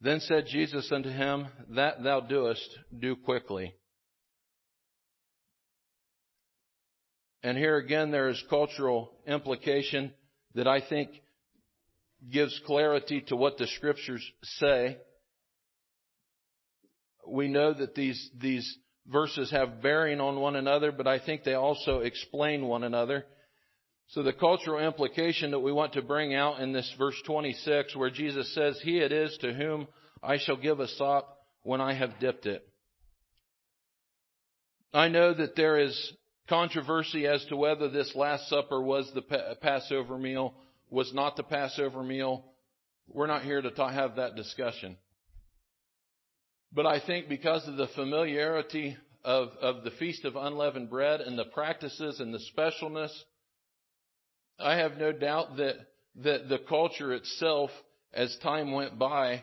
Then 0.02 0.20
said 0.20 0.48
Jesus 0.48 0.92
unto 0.92 1.10
him, 1.10 1.48
That 1.70 2.04
thou 2.04 2.20
doest, 2.20 2.68
do 2.98 3.16
quickly. 3.16 3.76
And 7.44 7.58
here 7.58 7.78
again 7.78 8.10
there 8.10 8.30
is 8.30 8.44
cultural 8.50 9.12
implication 9.28 10.14
that 10.56 10.68
I 10.68 10.82
think 10.82 11.10
gives 12.32 12.60
clarity 12.66 13.22
to 13.28 13.36
what 13.36 13.58
the 13.58 13.68
scriptures 13.68 14.24
say. 14.44 14.98
we 17.28 17.48
know 17.48 17.74
that 17.74 17.96
these, 17.96 18.30
these 18.40 18.78
verses 19.08 19.52
have 19.52 19.82
bearing 19.82 20.20
on 20.20 20.40
one 20.40 20.56
another, 20.56 20.92
but 20.92 21.08
I 21.08 21.20
think 21.20 21.44
they 21.44 21.54
also 21.54 22.00
explain 22.00 22.68
one 22.68 22.84
another. 22.84 23.26
So 24.10 24.24
the 24.24 24.34
cultural 24.34 24.86
implication 24.86 25.52
that 25.52 25.60
we 25.60 25.72
want 25.72 25.94
to 25.94 26.02
bring 26.02 26.36
out 26.36 26.60
in 26.60 26.74
this 26.74 26.92
verse 26.98 27.16
26 27.26 27.96
where 27.96 28.10
Jesus 28.10 28.54
says, 28.54 28.80
He 28.84 29.00
it 29.00 29.12
is 29.12 29.38
to 29.42 29.54
whom 29.54 29.88
I 30.22 30.38
shall 30.38 30.58
give 30.58 30.80
a 30.80 30.88
sop 30.88 31.38
when 31.64 31.82
I 31.82 31.94
have 31.94 32.20
dipped 32.20 32.46
it. 32.46 32.68
I 34.94 35.08
know 35.08 35.34
that 35.34 35.56
there 35.56 35.80
is 35.80 36.14
controversy 36.48 37.26
as 37.26 37.44
to 37.46 37.56
whether 37.56 37.90
this 37.90 38.14
Last 38.16 38.48
Supper 38.50 38.82
was 38.82 39.10
the 39.16 39.56
Passover 39.62 40.18
meal, 40.18 40.54
was 40.94 41.12
not 41.12 41.36
the 41.36 41.44
Passover 41.44 42.04
meal. 42.04 42.46
We're 43.08 43.28
not 43.28 43.42
here 43.42 43.62
to 43.62 43.72
have 43.92 44.18
that 44.18 44.36
discussion. 44.36 44.96
But 46.72 46.86
I 46.86 47.00
think 47.00 47.28
because 47.28 47.68
of 47.68 47.78
the 47.78 47.88
familiarity 47.96 48.96
of, 49.26 49.50
of 49.60 49.84
the 49.84 49.92
Feast 49.92 50.24
of 50.24 50.36
Unleavened 50.36 50.92
Bread 50.92 51.22
and 51.22 51.38
the 51.38 51.46
practices 51.46 52.20
and 52.20 52.32
the 52.32 52.40
specialness, 52.56 53.12
I 54.60 54.76
have 54.76 54.98
no 54.98 55.12
doubt 55.12 55.58
that, 55.58 55.76
that 56.18 56.48
the 56.48 56.60
culture 56.60 57.12
itself, 57.14 57.72
as 58.14 58.38
time 58.44 58.72
went 58.72 59.00
by, 59.00 59.42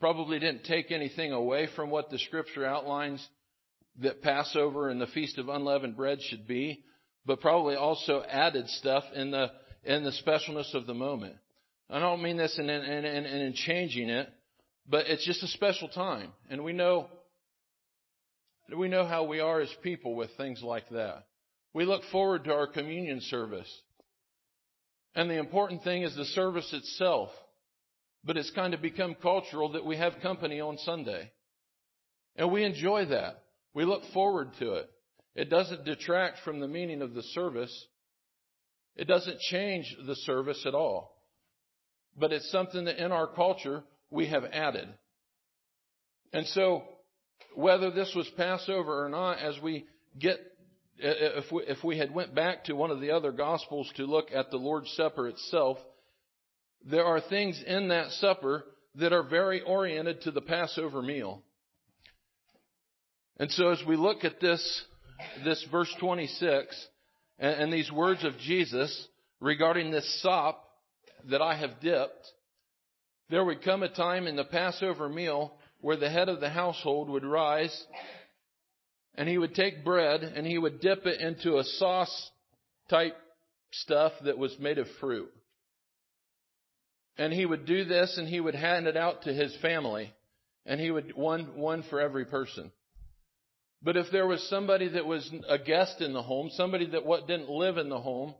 probably 0.00 0.38
didn't 0.38 0.64
take 0.64 0.90
anything 0.90 1.32
away 1.32 1.68
from 1.76 1.90
what 1.90 2.08
the 2.08 2.18
scripture 2.18 2.64
outlines 2.64 3.26
that 4.00 4.22
Passover 4.22 4.88
and 4.88 4.98
the 4.98 5.06
Feast 5.08 5.36
of 5.36 5.50
Unleavened 5.50 5.94
Bread 5.94 6.22
should 6.22 6.46
be, 6.46 6.84
but 7.26 7.40
probably 7.40 7.74
also 7.74 8.22
added 8.28 8.68
stuff 8.68 9.04
in 9.14 9.30
the, 9.30 9.50
in 9.84 10.04
the 10.04 10.12
specialness 10.26 10.74
of 10.74 10.86
the 10.86 10.94
moment. 10.94 11.36
I 11.90 11.98
don't 11.98 12.22
mean 12.22 12.36
this 12.36 12.58
in, 12.58 12.70
in, 12.70 13.04
in, 13.04 13.24
in 13.26 13.52
changing 13.54 14.08
it, 14.08 14.28
but 14.88 15.06
it's 15.06 15.24
just 15.24 15.42
a 15.42 15.48
special 15.48 15.88
time. 15.88 16.32
And 16.50 16.64
we 16.64 16.72
know, 16.72 17.08
we 18.76 18.88
know 18.88 19.04
how 19.04 19.24
we 19.24 19.40
are 19.40 19.60
as 19.60 19.68
people 19.82 20.14
with 20.14 20.30
things 20.36 20.62
like 20.62 20.88
that. 20.90 21.26
We 21.74 21.84
look 21.84 22.02
forward 22.10 22.44
to 22.44 22.52
our 22.52 22.66
communion 22.66 23.20
service. 23.20 23.70
And 25.14 25.30
the 25.30 25.38
important 25.38 25.84
thing 25.84 26.02
is 26.02 26.16
the 26.16 26.24
service 26.24 26.70
itself. 26.72 27.28
But 28.24 28.36
it's 28.36 28.50
kind 28.52 28.72
of 28.72 28.80
become 28.80 29.16
cultural 29.20 29.72
that 29.72 29.84
we 29.84 29.96
have 29.96 30.14
company 30.22 30.60
on 30.60 30.78
Sunday. 30.78 31.30
And 32.36 32.52
we 32.52 32.64
enjoy 32.64 33.06
that. 33.06 33.42
We 33.74 33.84
look 33.84 34.02
forward 34.14 34.50
to 34.60 34.74
it. 34.74 34.90
It 35.34 35.48
doesn't 35.48 35.84
detract 35.84 36.40
from 36.44 36.60
the 36.60 36.68
meaning 36.68 37.02
of 37.02 37.14
the 37.14 37.22
service. 37.22 37.86
It 38.96 39.06
doesn't 39.06 39.38
change 39.40 39.96
the 40.06 40.16
service 40.16 40.64
at 40.66 40.74
all. 40.74 41.16
But 42.18 42.32
it's 42.32 42.50
something 42.50 42.84
that 42.84 43.02
in 43.02 43.12
our 43.12 43.26
culture 43.26 43.82
we 44.10 44.28
have 44.28 44.44
added. 44.44 44.88
And 46.32 46.46
so, 46.48 46.82
whether 47.54 47.90
this 47.90 48.12
was 48.14 48.28
Passover 48.36 49.04
or 49.04 49.08
not, 49.08 49.38
as 49.38 49.58
we 49.62 49.86
get, 50.18 50.38
if 50.98 51.50
we, 51.50 51.62
if 51.64 51.82
we 51.82 51.98
had 51.98 52.14
went 52.14 52.34
back 52.34 52.64
to 52.64 52.74
one 52.74 52.90
of 52.90 53.00
the 53.00 53.10
other 53.10 53.32
Gospels 53.32 53.90
to 53.96 54.04
look 54.04 54.28
at 54.34 54.50
the 54.50 54.58
Lord's 54.58 54.90
Supper 54.92 55.28
itself, 55.28 55.78
there 56.84 57.04
are 57.04 57.20
things 57.20 57.62
in 57.66 57.88
that 57.88 58.10
supper 58.12 58.64
that 58.96 59.12
are 59.12 59.22
very 59.22 59.62
oriented 59.62 60.22
to 60.22 60.30
the 60.30 60.40
Passover 60.40 61.00
meal. 61.00 61.42
And 63.38 63.50
so 63.50 63.70
as 63.70 63.82
we 63.86 63.96
look 63.96 64.24
at 64.24 64.40
this, 64.40 64.84
this 65.44 65.64
verse 65.70 65.92
26 66.00 66.86
and, 67.38 67.62
and 67.62 67.72
these 67.72 67.90
words 67.90 68.24
of 68.24 68.38
Jesus 68.38 69.08
regarding 69.40 69.90
this 69.90 70.22
sop 70.22 70.64
that 71.30 71.42
I 71.42 71.56
have 71.56 71.80
dipped, 71.80 72.26
there 73.30 73.44
would 73.44 73.62
come 73.62 73.82
a 73.82 73.88
time 73.88 74.26
in 74.26 74.36
the 74.36 74.44
Passover 74.44 75.08
meal 75.08 75.54
where 75.80 75.96
the 75.96 76.10
head 76.10 76.28
of 76.28 76.40
the 76.40 76.50
household 76.50 77.08
would 77.08 77.24
rise 77.24 77.86
and 79.14 79.28
he 79.28 79.38
would 79.38 79.54
take 79.54 79.84
bread 79.84 80.22
and 80.22 80.46
he 80.46 80.58
would 80.58 80.80
dip 80.80 81.06
it 81.06 81.20
into 81.20 81.58
a 81.58 81.64
sauce 81.64 82.30
type 82.88 83.16
stuff 83.72 84.12
that 84.24 84.38
was 84.38 84.56
made 84.58 84.78
of 84.78 84.86
fruit. 85.00 85.30
And 87.18 87.32
he 87.32 87.44
would 87.44 87.66
do 87.66 87.84
this 87.84 88.16
and 88.16 88.26
he 88.26 88.40
would 88.40 88.54
hand 88.54 88.86
it 88.86 88.96
out 88.96 89.22
to 89.22 89.32
his 89.32 89.54
family. 89.60 90.12
And 90.64 90.80
he 90.80 90.90
would, 90.90 91.14
one, 91.14 91.56
one 91.56 91.82
for 91.90 92.00
every 92.00 92.24
person. 92.24 92.70
But 93.82 93.96
if 93.96 94.06
there 94.12 94.26
was 94.26 94.48
somebody 94.48 94.88
that 94.88 95.06
was 95.06 95.28
a 95.48 95.58
guest 95.58 96.00
in 96.00 96.12
the 96.12 96.22
home, 96.22 96.50
somebody 96.52 96.86
that 96.90 97.04
what 97.04 97.26
didn't 97.26 97.50
live 97.50 97.78
in 97.78 97.88
the 97.88 98.00
home, 98.00 98.34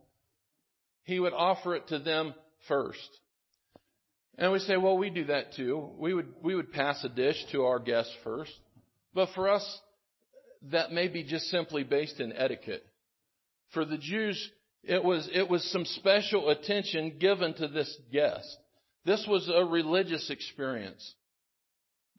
he 1.03 1.19
would 1.19 1.33
offer 1.33 1.75
it 1.75 1.87
to 1.89 1.99
them 1.99 2.33
first. 2.67 3.09
And 4.37 4.51
we 4.51 4.59
say, 4.59 4.77
well, 4.77 4.97
we 4.97 5.09
do 5.09 5.25
that 5.25 5.53
too. 5.53 5.89
We 5.97 6.13
would, 6.13 6.33
we 6.41 6.55
would 6.55 6.71
pass 6.71 7.03
a 7.03 7.09
dish 7.09 7.35
to 7.51 7.65
our 7.65 7.79
guests 7.79 8.13
first. 8.23 8.53
But 9.13 9.29
for 9.35 9.49
us, 9.49 9.79
that 10.71 10.91
may 10.91 11.07
be 11.07 11.23
just 11.23 11.45
simply 11.47 11.83
based 11.83 12.19
in 12.19 12.33
etiquette. 12.33 12.85
For 13.73 13.85
the 13.85 13.97
Jews, 13.97 14.49
it 14.83 15.03
was, 15.03 15.29
it 15.31 15.49
was 15.49 15.69
some 15.71 15.85
special 15.85 16.49
attention 16.49 17.17
given 17.19 17.53
to 17.55 17.67
this 17.67 17.95
guest. 18.11 18.57
This 19.05 19.25
was 19.27 19.49
a 19.53 19.65
religious 19.65 20.29
experience. 20.29 21.13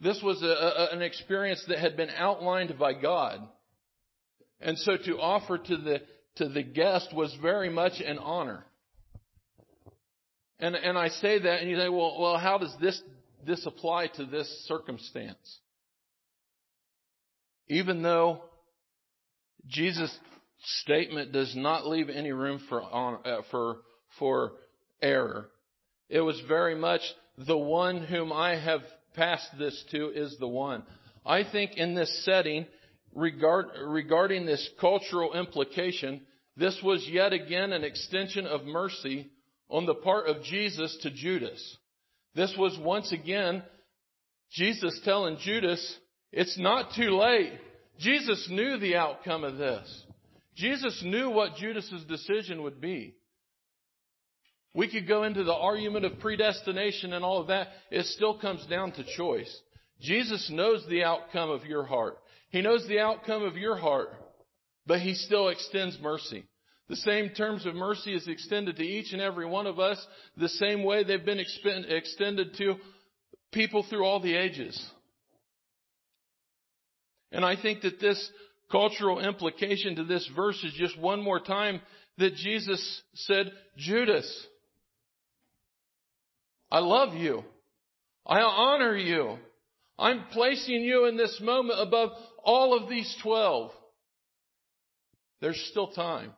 This 0.01 0.21
was 0.23 0.43
a, 0.43 0.47
a, 0.47 0.89
an 0.93 1.03
experience 1.03 1.65
that 1.69 1.79
had 1.79 1.97
been 1.97 2.11
outlined 2.11 2.79
by 2.79 2.95
God. 2.95 3.41
And 4.61 4.79
so 4.79 4.97
to 4.97 5.19
offer 5.19 5.59
to 5.59 5.77
the, 5.77 6.01
to 6.37 6.49
the 6.49 6.63
guest 6.63 7.15
was 7.15 7.37
very 7.41 7.71
much 7.71 8.01
an 8.01 8.19
honor. 8.19 8.65
And, 10.59 10.75
and 10.75 10.97
I 10.97 11.09
say 11.09 11.39
that 11.39 11.61
and 11.61 11.71
you 11.71 11.77
say, 11.77 11.89
well, 11.89 12.17
well, 12.19 12.39
how 12.39 12.59
does 12.59 12.75
this, 12.81 13.01
this 13.47 13.67
apply 13.67 14.09
to 14.17 14.25
this 14.25 14.49
circumstance? 14.67 15.59
Even 17.69 18.03
though 18.03 18.43
Jesus' 19.67 20.17
statement 20.83 21.33
does 21.33 21.55
not 21.57 21.87
leave 21.87 22.09
any 22.09 22.33
room 22.33 22.61
for, 22.69 22.83
uh, 22.83 23.43
for, 23.51 23.79
for 24.19 24.53
error, 25.01 25.49
it 26.09 26.21
was 26.21 26.41
very 26.47 26.75
much 26.75 27.01
the 27.37 27.59
one 27.59 28.03
whom 28.03 28.33
I 28.33 28.57
have 28.57 28.83
passed 29.15 29.59
this 29.59 29.85
to 29.91 30.11
is 30.11 30.37
the 30.39 30.49
one. 30.49 30.83
I 31.25 31.45
think 31.51 31.77
in 31.77 31.95
this 31.95 32.25
setting, 32.25 32.67
regard, 33.15 33.67
regarding 33.85 34.47
this 34.47 34.69
cultural 34.81 35.35
implication, 35.35 36.23
this 36.57 36.79
was 36.83 37.07
yet 37.11 37.33
again 37.33 37.73
an 37.73 37.85
extension 37.85 38.47
of 38.47 38.65
mercy 38.65 39.31
on 39.69 39.87
the 39.87 39.95
part 39.95 40.29
of 40.29 40.43
Jesus 40.43 40.97
to 41.03 41.11
Judas. 41.11 41.79
This 42.35 42.55
was 42.59 42.79
once 42.79 43.13
again 43.13 43.63
Jesus 44.53 45.01
telling 45.05 45.39
Judas, 45.39 45.99
it's 46.31 46.59
not 46.59 46.95
too 46.95 47.11
late. 47.11 47.53
Jesus 47.99 48.49
knew 48.51 48.79
the 48.79 48.97
outcome 48.97 49.45
of 49.45 49.57
this. 49.57 50.05
Jesus 50.55 51.03
knew 51.05 51.31
what 51.31 51.57
Judas's 51.57 52.05
decision 52.05 52.63
would 52.63 52.81
be. 52.81 53.15
We 54.75 54.91
could 54.91 55.07
go 55.07 55.23
into 55.23 55.45
the 55.45 55.55
argument 55.55 56.05
of 56.05 56.19
predestination 56.19 57.13
and 57.13 57.25
all 57.25 57.41
of 57.41 57.47
that. 57.47 57.69
It 57.91 58.07
still 58.07 58.39
comes 58.39 58.67
down 58.67 58.93
to 58.93 59.05
choice. 59.17 59.61
Jesus 60.01 60.51
knows 60.51 60.85
the 60.89 61.05
outcome 61.05 61.51
of 61.51 61.65
your 61.65 61.85
heart. 61.85 62.19
He 62.51 62.61
knows 62.61 62.87
the 62.89 62.99
outcome 62.99 63.45
of 63.45 63.57
your 63.57 63.77
heart, 63.77 64.09
but 64.87 65.01
He 65.01 65.15
still 65.15 65.49
extends 65.49 65.99
mercy. 66.03 66.45
The 66.89 66.97
same 66.97 67.31
terms 67.31 67.65
of 67.65 67.75
mercy 67.75 68.15
is 68.15 68.29
extended 68.29 68.77
to 68.77 68.85
each 68.85 69.13
and 69.13 69.23
every 69.23 69.47
one 69.47 69.67
of 69.67 69.79
us, 69.79 70.05
the 70.37 70.49
same 70.49 70.83
way 70.83 71.03
they've 71.03 71.25
been 71.25 71.41
extended 71.41 72.55
to 72.59 72.75
people 73.53 73.87
through 73.89 74.05
all 74.05 74.21
the 74.21 74.35
ages. 74.35 74.85
And 77.33 77.45
I 77.45 77.57
think 77.61 77.83
that 77.83 78.01
this 78.01 78.31
cultural 78.71 79.21
implication 79.21 79.97
to 79.97 80.05
this 80.05 80.29
verse 80.37 80.63
is 80.63 80.75
just 80.75 80.99
one 80.99 81.23
more 81.23 81.41
time 81.41 81.81
that 82.19 82.35
Jesus 82.35 83.03
said, 83.15 83.51
Judas, 83.77 84.47
I 86.75 86.81
love 86.81 87.15
you. 87.15 87.45
I 88.27 88.41
honor 88.41 88.97
you. 88.97 89.39
I'm 89.97 90.25
placing 90.33 90.83
you 90.83 91.07
in 91.07 91.17
this 91.17 91.41
moment 91.41 91.79
above 91.81 92.11
all 92.43 92.77
of 92.77 92.91
these 92.91 93.17
12. 93.23 93.71
There's 95.41 95.69
still 95.71 95.87
time. 95.87 96.33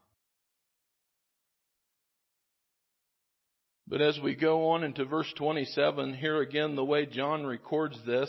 But 3.89 4.03
as 4.03 4.21
we 4.23 4.35
go 4.35 4.73
on 4.73 4.85
into 4.85 5.07
verse 5.07 5.33
27, 5.39 6.13
here 6.13 6.43
again 6.43 6.77
the 6.77 6.85
way 6.85 7.07
John 7.07 7.47
records 7.47 7.97
this, 8.07 8.29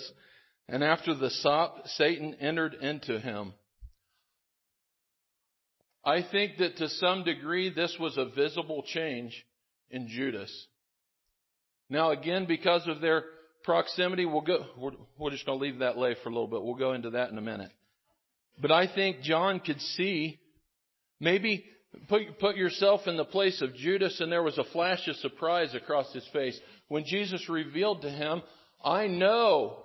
and 0.69 0.85
after 0.85 1.13
the 1.13 1.29
sop, 1.29 1.87
Satan 1.87 2.35
entered 2.35 2.75
into 2.75 3.19
him. 3.19 3.51
I 6.05 6.21
think 6.21 6.59
that 6.59 6.77
to 6.77 6.87
some 6.87 7.25
degree 7.25 7.69
this 7.69 7.97
was 7.99 8.15
a 8.15 8.33
visible 8.33 8.85
change 8.87 9.45
in 9.89 10.07
Judas. 10.07 10.67
Now 11.89 12.11
again, 12.11 12.45
because 12.45 12.87
of 12.87 13.01
their 13.01 13.23
proximity, 13.63 14.25
we'll 14.25 14.41
go, 14.41 14.65
we're, 14.77 14.91
we're 15.17 15.31
just 15.31 15.45
going 15.45 15.59
to 15.59 15.63
leave 15.63 15.79
that 15.79 15.97
lay 15.97 16.15
for 16.23 16.29
a 16.29 16.31
little 16.31 16.47
bit. 16.47 16.63
We'll 16.63 16.75
go 16.75 16.93
into 16.93 17.11
that 17.11 17.29
in 17.29 17.37
a 17.37 17.41
minute. 17.41 17.71
But 18.61 18.71
I 18.71 18.87
think 18.93 19.21
John 19.21 19.59
could 19.59 19.79
see, 19.79 20.39
maybe 21.19 21.65
put, 22.09 22.39
put 22.39 22.55
yourself 22.55 23.01
in 23.07 23.17
the 23.17 23.25
place 23.25 23.61
of 23.61 23.75
Judas 23.75 24.19
and 24.19 24.31
there 24.31 24.43
was 24.43 24.57
a 24.57 24.63
flash 24.65 25.07
of 25.07 25.15
surprise 25.17 25.75
across 25.75 26.11
his 26.13 26.27
face. 26.33 26.59
When 26.87 27.05
Jesus 27.05 27.47
revealed 27.49 28.01
to 28.01 28.09
him, 28.09 28.41
I 28.83 29.07
know 29.07 29.77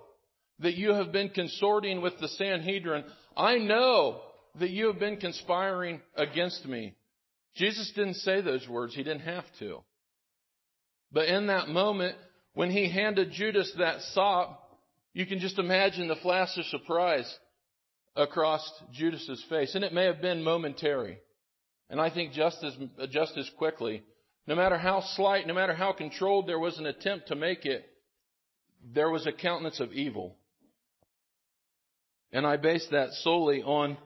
that 0.60 0.74
you 0.74 0.94
have 0.94 1.12
been 1.12 1.28
consorting 1.30 2.00
with 2.00 2.18
the 2.20 2.28
Sanhedrin. 2.28 3.04
I 3.36 3.58
know 3.58 4.20
that 4.58 4.70
you 4.70 4.86
have 4.86 4.98
been 4.98 5.16
conspiring 5.16 6.00
against 6.16 6.66
me. 6.66 6.94
Jesus 7.56 7.92
didn't 7.94 8.14
say 8.14 8.40
those 8.40 8.66
words. 8.68 8.94
He 8.94 9.02
didn't 9.02 9.22
have 9.22 9.44
to. 9.58 9.82
But 11.12 11.28
in 11.28 11.48
that 11.48 11.68
moment, 11.68 12.16
when 12.54 12.70
he 12.70 12.88
handed 12.88 13.32
Judas 13.32 13.72
that 13.78 14.00
sop, 14.12 14.58
you 15.12 15.26
can 15.26 15.38
just 15.38 15.58
imagine 15.58 16.08
the 16.08 16.16
flash 16.16 16.56
of 16.56 16.64
surprise 16.66 17.38
across 18.16 18.68
Judas's 18.92 19.44
face. 19.48 19.74
And 19.74 19.84
it 19.84 19.92
may 19.92 20.06
have 20.06 20.22
been 20.22 20.42
momentary. 20.42 21.18
And 21.90 22.00
I 22.00 22.10
think 22.10 22.32
just 22.32 22.62
as, 22.64 22.74
just 23.10 23.36
as 23.36 23.50
quickly, 23.58 24.02
no 24.46 24.54
matter 24.54 24.78
how 24.78 25.02
slight, 25.14 25.46
no 25.46 25.54
matter 25.54 25.74
how 25.74 25.92
controlled 25.92 26.46
there 26.46 26.58
was 26.58 26.78
an 26.78 26.86
attempt 26.86 27.28
to 27.28 27.34
make 27.34 27.66
it, 27.66 27.84
there 28.94 29.10
was 29.10 29.26
a 29.26 29.32
countenance 29.32 29.80
of 29.80 29.92
evil. 29.92 30.36
And 32.32 32.46
I 32.46 32.56
base 32.56 32.86
that 32.90 33.12
solely 33.12 33.62
on 33.62 33.98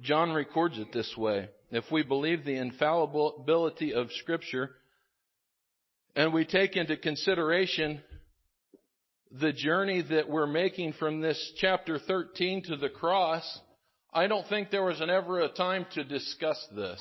John 0.00 0.32
records 0.32 0.78
it 0.78 0.92
this 0.92 1.16
way. 1.16 1.48
If 1.70 1.84
we 1.90 2.02
believe 2.02 2.44
the 2.44 2.56
infallibility 2.56 3.94
of 3.94 4.10
Scripture 4.12 4.72
and 6.14 6.32
we 6.32 6.44
take 6.44 6.76
into 6.76 6.96
consideration 6.96 8.02
the 9.30 9.52
journey 9.52 10.02
that 10.02 10.28
we're 10.28 10.46
making 10.46 10.92
from 10.94 11.20
this 11.20 11.52
chapter 11.56 11.98
13 11.98 12.64
to 12.64 12.76
the 12.76 12.90
cross, 12.90 13.60
I 14.12 14.26
don't 14.26 14.46
think 14.48 14.70
there 14.70 14.84
was 14.84 15.00
an 15.00 15.08
ever 15.08 15.40
a 15.40 15.48
time 15.48 15.86
to 15.94 16.04
discuss 16.04 16.62
this. 16.74 17.00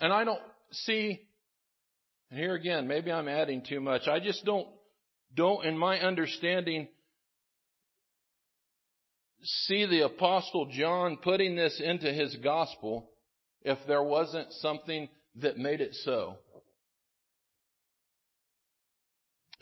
And 0.00 0.12
I 0.12 0.24
don't 0.24 0.40
see, 0.72 1.20
and 2.30 2.40
here 2.40 2.54
again, 2.54 2.88
maybe 2.88 3.12
I'm 3.12 3.28
adding 3.28 3.62
too 3.68 3.80
much. 3.80 4.08
I 4.08 4.18
just 4.18 4.44
don't, 4.44 4.66
don't 5.32 5.64
in 5.64 5.78
my 5.78 6.00
understanding, 6.00 6.88
see 9.42 9.86
the 9.86 10.06
apostle 10.06 10.70
John 10.72 11.18
putting 11.22 11.54
this 11.54 11.80
into 11.82 12.12
his 12.12 12.34
gospel 12.42 13.10
if 13.62 13.78
there 13.86 14.02
wasn't 14.02 14.52
something 14.54 15.08
that 15.36 15.56
made 15.56 15.80
it 15.80 15.94
so. 16.02 16.36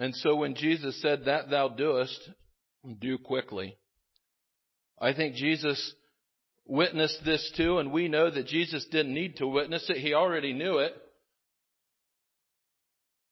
And 0.01 0.17
so 0.17 0.35
when 0.35 0.55
Jesus 0.55 1.01
said 1.03 1.27
that 1.27 1.51
thou 1.51 1.69
doest, 1.69 2.31
do 3.01 3.19
quickly. 3.19 3.77
I 4.99 5.13
think 5.13 5.35
Jesus 5.35 5.95
witnessed 6.67 7.23
this 7.23 7.53
too, 7.55 7.79
and 7.79 7.93
we 7.93 8.09
know 8.09 8.31
that 8.31 8.47
Jesus 8.47 8.87
didn't 8.91 9.13
need 9.13 9.37
to 9.37 9.47
witness 9.47 9.85
it. 9.91 9.99
He 9.99 10.15
already 10.15 10.55
knew 10.55 10.79
it. 10.79 10.95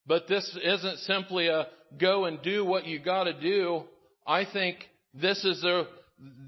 But 0.07 0.29
this 0.29 0.59
isn't 0.62 0.99
simply 1.01 1.49
a 1.49 1.69
go 1.99 2.27
and 2.27 2.43
do 2.43 2.66
what 2.66 2.87
you 2.87 2.99
gotta 2.99 3.33
do. 3.41 3.85
I 4.27 4.45
think 4.45 4.77
this 5.14 5.43
is 5.47 5.64
a 5.64 5.87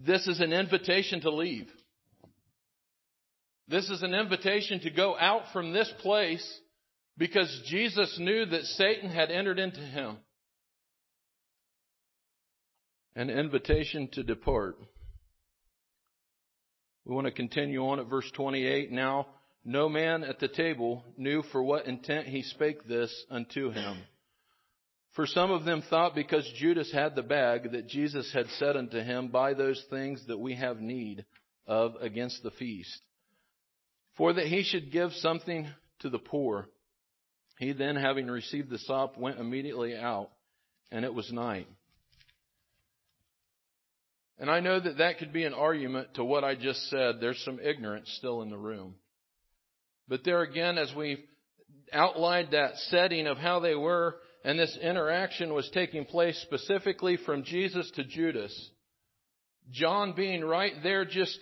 this 0.04 0.26
is 0.26 0.40
an 0.40 0.52
invitation 0.52 1.22
to 1.22 1.30
leave. 1.30 1.68
This 3.68 3.88
is 3.88 4.02
an 4.02 4.12
invitation 4.12 4.80
to 4.80 4.90
go 4.90 5.16
out 5.16 5.44
from 5.54 5.72
this 5.72 5.90
place 6.02 6.60
because 7.20 7.62
Jesus 7.66 8.16
knew 8.18 8.46
that 8.46 8.64
Satan 8.64 9.10
had 9.10 9.30
entered 9.30 9.58
into 9.58 9.80
him. 9.80 10.16
An 13.14 13.28
invitation 13.28 14.08
to 14.12 14.22
depart. 14.22 14.76
We 17.04 17.14
want 17.14 17.26
to 17.26 17.32
continue 17.32 17.86
on 17.86 18.00
at 18.00 18.08
verse 18.08 18.28
28. 18.34 18.90
Now, 18.90 19.26
no 19.66 19.90
man 19.90 20.24
at 20.24 20.40
the 20.40 20.48
table 20.48 21.04
knew 21.18 21.42
for 21.52 21.62
what 21.62 21.84
intent 21.84 22.26
he 22.26 22.42
spake 22.42 22.88
this 22.88 23.14
unto 23.30 23.70
him. 23.70 23.98
For 25.12 25.26
some 25.26 25.50
of 25.50 25.66
them 25.66 25.82
thought 25.90 26.14
because 26.14 26.50
Judas 26.56 26.90
had 26.90 27.14
the 27.14 27.22
bag 27.22 27.72
that 27.72 27.86
Jesus 27.86 28.32
had 28.32 28.46
said 28.58 28.78
unto 28.78 28.98
him, 28.98 29.28
Buy 29.28 29.52
those 29.52 29.84
things 29.90 30.24
that 30.28 30.38
we 30.38 30.54
have 30.54 30.80
need 30.80 31.26
of 31.66 31.96
against 32.00 32.42
the 32.42 32.52
feast. 32.52 32.98
For 34.16 34.32
that 34.32 34.46
he 34.46 34.62
should 34.62 34.90
give 34.90 35.12
something 35.12 35.68
to 35.98 36.08
the 36.08 36.18
poor. 36.18 36.68
He 37.60 37.72
then, 37.72 37.94
having 37.94 38.26
received 38.26 38.70
the 38.70 38.78
sop, 38.78 39.18
went 39.18 39.38
immediately 39.38 39.94
out, 39.94 40.30
and 40.90 41.04
it 41.04 41.12
was 41.12 41.30
night. 41.30 41.68
And 44.38 44.50
I 44.50 44.60
know 44.60 44.80
that 44.80 44.96
that 44.96 45.18
could 45.18 45.30
be 45.30 45.44
an 45.44 45.52
argument 45.52 46.14
to 46.14 46.24
what 46.24 46.42
I 46.42 46.54
just 46.54 46.88
said. 46.88 47.16
There's 47.20 47.44
some 47.44 47.60
ignorance 47.62 48.10
still 48.16 48.40
in 48.40 48.48
the 48.48 48.56
room. 48.56 48.94
But 50.08 50.24
there 50.24 50.40
again, 50.40 50.78
as 50.78 50.90
we've 50.96 51.22
outlined 51.92 52.52
that 52.52 52.76
setting 52.88 53.26
of 53.26 53.36
how 53.36 53.60
they 53.60 53.74
were, 53.74 54.16
and 54.42 54.58
this 54.58 54.78
interaction 54.80 55.52
was 55.52 55.68
taking 55.74 56.06
place 56.06 56.40
specifically 56.40 57.18
from 57.26 57.44
Jesus 57.44 57.90
to 57.96 58.04
Judas. 58.04 58.70
John 59.70 60.14
being 60.16 60.42
right 60.42 60.82
there 60.82 61.04
just 61.04 61.38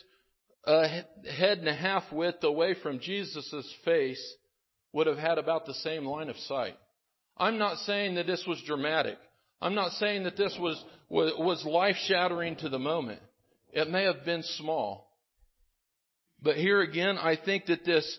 a 0.64 0.88
head 0.88 1.58
and 1.58 1.68
a 1.68 1.74
half 1.76 2.10
width 2.10 2.42
away 2.42 2.74
from 2.82 2.98
Jesus' 2.98 3.72
face 3.84 4.34
would 4.99 5.07
have 5.07 5.16
had 5.16 5.38
about 5.38 5.64
the 5.64 5.74
same 5.74 6.05
line 6.05 6.28
of 6.28 6.36
sight. 6.36 6.76
I'm 7.36 7.57
not 7.57 7.78
saying 7.78 8.16
that 8.16 8.26
this 8.26 8.44
was 8.49 8.61
dramatic. 8.66 9.16
I'm 9.62 9.76
not 9.76 9.92
saying 9.92 10.24
that 10.24 10.36
this 10.36 10.57
was, 10.61 10.84
was 11.09 11.64
life 11.64 11.96
shattering 12.07 12.57
to 12.57 12.68
the 12.68 12.80
moment. 12.80 13.20
It 13.72 13.88
may 13.88 14.03
have 14.03 14.24
been 14.24 14.42
small. 14.42 15.09
But 16.42 16.57
here 16.57 16.80
again, 16.82 17.16
I 17.16 17.36
think 17.36 17.66
that 17.66 17.84
this, 17.84 18.18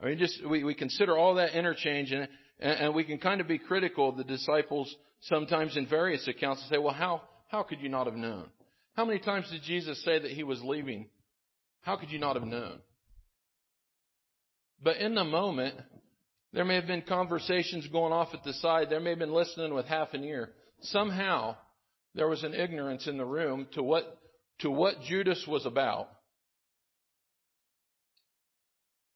I 0.00 0.06
mean, 0.06 0.18
just, 0.18 0.46
we, 0.48 0.62
we 0.62 0.74
consider 0.74 1.18
all 1.18 1.34
that 1.34 1.58
interchange 1.58 2.12
and 2.12 2.28
and, 2.60 2.94
we 2.94 3.02
can 3.02 3.18
kind 3.18 3.40
of 3.40 3.48
be 3.48 3.58
critical 3.58 4.08
of 4.08 4.16
the 4.16 4.24
disciples 4.24 4.94
sometimes 5.22 5.76
in 5.76 5.88
various 5.88 6.26
accounts 6.28 6.62
and 6.62 6.70
say, 6.70 6.78
well, 6.78 6.94
how, 6.94 7.22
how 7.48 7.64
could 7.64 7.80
you 7.80 7.88
not 7.88 8.06
have 8.06 8.14
known? 8.14 8.46
How 8.96 9.04
many 9.04 9.18
times 9.18 9.50
did 9.50 9.62
Jesus 9.62 10.02
say 10.04 10.20
that 10.20 10.30
he 10.30 10.44
was 10.44 10.62
leaving? 10.62 11.08
How 11.80 11.96
could 11.96 12.10
you 12.10 12.20
not 12.20 12.36
have 12.36 12.44
known? 12.44 12.78
But 14.82 14.98
in 14.98 15.14
the 15.14 15.24
moment, 15.24 15.76
there 16.52 16.64
may 16.64 16.76
have 16.76 16.86
been 16.86 17.02
conversations 17.02 17.86
going 17.88 18.12
off 18.12 18.34
at 18.34 18.44
the 18.44 18.52
side. 18.54 18.88
There 18.90 19.00
may 19.00 19.10
have 19.10 19.18
been 19.18 19.32
listening 19.32 19.74
with 19.74 19.86
half 19.86 20.14
an 20.14 20.24
ear. 20.24 20.50
Somehow, 20.82 21.56
there 22.14 22.28
was 22.28 22.44
an 22.44 22.54
ignorance 22.54 23.06
in 23.06 23.16
the 23.18 23.24
room 23.24 23.66
to 23.72 23.82
what, 23.82 24.04
to 24.60 24.70
what 24.70 25.02
Judas 25.02 25.44
was 25.48 25.66
about. 25.66 26.08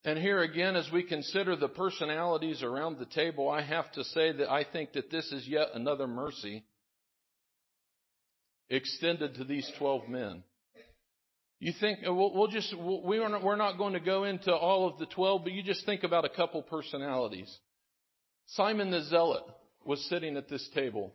And 0.05 0.19
here 0.19 0.41
again, 0.41 0.75
as 0.75 0.89
we 0.93 1.03
consider 1.03 1.55
the 1.55 1.69
personalities 1.69 2.63
around 2.63 2.99
the 2.99 3.07
table, 3.07 3.51
I 3.51 3.63
have 3.63 3.91
to 3.93 4.05
say 4.05 4.33
that 4.33 4.51
I 4.51 4.65
think 4.65 4.93
that 4.93 5.11
this 5.11 5.31
is 5.33 5.47
yet 5.47 5.69
another 5.75 6.07
mercy 6.07 6.65
extended 8.71 9.35
to 9.35 9.45
these 9.45 9.71
12 9.79 10.09
men. 10.09 10.45
You 11.61 11.73
think, 11.81 12.01
we'll, 12.03 12.33
we'll 12.35 12.49
just, 12.49 12.73
we 12.77 13.19
are 13.19 13.29
not, 13.29 13.43
we're 13.43 13.57
not 13.57 13.79
going 13.79 13.95
to 13.95 14.01
go 14.01 14.25
into 14.25 14.55
all 14.55 14.89
of 14.89 14.99
the 14.99 15.07
12, 15.07 15.43
but 15.43 15.53
you 15.53 15.63
just 15.63 15.85
think 15.85 16.05
about 16.05 16.25
a 16.25 16.29
couple 16.29 16.63
personalities. 16.63 17.53
Simon 18.47 18.91
the 18.91 19.03
Zealot 19.03 19.43
was 19.85 20.05
sitting 20.09 20.37
at 20.37 20.49
this 20.49 20.69
table. 20.75 21.13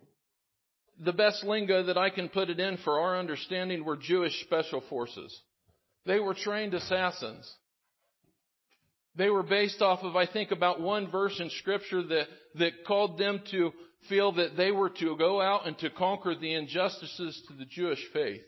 The 0.99 1.13
best 1.13 1.43
lingo 1.43 1.83
that 1.83 1.97
I 1.97 2.09
can 2.09 2.29
put 2.29 2.49
it 2.49 2.59
in 2.59 2.77
for 2.77 2.99
our 2.99 3.17
understanding 3.17 3.85
were 3.85 3.97
Jewish 3.97 4.39
special 4.41 4.83
forces. 4.89 5.35
They 6.05 6.19
were 6.19 6.33
trained 6.33 6.73
assassins. 6.73 7.49
They 9.15 9.29
were 9.29 9.43
based 9.43 9.81
off 9.81 9.99
of, 10.03 10.15
I 10.15 10.25
think, 10.25 10.51
about 10.51 10.81
one 10.81 11.09
verse 11.09 11.39
in 11.39 11.49
scripture 11.51 12.03
that, 12.03 12.25
that 12.55 12.85
called 12.85 13.17
them 13.17 13.41
to 13.51 13.71
feel 14.09 14.33
that 14.33 14.57
they 14.57 14.71
were 14.71 14.89
to 14.89 15.15
go 15.17 15.41
out 15.41 15.67
and 15.67 15.77
to 15.79 15.89
conquer 15.89 16.35
the 16.35 16.53
injustices 16.53 17.41
to 17.47 17.53
the 17.53 17.65
Jewish 17.65 18.03
faith. 18.11 18.41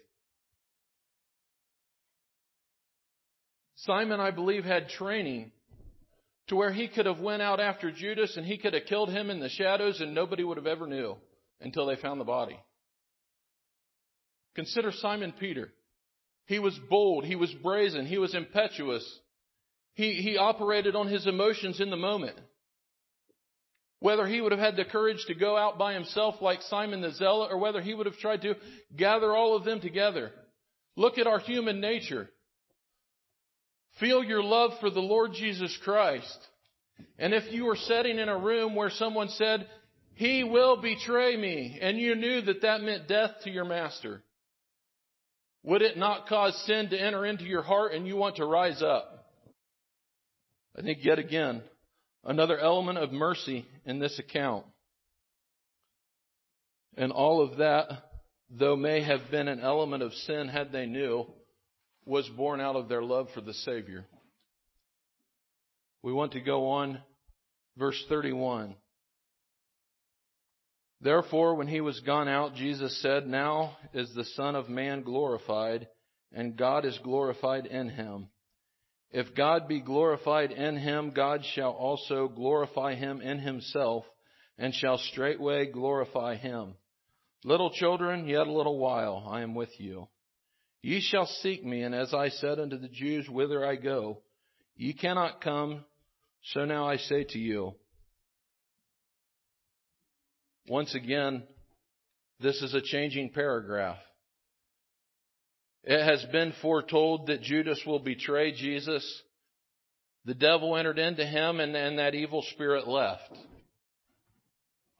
Simon, 3.85 4.19
I 4.19 4.31
believe, 4.31 4.65
had 4.65 4.89
training 4.89 5.51
to 6.47 6.55
where 6.55 6.71
he 6.71 6.87
could 6.87 7.05
have 7.05 7.19
went 7.19 7.41
out 7.41 7.59
after 7.59 7.91
Judas 7.91 8.35
and 8.37 8.45
he 8.45 8.57
could 8.57 8.73
have 8.73 8.85
killed 8.85 9.09
him 9.09 9.29
in 9.29 9.39
the 9.39 9.49
shadows 9.49 10.01
and 10.01 10.13
nobody 10.13 10.43
would 10.43 10.57
have 10.57 10.67
ever 10.67 10.87
knew 10.87 11.15
until 11.61 11.85
they 11.85 11.95
found 11.95 12.19
the 12.19 12.25
body. 12.25 12.59
Consider 14.55 14.91
Simon 14.91 15.33
Peter. 15.39 15.69
He 16.45 16.59
was 16.59 16.79
bold. 16.89 17.25
He 17.25 17.35
was 17.35 17.51
brazen. 17.63 18.05
He 18.05 18.17
was 18.17 18.33
impetuous. 18.33 19.03
He, 19.93 20.13
he 20.13 20.37
operated 20.37 20.95
on 20.95 21.07
his 21.07 21.27
emotions 21.27 21.79
in 21.79 21.89
the 21.89 21.97
moment. 21.97 22.37
Whether 23.99 24.27
he 24.27 24.41
would 24.41 24.51
have 24.51 24.61
had 24.61 24.75
the 24.75 24.85
courage 24.85 25.23
to 25.27 25.35
go 25.35 25.57
out 25.57 25.77
by 25.77 25.93
himself 25.93 26.35
like 26.41 26.61
Simon 26.63 27.01
the 27.01 27.11
Zealot 27.11 27.51
or 27.51 27.57
whether 27.57 27.81
he 27.81 27.93
would 27.93 28.05
have 28.05 28.17
tried 28.17 28.41
to 28.43 28.55
gather 28.95 29.33
all 29.33 29.55
of 29.55 29.63
them 29.63 29.81
together. 29.81 30.31
Look 30.95 31.17
at 31.17 31.27
our 31.27 31.39
human 31.39 31.79
nature. 31.81 32.29
Feel 33.99 34.23
your 34.23 34.43
love 34.43 34.71
for 34.79 34.89
the 34.89 34.99
Lord 34.99 35.33
Jesus 35.33 35.77
Christ. 35.83 36.37
And 37.17 37.33
if 37.33 37.51
you 37.51 37.65
were 37.65 37.75
sitting 37.75 38.19
in 38.19 38.29
a 38.29 38.37
room 38.37 38.75
where 38.75 38.89
someone 38.89 39.29
said, 39.29 39.67
He 40.15 40.43
will 40.43 40.81
betray 40.81 41.37
me, 41.37 41.77
and 41.81 41.97
you 41.97 42.15
knew 42.15 42.41
that 42.41 42.61
that 42.61 42.81
meant 42.81 43.07
death 43.07 43.31
to 43.43 43.49
your 43.49 43.65
master, 43.65 44.21
would 45.63 45.81
it 45.81 45.97
not 45.97 46.27
cause 46.27 46.55
sin 46.65 46.89
to 46.89 46.97
enter 46.97 47.25
into 47.25 47.45
your 47.45 47.63
heart 47.63 47.93
and 47.93 48.07
you 48.07 48.15
want 48.15 48.35
to 48.35 48.45
rise 48.45 48.81
up? 48.83 49.25
I 50.77 50.81
think 50.81 50.99
yet 51.03 51.17
again, 51.17 51.63
another 52.23 52.59
element 52.59 52.97
of 52.97 53.11
mercy 53.11 53.65
in 53.85 53.99
this 53.99 54.19
account. 54.19 54.65
And 56.97 57.11
all 57.11 57.41
of 57.41 57.57
that, 57.57 57.89
though 58.49 58.75
may 58.75 59.03
have 59.03 59.31
been 59.31 59.47
an 59.47 59.59
element 59.59 60.03
of 60.03 60.13
sin 60.13 60.49
had 60.49 60.71
they 60.71 60.85
knew, 60.85 61.25
was 62.05 62.27
born 62.29 62.61
out 62.61 62.75
of 62.75 62.87
their 62.87 63.01
love 63.01 63.27
for 63.33 63.41
the 63.41 63.53
Savior. 63.53 64.05
We 66.03 66.13
want 66.13 66.33
to 66.33 66.39
go 66.41 66.69
on, 66.69 66.99
verse 67.77 68.01
31. 68.07 68.75
Therefore, 71.01 71.55
when 71.55 71.67
he 71.67 71.81
was 71.81 71.99
gone 72.01 72.27
out, 72.27 72.55
Jesus 72.55 73.01
said, 73.01 73.27
Now 73.27 73.77
is 73.93 74.11
the 74.13 74.23
Son 74.23 74.55
of 74.55 74.69
Man 74.69 75.01
glorified, 75.01 75.87
and 76.31 76.55
God 76.55 76.85
is 76.85 76.97
glorified 77.03 77.65
in 77.65 77.89
him. 77.89 78.27
If 79.11 79.35
God 79.35 79.67
be 79.67 79.81
glorified 79.81 80.51
in 80.51 80.77
him, 80.77 81.11
God 81.11 81.43
shall 81.53 81.71
also 81.71 82.27
glorify 82.27 82.95
him 82.95 83.21
in 83.21 83.39
himself, 83.39 84.05
and 84.57 84.73
shall 84.73 84.97
straightway 84.97 85.67
glorify 85.71 86.35
him. 86.35 86.75
Little 87.43 87.71
children, 87.71 88.27
yet 88.27 88.47
a 88.47 88.51
little 88.51 88.77
while 88.77 89.27
I 89.29 89.41
am 89.41 89.53
with 89.53 89.69
you. 89.79 90.07
Ye 90.85 91.01
shall 91.01 91.25
seek 91.25 91.65
me, 91.65 91.81
and 91.81 91.95
as 91.95 92.13
I 92.13 92.29
said 92.29 92.59
unto 92.59 92.77
the 92.77 92.87
Jews, 92.87 93.27
whither 93.27 93.65
I 93.65 93.75
go, 93.75 94.21
ye 94.75 94.93
cannot 94.93 95.41
come, 95.41 95.83
so 96.53 96.63
now 96.63 96.87
I 96.87 96.97
say 96.97 97.23
to 97.23 97.39
you. 97.39 97.73
Once 100.67 100.93
again, 100.93 101.41
this 102.39 102.61
is 102.61 102.75
a 102.75 102.83
changing 102.83 103.31
paragraph. 103.31 103.97
It 105.85 106.03
has 106.05 106.23
been 106.31 106.53
foretold 106.61 107.29
that 107.29 107.41
Judas 107.41 107.81
will 107.87 107.97
betray 107.97 108.51
Jesus. 108.51 109.23
The 110.25 110.35
devil 110.35 110.77
entered 110.77 110.99
into 110.99 111.25
him 111.25 111.61
and, 111.61 111.75
and 111.75 111.97
that 111.97 112.13
evil 112.13 112.43
spirit 112.51 112.87
left. 112.87 113.31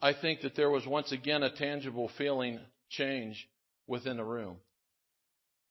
I 0.02 0.14
think 0.20 0.42
that 0.42 0.56
there 0.56 0.72
was 0.72 0.88
once 0.88 1.12
again 1.12 1.44
a 1.44 1.56
tangible 1.56 2.10
feeling 2.18 2.60
change 2.90 3.48
within 3.86 4.18
the 4.18 4.24
room. 4.24 4.58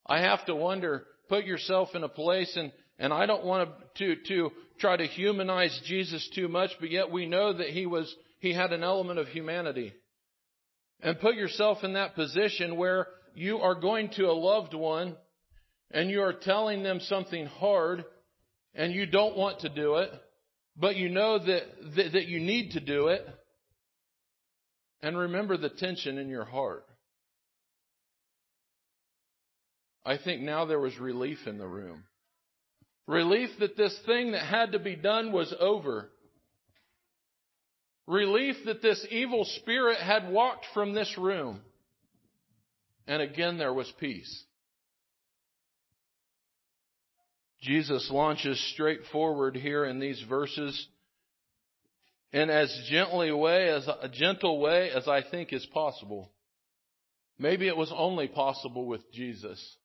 I 0.07 0.21
have 0.21 0.45
to 0.47 0.55
wonder, 0.55 1.05
put 1.29 1.45
yourself 1.45 1.91
in 1.95 2.05
a 2.05 2.09
place 2.09 2.57
and, 2.57 2.73
and 2.99 3.13
I 3.13 3.27
don't 3.27 3.45
want 3.45 3.71
to, 3.97 4.17
to, 4.17 4.51
try 4.79 4.97
to 4.97 5.07
humanize 5.07 5.81
Jesus 5.87 6.29
too 6.35 6.49
much, 6.49 6.71
but 6.81 6.91
yet 6.91 7.11
we 7.11 7.27
know 7.27 7.53
that 7.53 7.69
he 7.69 7.87
was 7.87 8.13
he 8.41 8.53
had 8.53 8.73
an 8.73 8.83
element 8.83 9.19
of 9.19 9.29
humanity. 9.29 9.93
And 11.01 11.19
put 11.19 11.35
yourself 11.35 11.79
in 11.83 11.95
that 11.95 12.15
position 12.15 12.77
where 12.77 13.09
you 13.35 13.59
are 13.59 13.75
going 13.75 14.11
to 14.17 14.25
a 14.25 14.33
loved 14.33 14.75
one 14.75 15.17
and 15.91 16.11
you 16.11 16.23
are 16.23 16.33
telling 16.33 16.83
them 16.83 17.01
something 17.01 17.47
hard 17.47 18.05
and 18.75 18.93
you 18.93 19.07
don't 19.07 19.37
want 19.37 19.61
to 19.61 19.69
do 19.69 19.97
it, 19.97 20.11
but 20.77 20.97
you 20.97 21.09
know 21.09 21.39
that, 21.39 21.63
that, 21.97 22.13
that 22.13 22.27
you 22.27 22.41
need 22.41 22.73
to 22.73 22.81
do 22.81 23.09
it. 23.09 23.27
And 25.03 25.17
remember 25.17 25.57
the 25.57 25.69
tension 25.69 26.19
in 26.19 26.29
your 26.29 26.45
heart. 26.45 26.85
I 30.05 30.19
think 30.19 30.43
now 30.43 30.67
there 30.67 30.81
was 30.81 30.99
relief 30.99 31.39
in 31.47 31.59
the 31.59 31.67
room. 31.67 32.05
Relief 33.07 33.51
that 33.61 33.77
this 33.77 33.99
thing 34.07 34.33
that 34.33 34.45
had 34.45 34.73
to 34.73 34.79
be 34.79 34.97
done 34.97 35.33
was 35.33 35.55
over. 35.59 36.11
Relief 38.07 38.57
that 38.67 38.83
this 38.83 39.07
evil 39.11 39.45
spirit 39.45 39.99
had 39.99 40.31
walked 40.31 40.67
from 40.75 40.93
this 40.93 41.15
room. 41.17 41.61
And 43.07 43.23
again, 43.23 43.59
there 43.59 43.73
was 43.73 43.91
peace. 43.99 44.45
Jesus 47.63 48.11
launches 48.11 48.63
straight 48.75 49.01
forward 49.11 49.57
here 49.57 49.87
in 49.87 49.99
these 49.99 50.23
verses 50.29 50.87
in 52.31 52.51
as 52.51 52.89
gently 52.91 53.33
way 53.33 53.69
as 53.69 53.89
a 53.89 54.09
gentle 54.09 54.61
way 54.61 54.91
as 54.91 55.09
I 55.09 55.23
think 55.23 55.53
is 55.53 55.65
possible. 55.73 56.31
Maybe 57.39 57.67
it 57.67 57.77
was 57.77 57.93
only 57.95 58.29
possible 58.29 58.87
with 58.87 59.01
Jesus 59.13 59.77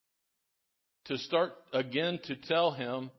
to 1.09 1.17
start 1.19 1.51
again 1.73 2.19
to 2.25 2.35
tell 2.35 2.71
him, 2.71 3.11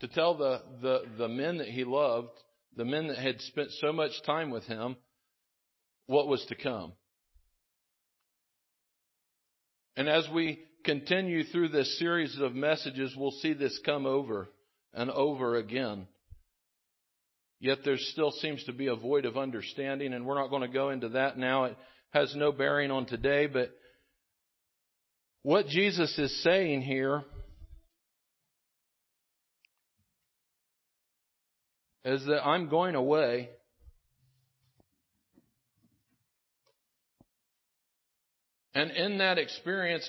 to 0.00 0.08
tell 0.08 0.36
the, 0.36 0.62
the, 0.82 1.02
the 1.18 1.28
men 1.28 1.58
that 1.58 1.68
he 1.68 1.84
loved 1.84 2.28
the 2.76 2.84
men 2.84 3.08
that 3.08 3.18
had 3.18 3.40
spent 3.40 3.70
so 3.80 3.92
much 3.92 4.22
time 4.24 4.50
with 4.50 4.64
him, 4.64 4.96
what 6.06 6.28
was 6.28 6.44
to 6.46 6.54
come. 6.54 6.92
And 9.96 10.08
as 10.08 10.28
we 10.32 10.60
continue 10.84 11.44
through 11.44 11.68
this 11.68 11.98
series 11.98 12.38
of 12.38 12.54
messages, 12.54 13.14
we'll 13.16 13.30
see 13.30 13.54
this 13.54 13.80
come 13.84 14.04
over 14.04 14.48
and 14.92 15.10
over 15.10 15.56
again. 15.56 16.06
Yet 17.58 17.78
there 17.84 17.96
still 17.96 18.30
seems 18.30 18.62
to 18.64 18.74
be 18.74 18.88
a 18.88 18.94
void 18.94 19.24
of 19.24 19.38
understanding, 19.38 20.12
and 20.12 20.26
we're 20.26 20.38
not 20.38 20.50
going 20.50 20.62
to 20.62 20.68
go 20.68 20.90
into 20.90 21.08
that 21.10 21.38
now. 21.38 21.64
It 21.64 21.76
has 22.10 22.34
no 22.36 22.52
bearing 22.52 22.90
on 22.90 23.06
today, 23.06 23.46
but 23.46 23.70
what 25.42 25.66
Jesus 25.66 26.16
is 26.18 26.42
saying 26.42 26.82
here 26.82 27.24
is 32.06 32.24
that 32.26 32.46
I'm 32.46 32.68
going 32.68 32.94
away. 32.94 33.50
And 38.74 38.92
in 38.92 39.18
that 39.18 39.38
experience, 39.38 40.08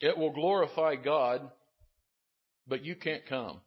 it 0.00 0.18
will 0.18 0.32
glorify 0.32 0.96
God, 0.96 1.40
but 2.68 2.84
you 2.84 2.94
can't 2.94 3.24
come. 3.26 3.60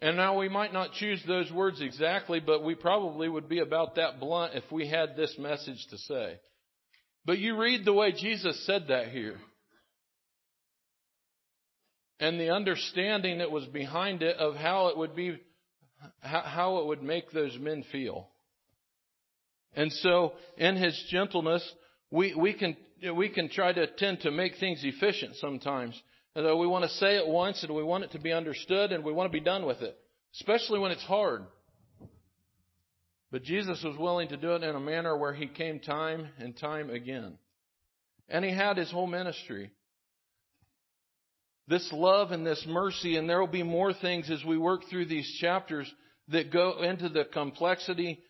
And 0.00 0.16
now 0.16 0.38
we 0.38 0.48
might 0.48 0.72
not 0.72 0.92
choose 0.94 1.22
those 1.26 1.50
words 1.52 1.80
exactly, 1.80 2.40
but 2.40 2.64
we 2.64 2.74
probably 2.74 3.28
would 3.28 3.48
be 3.48 3.60
about 3.60 3.94
that 3.94 4.18
blunt 4.18 4.54
if 4.54 4.64
we 4.72 4.88
had 4.88 5.16
this 5.16 5.36
message 5.38 5.86
to 5.90 5.98
say. 5.98 6.40
But 7.24 7.38
you 7.38 7.56
read 7.56 7.84
the 7.84 7.92
way 7.92 8.10
Jesus 8.10 8.66
said 8.66 8.86
that 8.88 9.08
here 9.08 9.38
and 12.18 12.40
the 12.40 12.50
understanding 12.50 13.38
that 13.38 13.50
was 13.50 13.66
behind 13.66 14.22
it 14.22 14.36
of 14.36 14.54
how 14.54 14.88
it 14.88 14.96
would 14.96 15.14
be, 15.14 15.38
how 16.20 16.78
it 16.78 16.86
would 16.86 17.02
make 17.02 17.30
those 17.30 17.56
men 17.58 17.84
feel. 17.92 18.28
And 19.74 19.92
so, 19.92 20.32
in 20.56 20.76
his 20.76 20.98
gentleness, 21.10 21.62
we, 22.10 22.34
we 22.34 22.54
can, 22.54 22.76
we 23.14 23.28
can 23.28 23.50
try 23.50 23.72
to 23.72 23.86
tend 23.86 24.20
to 24.20 24.30
make 24.30 24.56
things 24.58 24.80
efficient 24.82 25.36
sometimes. 25.36 26.00
Although 26.34 26.56
we 26.56 26.66
want 26.66 26.84
to 26.84 26.90
say 26.90 27.16
it 27.16 27.26
once 27.26 27.62
and 27.62 27.74
we 27.74 27.82
want 27.82 28.04
it 28.04 28.12
to 28.12 28.18
be 28.18 28.32
understood 28.32 28.92
and 28.92 29.04
we 29.04 29.12
want 29.12 29.30
to 29.30 29.38
be 29.38 29.44
done 29.44 29.66
with 29.66 29.82
it. 29.82 29.96
Especially 30.34 30.78
when 30.78 30.92
it's 30.92 31.02
hard. 31.02 31.42
But 33.30 33.42
Jesus 33.42 33.82
was 33.82 33.96
willing 33.98 34.28
to 34.28 34.36
do 34.36 34.52
it 34.52 34.62
in 34.62 34.74
a 34.74 34.80
manner 34.80 35.16
where 35.16 35.34
he 35.34 35.46
came 35.46 35.80
time 35.80 36.28
and 36.38 36.56
time 36.56 36.90
again. 36.90 37.38
And 38.28 38.44
he 38.44 38.52
had 38.52 38.76
his 38.76 38.90
whole 38.90 39.06
ministry 39.06 39.70
this 41.68 41.88
love 41.92 42.30
and 42.30 42.46
this 42.46 42.64
mercy, 42.68 43.16
and 43.16 43.28
there 43.28 43.40
will 43.40 43.46
be 43.46 43.62
more 43.62 43.92
things 43.92 44.30
as 44.30 44.44
we 44.44 44.56
work 44.56 44.82
through 44.88 45.06
these 45.06 45.38
chapters 45.40 45.92
that 46.28 46.52
go 46.52 46.82
into 46.82 47.08
the 47.08 47.24
complexity 47.24 48.20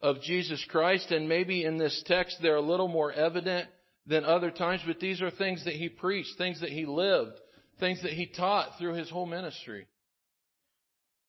of 0.00 0.20
Jesus 0.22 0.64
Christ, 0.68 1.10
and 1.10 1.28
maybe 1.28 1.64
in 1.64 1.78
this 1.78 2.02
text 2.06 2.38
they're 2.42 2.56
a 2.56 2.60
little 2.60 2.88
more 2.88 3.12
evident 3.12 3.68
than 4.06 4.24
other 4.24 4.50
times, 4.50 4.82
but 4.86 4.98
these 4.98 5.22
are 5.22 5.30
things 5.30 5.64
that 5.64 5.74
he 5.74 5.88
preached, 5.88 6.36
things 6.36 6.60
that 6.60 6.70
he 6.70 6.86
lived, 6.86 7.38
things 7.78 8.02
that 8.02 8.12
he 8.12 8.26
taught 8.26 8.78
through 8.78 8.94
his 8.94 9.08
whole 9.08 9.26
ministry. 9.26 9.86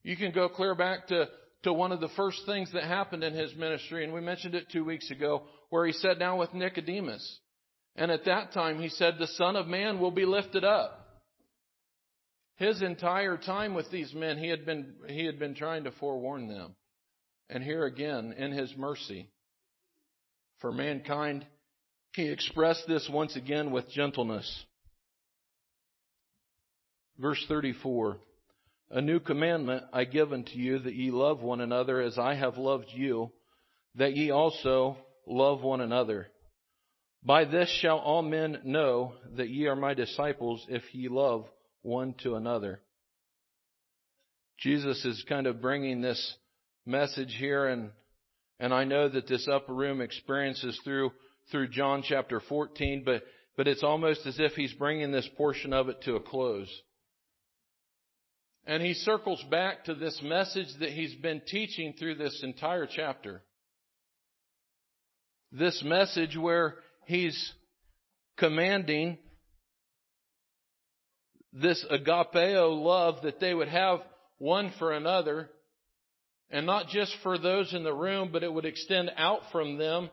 You 0.02 0.18
can 0.18 0.32
go 0.32 0.50
clear 0.50 0.76
back 0.76 1.08
to, 1.08 1.28
to 1.64 1.72
one 1.74 1.92
of 1.92 2.02
the 2.02 2.10
first 2.10 2.42
things 2.46 2.72
that 2.74 2.84
happened 2.84 3.24
in 3.24 3.34
his 3.34 3.56
ministry, 3.56 4.04
and 4.04 4.14
we 4.14 4.22
mentioned 4.22 4.56
it 4.56 4.72
two 4.72 4.84
weeks 4.84 5.12
ago, 5.12 5.44
where 5.70 5.86
he 5.86 5.94
sat 5.94 6.20
down 6.20 6.38
with 6.38 6.54
Nicodemus. 6.54 7.40
And 7.96 8.12
at 8.12 8.26
that 8.26 8.54
time 8.54 8.82
he 8.82 8.90
said, 8.90 9.16
the 9.20 9.28
Son 9.28 9.56
of 9.56 9.68
Man 9.68 10.00
will 10.00 10.12
be 10.12 10.26
lifted 10.26 10.64
up. 10.64 11.03
His 12.58 12.82
entire 12.82 13.38
time 13.38 13.74
with 13.74 13.90
these 13.90 14.14
men, 14.14 14.38
he 14.38 14.50
had 14.50 14.66
been, 14.66 14.94
he 15.08 15.26
had 15.26 15.40
been 15.40 15.56
trying 15.56 15.86
to 15.86 15.92
forewarn 15.92 16.48
them. 16.48 16.76
And 17.50 17.64
here 17.64 17.86
again, 17.86 18.34
in 18.38 18.52
his 18.52 18.74
mercy 18.78 19.30
for 20.60 20.72
mankind, 20.72 21.46
he 22.16 22.30
expressed 22.30 22.88
this 22.88 23.10
once 23.12 23.36
again 23.36 23.72
with 23.72 23.90
gentleness. 23.90 24.66
Verse 27.18 27.44
34 27.48 28.18
A 28.92 29.02
new 29.02 29.20
commandment 29.20 29.84
I 29.92 30.06
give 30.06 30.32
unto 30.32 30.54
you 30.54 30.80
that 30.80 30.94
ye 30.94 31.12
love 31.12 31.42
one 31.42 31.60
another 31.60 32.02
as 32.02 32.18
I 32.18 32.36
have 32.36 32.58
loved 32.58 32.88
you, 32.94 33.32
that 33.96 34.16
ye 34.16 34.32
also 34.32 34.98
love 35.26 35.62
one 35.62 35.82
another. 35.82 36.28
By 37.24 37.46
this 37.46 37.70
shall 37.82 37.98
all 37.98 38.22
men 38.22 38.62
know 38.64 39.14
that 39.38 39.50
ye 39.50 39.68
are 39.68 39.76
my 39.76 39.94
disciples 39.94 40.66
if 40.70 40.84
ye 40.94 41.08
love 41.08 41.46
one 41.84 42.16
to 42.24 42.36
another. 42.36 42.82
Jesus 44.60 45.04
is 45.06 45.24
kind 45.30 45.46
of 45.46 45.62
bringing 45.62 46.02
this 46.02 46.36
message 46.86 47.36
here 47.38 47.68
and 47.68 47.92
and 48.60 48.74
I 48.74 48.84
know 48.84 49.10
that 49.10 49.28
this 49.28 49.48
upper 49.48 49.74
room 49.74 50.02
experience 50.02 50.64
is 50.64 50.80
through 50.84 51.12
through 51.52 51.70
John 51.70 52.04
chapter 52.08 52.40
14 52.40 53.04
but 53.06 53.24
but 53.56 53.68
it's 53.68 53.84
almost 53.84 54.26
as 54.26 54.40
if 54.40 54.54
he's 54.54 54.74
bringing 54.74 55.12
this 55.12 55.30
portion 55.38 55.74
of 55.74 55.88
it 55.90 56.02
to 56.04 56.16
a 56.16 56.20
close. 56.20 56.70
And 58.66 58.82
he 58.82 58.94
circles 58.94 59.44
back 59.52 59.86
to 59.86 59.94
this 59.94 60.20
message 60.24 60.70
that 60.80 60.90
he's 60.90 61.14
been 61.16 61.42
teaching 61.46 61.94
through 62.00 62.16
this 62.16 62.42
entire 62.44 62.88
chapter. 62.88 63.44
this 65.52 65.84
message 65.86 66.36
where 66.36 66.76
he's 67.06 67.54
commanding 68.38 69.18
this 71.54 71.86
agapeo 71.92 72.82
love 72.82 73.22
that 73.24 73.40
they 73.40 73.54
would 73.54 73.68
have 73.68 74.00
one 74.38 74.74
for 74.80 74.92
another, 74.92 75.50
and 76.50 76.66
not 76.66 76.88
just 76.88 77.16
for 77.22 77.38
those 77.38 77.74
in 77.74 77.84
the 77.84 77.94
room, 77.94 78.30
but 78.32 78.44
it 78.44 78.52
would 78.52 78.66
extend 78.66 79.12
out 79.18 79.42
from 79.52 79.78
them 79.78 80.10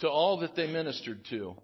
to 0.00 0.08
all 0.08 0.40
that 0.40 0.56
they 0.56 0.66
ministered 0.66 1.24
to, 1.30 1.54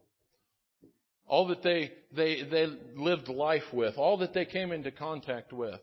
all 1.26 1.48
that 1.48 1.62
they, 1.62 1.90
they, 2.14 2.42
they 2.50 2.66
lived 2.94 3.28
life 3.28 3.64
with, 3.72 3.96
all 3.96 4.18
that 4.18 4.34
they 4.34 4.44
came 4.44 4.72
into 4.72 4.90
contact 4.90 5.52
with. 5.52 5.80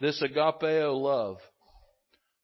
This 0.00 0.22
agapeo 0.22 1.00
love. 1.00 1.38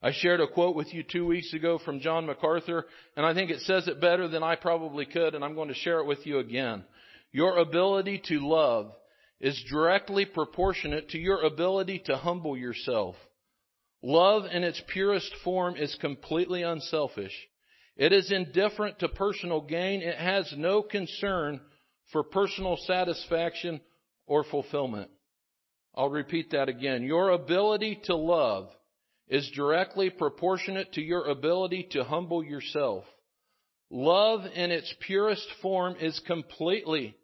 I 0.03 0.11
shared 0.13 0.41
a 0.41 0.49
quote 0.49 0.75
with 0.75 0.93
you 0.93 1.05
two 1.05 1.27
weeks 1.27 1.53
ago 1.53 1.79
from 1.85 2.01
John 2.01 2.27
MacArthur, 2.27 2.87
and 3.17 3.25
I 3.25 3.35
think 3.35 3.51
it 3.51 3.61
says 3.61 3.87
it 3.87 4.01
better 4.01 4.27
than 4.27 4.43
I 4.43 4.57
probably 4.57 5.05
could, 5.05 5.35
and 5.35 5.45
I'm 5.45 5.55
going 5.55 5.69
to 5.69 5.75
share 5.75 6.01
it 6.01 6.07
with 6.07 6.27
you 6.27 6.39
again. 6.39 6.85
Your 7.33 7.59
ability 7.59 8.23
to 8.29 8.47
love 8.47 8.93
is 9.41 9.65
directly 9.71 10.25
proportionate 10.27 11.09
to 11.11 11.19
your 11.19 11.43
ability 11.43 12.03
to 12.07 12.17
humble 12.17 12.57
yourself. 12.57 13.17
Love 14.03 14.45
in 14.53 14.63
its 14.63 14.81
purest 14.89 15.33
form 15.43 15.77
is 15.77 15.97
completely 16.01 16.63
unselfish. 16.63 17.33
It 17.97 18.13
is 18.13 18.31
indifferent 18.31 18.99
to 18.99 19.09
personal 19.09 19.61
gain. 19.61 20.03
It 20.03 20.19
has 20.19 20.53
no 20.57 20.83
concern 20.83 21.61
for 22.13 22.23
personal 22.23 22.77
satisfaction 22.87 23.81
or 24.27 24.45
fulfillment. 24.45 25.11
I'll 25.95 26.11
repeat 26.11 26.51
that 26.51 26.69
again. 26.69 27.03
Your 27.03 27.31
ability 27.31 28.01
to 28.05 28.17
love 28.17 28.69
is 29.29 29.51
directly 29.55 30.11
proportionate 30.11 30.93
to 30.95 31.03
your 31.03 31.27
ability 31.27 31.89
to 31.93 32.05
humble 32.05 32.45
yourself. 32.45 33.05
Love 33.91 34.43
in 34.55 34.71
its 34.71 34.93
purest 35.01 35.47
form 35.61 35.97
is 36.01 36.21
completely 36.27 37.15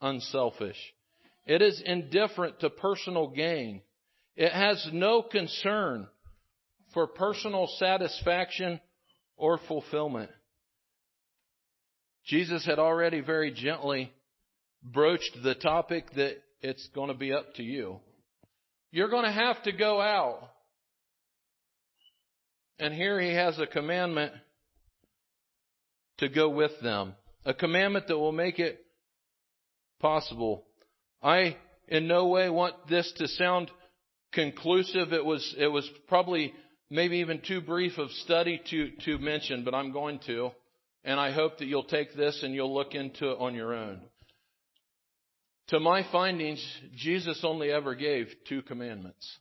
unselfish. 0.00 0.76
It 1.46 1.62
is 1.62 1.82
indifferent 1.84 2.60
to 2.60 2.70
personal 2.70 3.28
gain. 3.28 3.82
It 4.36 4.52
has 4.52 4.88
no 4.92 5.22
concern 5.22 6.06
for 6.94 7.06
personal 7.06 7.68
satisfaction 7.78 8.80
or 9.36 9.58
fulfillment. 9.68 10.30
Jesus 12.26 12.64
had 12.64 12.78
already 12.78 13.20
very 13.20 13.50
gently 13.52 14.12
broached 14.82 15.36
the 15.42 15.54
topic 15.54 16.12
that 16.14 16.36
it's 16.60 16.88
going 16.94 17.08
to 17.08 17.14
be 17.14 17.32
up 17.32 17.54
to 17.54 17.62
you. 17.62 17.98
You're 18.92 19.08
going 19.08 19.24
to 19.24 19.32
have 19.32 19.62
to 19.64 19.72
go 19.72 20.00
out. 20.00 20.40
And 22.78 22.94
here 22.94 23.20
he 23.20 23.34
has 23.34 23.58
a 23.58 23.66
commandment 23.66 24.32
to 26.18 26.28
go 26.28 26.48
with 26.48 26.72
them. 26.82 27.14
A 27.44 27.54
commandment 27.54 28.08
that 28.08 28.18
will 28.18 28.32
make 28.32 28.58
it 28.58 28.84
possible. 30.00 30.64
I 31.22 31.56
in 31.88 32.06
no 32.06 32.28
way 32.28 32.48
want 32.48 32.88
this 32.88 33.12
to 33.16 33.28
sound 33.28 33.70
conclusive. 34.32 35.12
It 35.12 35.24
was, 35.24 35.54
it 35.58 35.66
was 35.66 35.88
probably 36.08 36.54
maybe 36.88 37.18
even 37.18 37.42
too 37.46 37.60
brief 37.60 37.98
of 37.98 38.10
study 38.10 38.60
to, 38.70 38.90
to 39.04 39.18
mention, 39.18 39.64
but 39.64 39.74
I'm 39.74 39.92
going 39.92 40.20
to. 40.26 40.50
And 41.04 41.18
I 41.18 41.32
hope 41.32 41.58
that 41.58 41.66
you'll 41.66 41.84
take 41.84 42.14
this 42.14 42.42
and 42.42 42.54
you'll 42.54 42.74
look 42.74 42.94
into 42.94 43.30
it 43.30 43.38
on 43.40 43.54
your 43.54 43.74
own. 43.74 44.00
To 45.68 45.80
my 45.80 46.04
findings, 46.10 46.64
Jesus 46.96 47.40
only 47.44 47.70
ever 47.70 47.94
gave 47.94 48.26
two 48.48 48.62
commandments. 48.62 49.38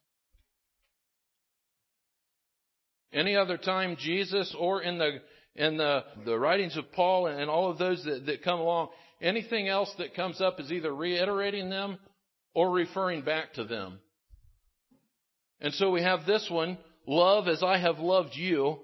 Any 3.12 3.36
other 3.36 3.58
time 3.58 3.98
Jesus 4.00 4.56
or 4.58 4.82
in 4.82 5.00
the 5.00 5.20
in 5.56 5.78
the, 5.78 6.04
the 6.26 6.38
writings 6.38 6.78
of 6.78 6.92
Paul 6.92 7.28
and 7.28 7.50
all 7.50 7.70
of 7.70 7.78
those 7.78 8.04
that, 8.06 8.26
that 8.28 8.44
come 8.44 8.60
along, 8.60 8.90
Anything 9.22 9.68
else 9.68 9.94
that 9.98 10.16
comes 10.16 10.40
up 10.40 10.60
is 10.60 10.72
either 10.72 10.94
reiterating 10.94 11.70
them 11.70 11.98
or 12.54 12.72
referring 12.72 13.22
back 13.22 13.54
to 13.54 13.66
them. 13.66 14.00
And 15.60 15.74
so 15.74 15.92
we 15.92 16.02
have 16.02 16.26
this 16.26 16.48
one, 16.50 16.78
love 17.06 17.48
as 17.50 17.62
I 17.62 17.78
have 17.80 18.00
loved 18.00 18.36
you. 18.36 18.80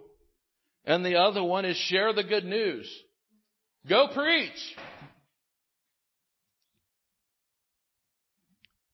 And 0.83 1.05
the 1.05 1.15
other 1.15 1.41
one 1.41 1.63
is 1.63 1.77
share 1.77 2.13
the 2.13 2.23
good 2.23 2.43
news. 2.43 2.91
Go 3.87 4.09
preach. 4.13 4.75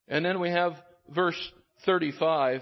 And 0.07 0.23
then 0.23 0.39
we 0.39 0.51
have 0.51 0.73
verse 1.09 1.51
35 1.85 2.61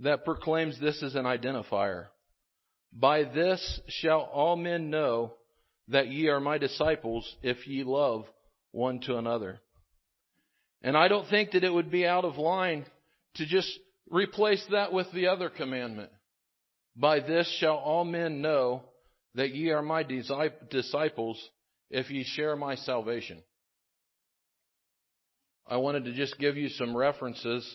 that 0.00 0.24
proclaims 0.24 0.80
this 0.80 1.02
as 1.02 1.14
an 1.16 1.24
identifier. 1.24 2.06
By 2.94 3.24
this 3.24 3.80
shall 3.88 4.20
all 4.20 4.56
men 4.56 4.88
know 4.88 5.34
that 5.88 6.08
ye 6.08 6.28
are 6.28 6.40
my 6.40 6.58
disciples 6.58 7.28
if 7.42 7.66
ye 7.66 7.82
love 7.82 8.24
one 8.70 9.00
to 9.00 9.16
another. 9.16 9.60
And 10.82 10.96
I 10.96 11.08
don't 11.08 11.28
think 11.28 11.52
that 11.52 11.64
it 11.64 11.72
would 11.72 11.90
be 11.90 12.06
out 12.06 12.24
of 12.24 12.36
line 12.36 12.86
to 13.36 13.46
just 13.46 13.68
replace 14.08 14.64
that 14.70 14.92
with 14.92 15.10
the 15.12 15.26
other 15.26 15.50
commandment. 15.50 16.10
By 16.96 17.20
this 17.20 17.48
shall 17.58 17.76
all 17.76 18.04
men 18.04 18.40
know 18.40 18.82
that 19.34 19.54
ye 19.54 19.70
are 19.70 19.82
my 19.82 20.04
disciples 20.04 21.50
if 21.90 22.10
ye 22.10 22.22
share 22.24 22.54
my 22.54 22.76
salvation. 22.76 23.42
I 25.66 25.78
wanted 25.78 26.04
to 26.04 26.12
just 26.12 26.38
give 26.38 26.56
you 26.56 26.68
some 26.68 26.96
references 26.96 27.66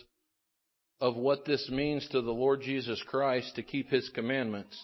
of 1.02 1.16
what 1.16 1.46
this 1.46 1.70
means 1.70 2.08
to 2.10 2.22
the 2.22 2.32
Lord 2.32 2.62
Jesus 2.62 3.02
Christ 3.08 3.56
to 3.56 3.64
keep 3.64 3.90
his 3.90 4.10
commandments. 4.14 4.78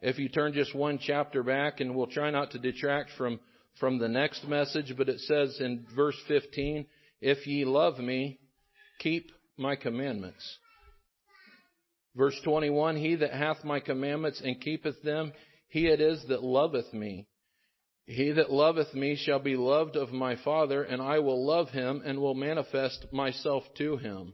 If 0.00 0.18
you 0.18 0.28
turn 0.28 0.52
just 0.52 0.74
one 0.74 0.98
chapter 0.98 1.42
back, 1.42 1.80
and 1.80 1.94
we'll 1.94 2.06
try 2.06 2.30
not 2.30 2.52
to 2.52 2.58
detract 2.58 3.10
from, 3.18 3.40
from 3.80 3.98
the 3.98 4.08
next 4.08 4.46
message, 4.46 4.94
but 4.96 5.08
it 5.08 5.20
says 5.20 5.58
in 5.60 5.86
verse 5.94 6.16
15, 6.28 6.86
If 7.20 7.46
ye 7.46 7.64
love 7.64 7.98
me, 7.98 8.38
keep 9.00 9.30
my 9.56 9.74
commandments. 9.74 10.58
Verse 12.14 12.38
21, 12.44 12.96
He 12.96 13.16
that 13.16 13.32
hath 13.32 13.64
my 13.64 13.80
commandments 13.80 14.40
and 14.44 14.60
keepeth 14.60 15.02
them, 15.02 15.32
he 15.68 15.86
it 15.86 16.00
is 16.00 16.24
that 16.28 16.42
loveth 16.42 16.92
me. 16.92 17.26
He 18.06 18.32
that 18.32 18.50
loveth 18.50 18.94
me 18.94 19.16
shall 19.16 19.38
be 19.38 19.56
loved 19.56 19.96
of 19.96 20.10
my 20.10 20.36
Father, 20.36 20.82
and 20.82 21.02
I 21.02 21.18
will 21.18 21.44
love 21.44 21.70
him 21.70 22.02
and 22.04 22.20
will 22.20 22.34
manifest 22.34 23.06
myself 23.12 23.64
to 23.76 23.98
him. 23.98 24.32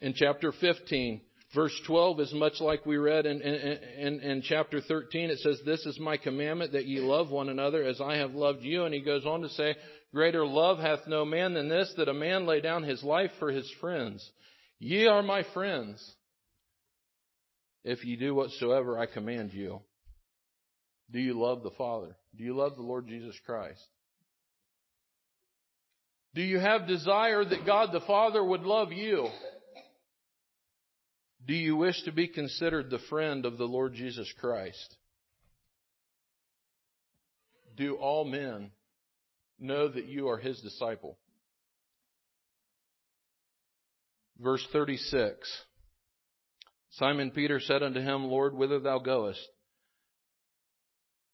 In 0.00 0.14
chapter 0.14 0.50
15, 0.50 1.20
Verse 1.54 1.78
12 1.86 2.20
is 2.20 2.32
much 2.32 2.60
like 2.60 2.86
we 2.86 2.96
read 2.96 3.26
in, 3.26 3.42
in, 3.42 4.20
in, 4.20 4.42
chapter 4.42 4.80
13. 4.80 5.28
It 5.28 5.38
says, 5.40 5.60
This 5.66 5.84
is 5.84 6.00
my 6.00 6.16
commandment 6.16 6.72
that 6.72 6.86
ye 6.86 6.98
love 7.00 7.30
one 7.30 7.50
another 7.50 7.84
as 7.84 8.00
I 8.00 8.16
have 8.16 8.34
loved 8.34 8.62
you. 8.62 8.84
And 8.84 8.94
he 8.94 9.00
goes 9.00 9.26
on 9.26 9.42
to 9.42 9.50
say, 9.50 9.76
Greater 10.14 10.46
love 10.46 10.78
hath 10.78 11.06
no 11.06 11.26
man 11.26 11.52
than 11.52 11.68
this, 11.68 11.92
that 11.98 12.08
a 12.08 12.14
man 12.14 12.46
lay 12.46 12.62
down 12.62 12.84
his 12.84 13.02
life 13.02 13.30
for 13.38 13.50
his 13.50 13.70
friends. 13.80 14.26
Ye 14.78 15.06
are 15.06 15.22
my 15.22 15.44
friends, 15.52 16.02
if 17.84 18.02
ye 18.04 18.16
do 18.16 18.34
whatsoever 18.34 18.98
I 18.98 19.04
command 19.04 19.52
you. 19.52 19.80
Do 21.10 21.20
you 21.20 21.38
love 21.38 21.62
the 21.62 21.70
Father? 21.70 22.16
Do 22.34 22.44
you 22.44 22.56
love 22.56 22.76
the 22.76 22.82
Lord 22.82 23.06
Jesus 23.06 23.36
Christ? 23.44 23.86
Do 26.34 26.40
you 26.40 26.58
have 26.58 26.88
desire 26.88 27.44
that 27.44 27.66
God 27.66 27.90
the 27.92 28.00
Father 28.00 28.42
would 28.42 28.62
love 28.62 28.90
you? 28.90 29.28
Do 31.46 31.54
you 31.54 31.76
wish 31.76 32.02
to 32.04 32.12
be 32.12 32.28
considered 32.28 32.88
the 32.88 33.00
friend 33.10 33.44
of 33.44 33.58
the 33.58 33.64
Lord 33.64 33.94
Jesus 33.94 34.32
Christ? 34.38 34.96
Do 37.76 37.96
all 37.96 38.24
men 38.24 38.70
know 39.58 39.88
that 39.88 40.06
you 40.06 40.28
are 40.28 40.38
his 40.38 40.60
disciple? 40.60 41.18
Verse 44.38 44.66
36 44.72 45.64
Simon 46.90 47.30
Peter 47.30 47.58
said 47.58 47.82
unto 47.82 48.00
him, 48.00 48.24
Lord, 48.24 48.54
whither 48.54 48.78
thou 48.78 48.98
goest? 48.98 49.40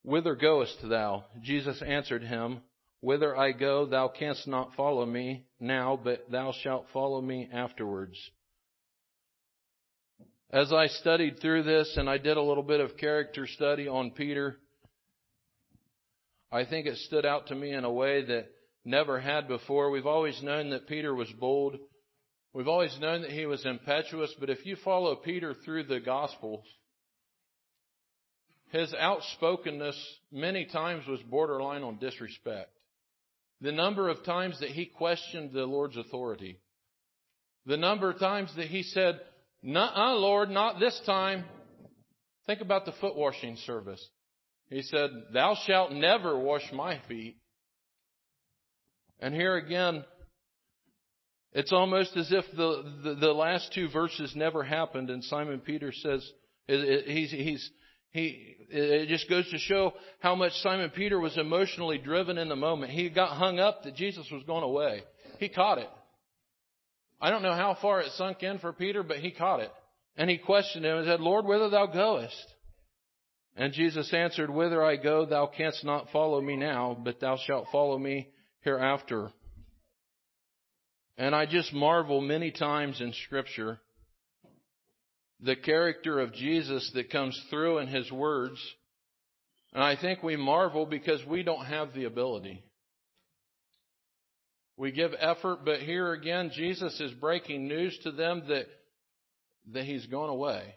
Whither 0.04 0.36
goest 0.36 0.78
thou? 0.88 1.24
Jesus 1.42 1.82
answered 1.82 2.22
him, 2.22 2.60
Whither 3.00 3.36
I 3.36 3.52
go, 3.52 3.86
thou 3.86 4.08
canst 4.08 4.46
not 4.46 4.74
follow 4.74 5.04
me 5.04 5.46
now, 5.60 5.98
but 6.02 6.30
thou 6.30 6.52
shalt 6.52 6.86
follow 6.92 7.20
me 7.20 7.48
afterwards. 7.52 8.18
As 10.50 10.72
I 10.72 10.86
studied 10.86 11.40
through 11.40 11.64
this 11.64 11.94
and 11.98 12.08
I 12.08 12.16
did 12.16 12.38
a 12.38 12.42
little 12.42 12.62
bit 12.62 12.80
of 12.80 12.96
character 12.96 13.46
study 13.46 13.86
on 13.86 14.12
Peter, 14.12 14.56
I 16.50 16.64
think 16.64 16.86
it 16.86 16.96
stood 16.96 17.26
out 17.26 17.48
to 17.48 17.54
me 17.54 17.72
in 17.72 17.84
a 17.84 17.92
way 17.92 18.24
that 18.24 18.46
never 18.82 19.20
had 19.20 19.46
before. 19.46 19.90
We've 19.90 20.06
always 20.06 20.42
known 20.42 20.70
that 20.70 20.88
Peter 20.88 21.14
was 21.14 21.30
bold. 21.32 21.76
We've 22.54 22.66
always 22.66 22.96
known 22.98 23.20
that 23.22 23.30
he 23.30 23.44
was 23.44 23.66
impetuous, 23.66 24.34
but 24.40 24.48
if 24.48 24.64
you 24.64 24.76
follow 24.76 25.16
Peter 25.16 25.52
through 25.52 25.82
the 25.82 26.00
Gospels, 26.00 26.64
his 28.70 28.94
outspokenness 28.94 30.02
many 30.32 30.64
times 30.64 31.06
was 31.06 31.20
borderline 31.28 31.82
on 31.82 31.98
disrespect. 31.98 32.70
The 33.60 33.72
number 33.72 34.08
of 34.08 34.24
times 34.24 34.60
that 34.60 34.70
he 34.70 34.86
questioned 34.86 35.52
the 35.52 35.66
Lord's 35.66 35.98
authority, 35.98 36.58
the 37.66 37.76
number 37.76 38.08
of 38.08 38.18
times 38.18 38.50
that 38.56 38.68
he 38.68 38.82
said, 38.82 39.20
Nuh-uh, 39.62 40.14
Lord, 40.14 40.50
not 40.50 40.78
this 40.78 41.00
time. 41.04 41.44
Think 42.46 42.60
about 42.60 42.84
the 42.84 42.92
foot 42.92 43.16
washing 43.16 43.56
service. 43.66 44.04
He 44.70 44.82
said, 44.82 45.10
Thou 45.32 45.56
shalt 45.66 45.92
never 45.92 46.38
wash 46.38 46.70
my 46.72 47.00
feet. 47.08 47.36
And 49.20 49.34
here 49.34 49.56
again, 49.56 50.04
it's 51.52 51.72
almost 51.72 52.16
as 52.16 52.30
if 52.30 52.44
the, 52.56 52.84
the, 53.02 53.14
the 53.14 53.32
last 53.32 53.72
two 53.74 53.88
verses 53.88 54.32
never 54.36 54.62
happened, 54.62 55.10
and 55.10 55.24
Simon 55.24 55.60
Peter 55.60 55.92
says, 55.92 56.30
he's, 56.66 57.30
he's, 57.30 57.70
he, 58.10 58.56
it 58.70 59.08
just 59.08 59.28
goes 59.28 59.50
to 59.50 59.58
show 59.58 59.94
how 60.20 60.34
much 60.34 60.52
Simon 60.62 60.90
Peter 60.90 61.18
was 61.18 61.36
emotionally 61.36 61.98
driven 61.98 62.38
in 62.38 62.48
the 62.48 62.56
moment. 62.56 62.92
He 62.92 63.08
got 63.08 63.36
hung 63.36 63.58
up 63.58 63.82
that 63.84 63.96
Jesus 63.96 64.26
was 64.30 64.42
going 64.44 64.62
away. 64.62 65.02
He 65.38 65.48
caught 65.48 65.78
it. 65.78 65.88
I 67.20 67.30
don't 67.30 67.42
know 67.42 67.54
how 67.54 67.76
far 67.80 68.00
it 68.00 68.12
sunk 68.12 68.42
in 68.42 68.58
for 68.58 68.72
Peter, 68.72 69.02
but 69.02 69.18
he 69.18 69.30
caught 69.30 69.60
it. 69.60 69.72
And 70.16 70.28
he 70.28 70.38
questioned 70.38 70.84
him 70.84 70.98
and 70.98 71.06
said, 71.06 71.20
Lord, 71.20 71.44
whither 71.44 71.68
thou 71.68 71.86
goest? 71.86 72.54
And 73.56 73.72
Jesus 73.72 74.12
answered, 74.12 74.50
Whither 74.50 74.84
I 74.84 74.96
go, 74.96 75.26
thou 75.26 75.46
canst 75.46 75.84
not 75.84 76.10
follow 76.10 76.40
me 76.40 76.56
now, 76.56 76.96
but 77.02 77.20
thou 77.20 77.36
shalt 77.44 77.66
follow 77.72 77.98
me 77.98 78.28
hereafter. 78.60 79.30
And 81.16 81.34
I 81.34 81.46
just 81.46 81.72
marvel 81.72 82.20
many 82.20 82.52
times 82.52 83.00
in 83.00 83.12
Scripture 83.24 83.80
the 85.40 85.56
character 85.56 86.18
of 86.18 86.34
Jesus 86.34 86.90
that 86.94 87.10
comes 87.10 87.40
through 87.50 87.78
in 87.78 87.88
His 87.88 88.10
words. 88.10 88.58
And 89.72 89.82
I 89.82 89.96
think 89.96 90.22
we 90.22 90.36
marvel 90.36 90.86
because 90.86 91.24
we 91.26 91.42
don't 91.42 91.66
have 91.66 91.94
the 91.94 92.04
ability. 92.04 92.64
We 94.78 94.92
give 94.92 95.10
effort, 95.18 95.64
but 95.64 95.80
here 95.80 96.12
again, 96.12 96.52
Jesus 96.54 97.00
is 97.00 97.12
breaking 97.12 97.66
news 97.66 97.98
to 98.04 98.12
them 98.12 98.44
that, 98.46 98.66
that 99.72 99.84
He's 99.84 100.06
gone 100.06 100.28
away. 100.28 100.76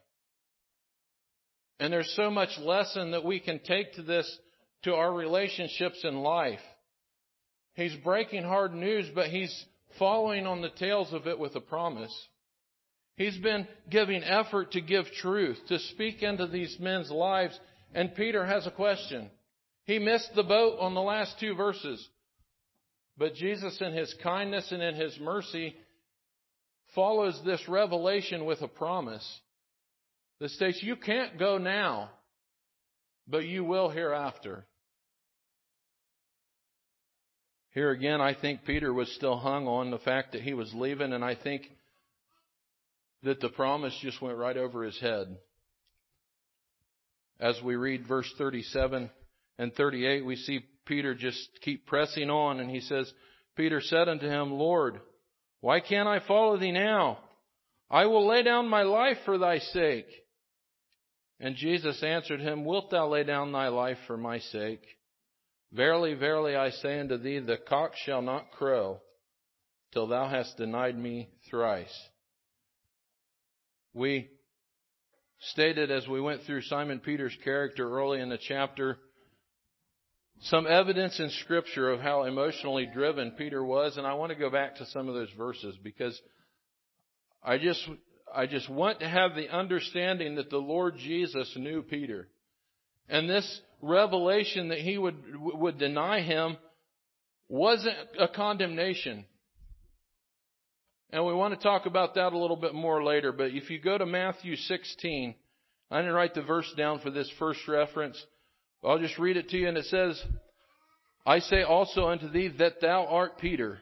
And 1.79 1.93
there's 1.93 2.11
so 2.15 2.31
much 2.31 2.49
lesson 2.59 3.11
that 3.11 3.23
we 3.23 3.39
can 3.39 3.59
take 3.59 3.93
to 3.93 4.01
this, 4.01 4.39
to 4.83 4.95
our 4.95 5.13
relationships 5.13 6.03
in 6.03 6.15
life. 6.15 6.59
He's 7.75 7.95
breaking 8.03 8.43
hard 8.43 8.73
news, 8.73 9.05
but 9.13 9.27
He's 9.27 9.65
following 9.99 10.47
on 10.47 10.61
the 10.61 10.69
tails 10.71 11.13
of 11.13 11.27
it 11.27 11.37
with 11.37 11.55
a 11.55 11.61
promise. 11.61 12.13
He's 13.17 13.37
been 13.37 13.67
giving 13.87 14.23
effort 14.23 14.71
to 14.71 14.81
give 14.81 15.05
truth, 15.21 15.59
to 15.67 15.77
speak 15.77 16.23
into 16.23 16.47
these 16.47 16.75
men's 16.79 17.11
lives. 17.11 17.59
And 17.93 18.15
Peter 18.15 18.47
has 18.47 18.65
a 18.65 18.71
question. 18.71 19.29
He 19.83 19.99
missed 19.99 20.31
the 20.35 20.41
boat 20.41 20.79
on 20.79 20.95
the 20.95 21.01
last 21.01 21.39
two 21.39 21.53
verses. 21.53 22.03
But 23.17 23.35
Jesus, 23.35 23.77
in 23.81 23.93
His 23.93 24.13
kindness 24.23 24.71
and 24.71 24.81
in 24.81 24.95
His 24.95 25.17
mercy, 25.19 25.75
follows 26.95 27.39
this 27.45 27.61
revelation 27.67 28.45
with 28.45 28.61
a 28.61 28.67
promise 28.67 29.39
that 30.39 30.49
states, 30.49 30.81
You 30.81 30.95
can't 30.95 31.37
go 31.37 31.57
now, 31.57 32.09
but 33.27 33.45
you 33.45 33.63
will 33.63 33.89
hereafter. 33.89 34.65
Here 37.73 37.91
again, 37.91 38.19
I 38.19 38.33
think 38.33 38.65
Peter 38.65 38.93
was 38.93 39.09
still 39.15 39.37
hung 39.37 39.65
on 39.65 39.91
the 39.91 39.97
fact 39.99 40.33
that 40.33 40.41
he 40.41 40.53
was 40.53 40.73
leaving, 40.73 41.13
and 41.13 41.23
I 41.23 41.35
think 41.35 41.63
that 43.23 43.39
the 43.39 43.49
promise 43.49 43.97
just 44.01 44.21
went 44.21 44.37
right 44.37 44.57
over 44.57 44.83
his 44.83 44.99
head. 44.99 45.37
As 47.39 47.55
we 47.63 47.75
read 47.75 48.07
verse 48.07 48.31
37 48.37 49.09
and 49.57 49.73
38, 49.73 50.25
we 50.25 50.35
see 50.35 50.65
Peter 50.85 51.13
just 51.13 51.49
keep 51.61 51.85
pressing 51.85 52.29
on, 52.29 52.59
and 52.59 52.69
he 52.69 52.81
says, 52.81 53.11
Peter 53.55 53.81
said 53.81 54.09
unto 54.09 54.27
him, 54.27 54.53
Lord, 54.53 54.99
why 55.59 55.79
can't 55.79 56.07
I 56.07 56.19
follow 56.27 56.57
thee 56.57 56.71
now? 56.71 57.19
I 57.89 58.05
will 58.05 58.27
lay 58.27 58.43
down 58.43 58.69
my 58.69 58.83
life 58.83 59.17
for 59.25 59.37
thy 59.37 59.59
sake. 59.59 60.07
And 61.39 61.55
Jesus 61.55 62.01
answered 62.03 62.39
him, 62.39 62.65
Wilt 62.65 62.91
thou 62.91 63.09
lay 63.09 63.23
down 63.23 63.51
thy 63.51 63.67
life 63.67 63.97
for 64.07 64.17
my 64.17 64.39
sake? 64.39 64.83
Verily, 65.73 66.13
verily, 66.13 66.55
I 66.55 66.69
say 66.69 66.99
unto 66.99 67.17
thee, 67.17 67.39
the 67.39 67.57
cock 67.57 67.93
shall 67.95 68.21
not 68.21 68.51
crow 68.51 69.01
till 69.93 70.07
thou 70.07 70.27
hast 70.27 70.57
denied 70.57 70.97
me 70.97 71.29
thrice. 71.49 72.09
We 73.93 74.29
stated 75.39 75.91
as 75.91 76.07
we 76.07 76.21
went 76.21 76.43
through 76.43 76.61
Simon 76.61 76.99
Peter's 76.99 77.37
character 77.43 77.89
early 77.89 78.21
in 78.21 78.29
the 78.29 78.37
chapter 78.37 78.97
some 80.41 80.65
evidence 80.65 81.19
in 81.19 81.29
Scripture 81.43 81.91
of 81.91 81.99
how 81.99 82.23
emotionally 82.23 82.87
driven 82.91 83.31
Peter 83.31 83.63
was, 83.63 83.97
and 83.97 84.07
I 84.07 84.13
want 84.13 84.31
to 84.31 84.37
go 84.37 84.49
back 84.49 84.77
to 84.77 84.85
some 84.87 85.07
of 85.07 85.13
those 85.13 85.31
verses 85.37 85.77
because 85.83 86.19
I 87.43 87.57
just 87.57 87.87
I 88.33 88.47
just 88.47 88.69
want 88.69 88.99
to 89.01 89.09
have 89.09 89.35
the 89.35 89.49
understanding 89.49 90.35
that 90.35 90.49
the 90.49 90.57
Lord 90.57 90.97
Jesus 90.97 91.51
knew 91.55 91.81
Peter. 91.81 92.27
And 93.09 93.29
this 93.29 93.61
revelation 93.81 94.69
that 94.69 94.79
he 94.79 94.97
would, 94.97 95.17
would 95.35 95.77
deny 95.77 96.21
him 96.21 96.57
wasn't 97.49 97.97
a 98.17 98.29
condemnation. 98.29 99.25
And 101.11 101.25
we 101.25 101.33
want 101.33 101.53
to 101.53 101.61
talk 101.61 101.85
about 101.85 102.15
that 102.15 102.31
a 102.31 102.37
little 102.37 102.55
bit 102.55 102.73
more 102.73 103.03
later. 103.03 103.33
But 103.33 103.51
if 103.51 103.69
you 103.69 103.79
go 103.79 103.97
to 103.97 104.05
Matthew 104.05 104.55
16, 104.55 105.35
I 105.89 105.97
didn't 105.97 106.13
write 106.13 106.33
the 106.33 106.41
verse 106.41 106.71
down 106.77 106.99
for 106.99 107.11
this 107.11 107.29
first 107.37 107.67
reference. 107.67 108.23
I'll 108.83 108.99
just 108.99 109.19
read 109.19 109.37
it 109.37 109.49
to 109.49 109.57
you 109.57 109.67
and 109.67 109.77
it 109.77 109.85
says, 109.85 110.21
I 111.25 111.39
say 111.39 111.61
also 111.61 112.07
unto 112.07 112.29
thee 112.29 112.49
that 112.59 112.81
thou 112.81 113.05
art 113.05 113.37
Peter, 113.37 113.79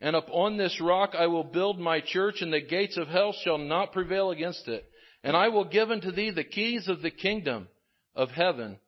and 0.00 0.14
upon 0.14 0.56
this 0.56 0.80
rock 0.80 1.14
I 1.18 1.26
will 1.26 1.44
build 1.44 1.78
my 1.80 2.00
church, 2.00 2.40
and 2.40 2.52
the 2.52 2.60
gates 2.60 2.96
of 2.96 3.08
hell 3.08 3.34
shall 3.44 3.58
not 3.58 3.92
prevail 3.92 4.30
against 4.30 4.68
it. 4.68 4.84
And 5.24 5.36
I 5.36 5.48
will 5.48 5.64
give 5.64 5.90
unto 5.90 6.12
thee 6.12 6.30
the 6.30 6.44
keys 6.44 6.86
of 6.86 7.02
the 7.02 7.10
kingdom 7.10 7.66
of 8.14 8.30
heaven. 8.30 8.78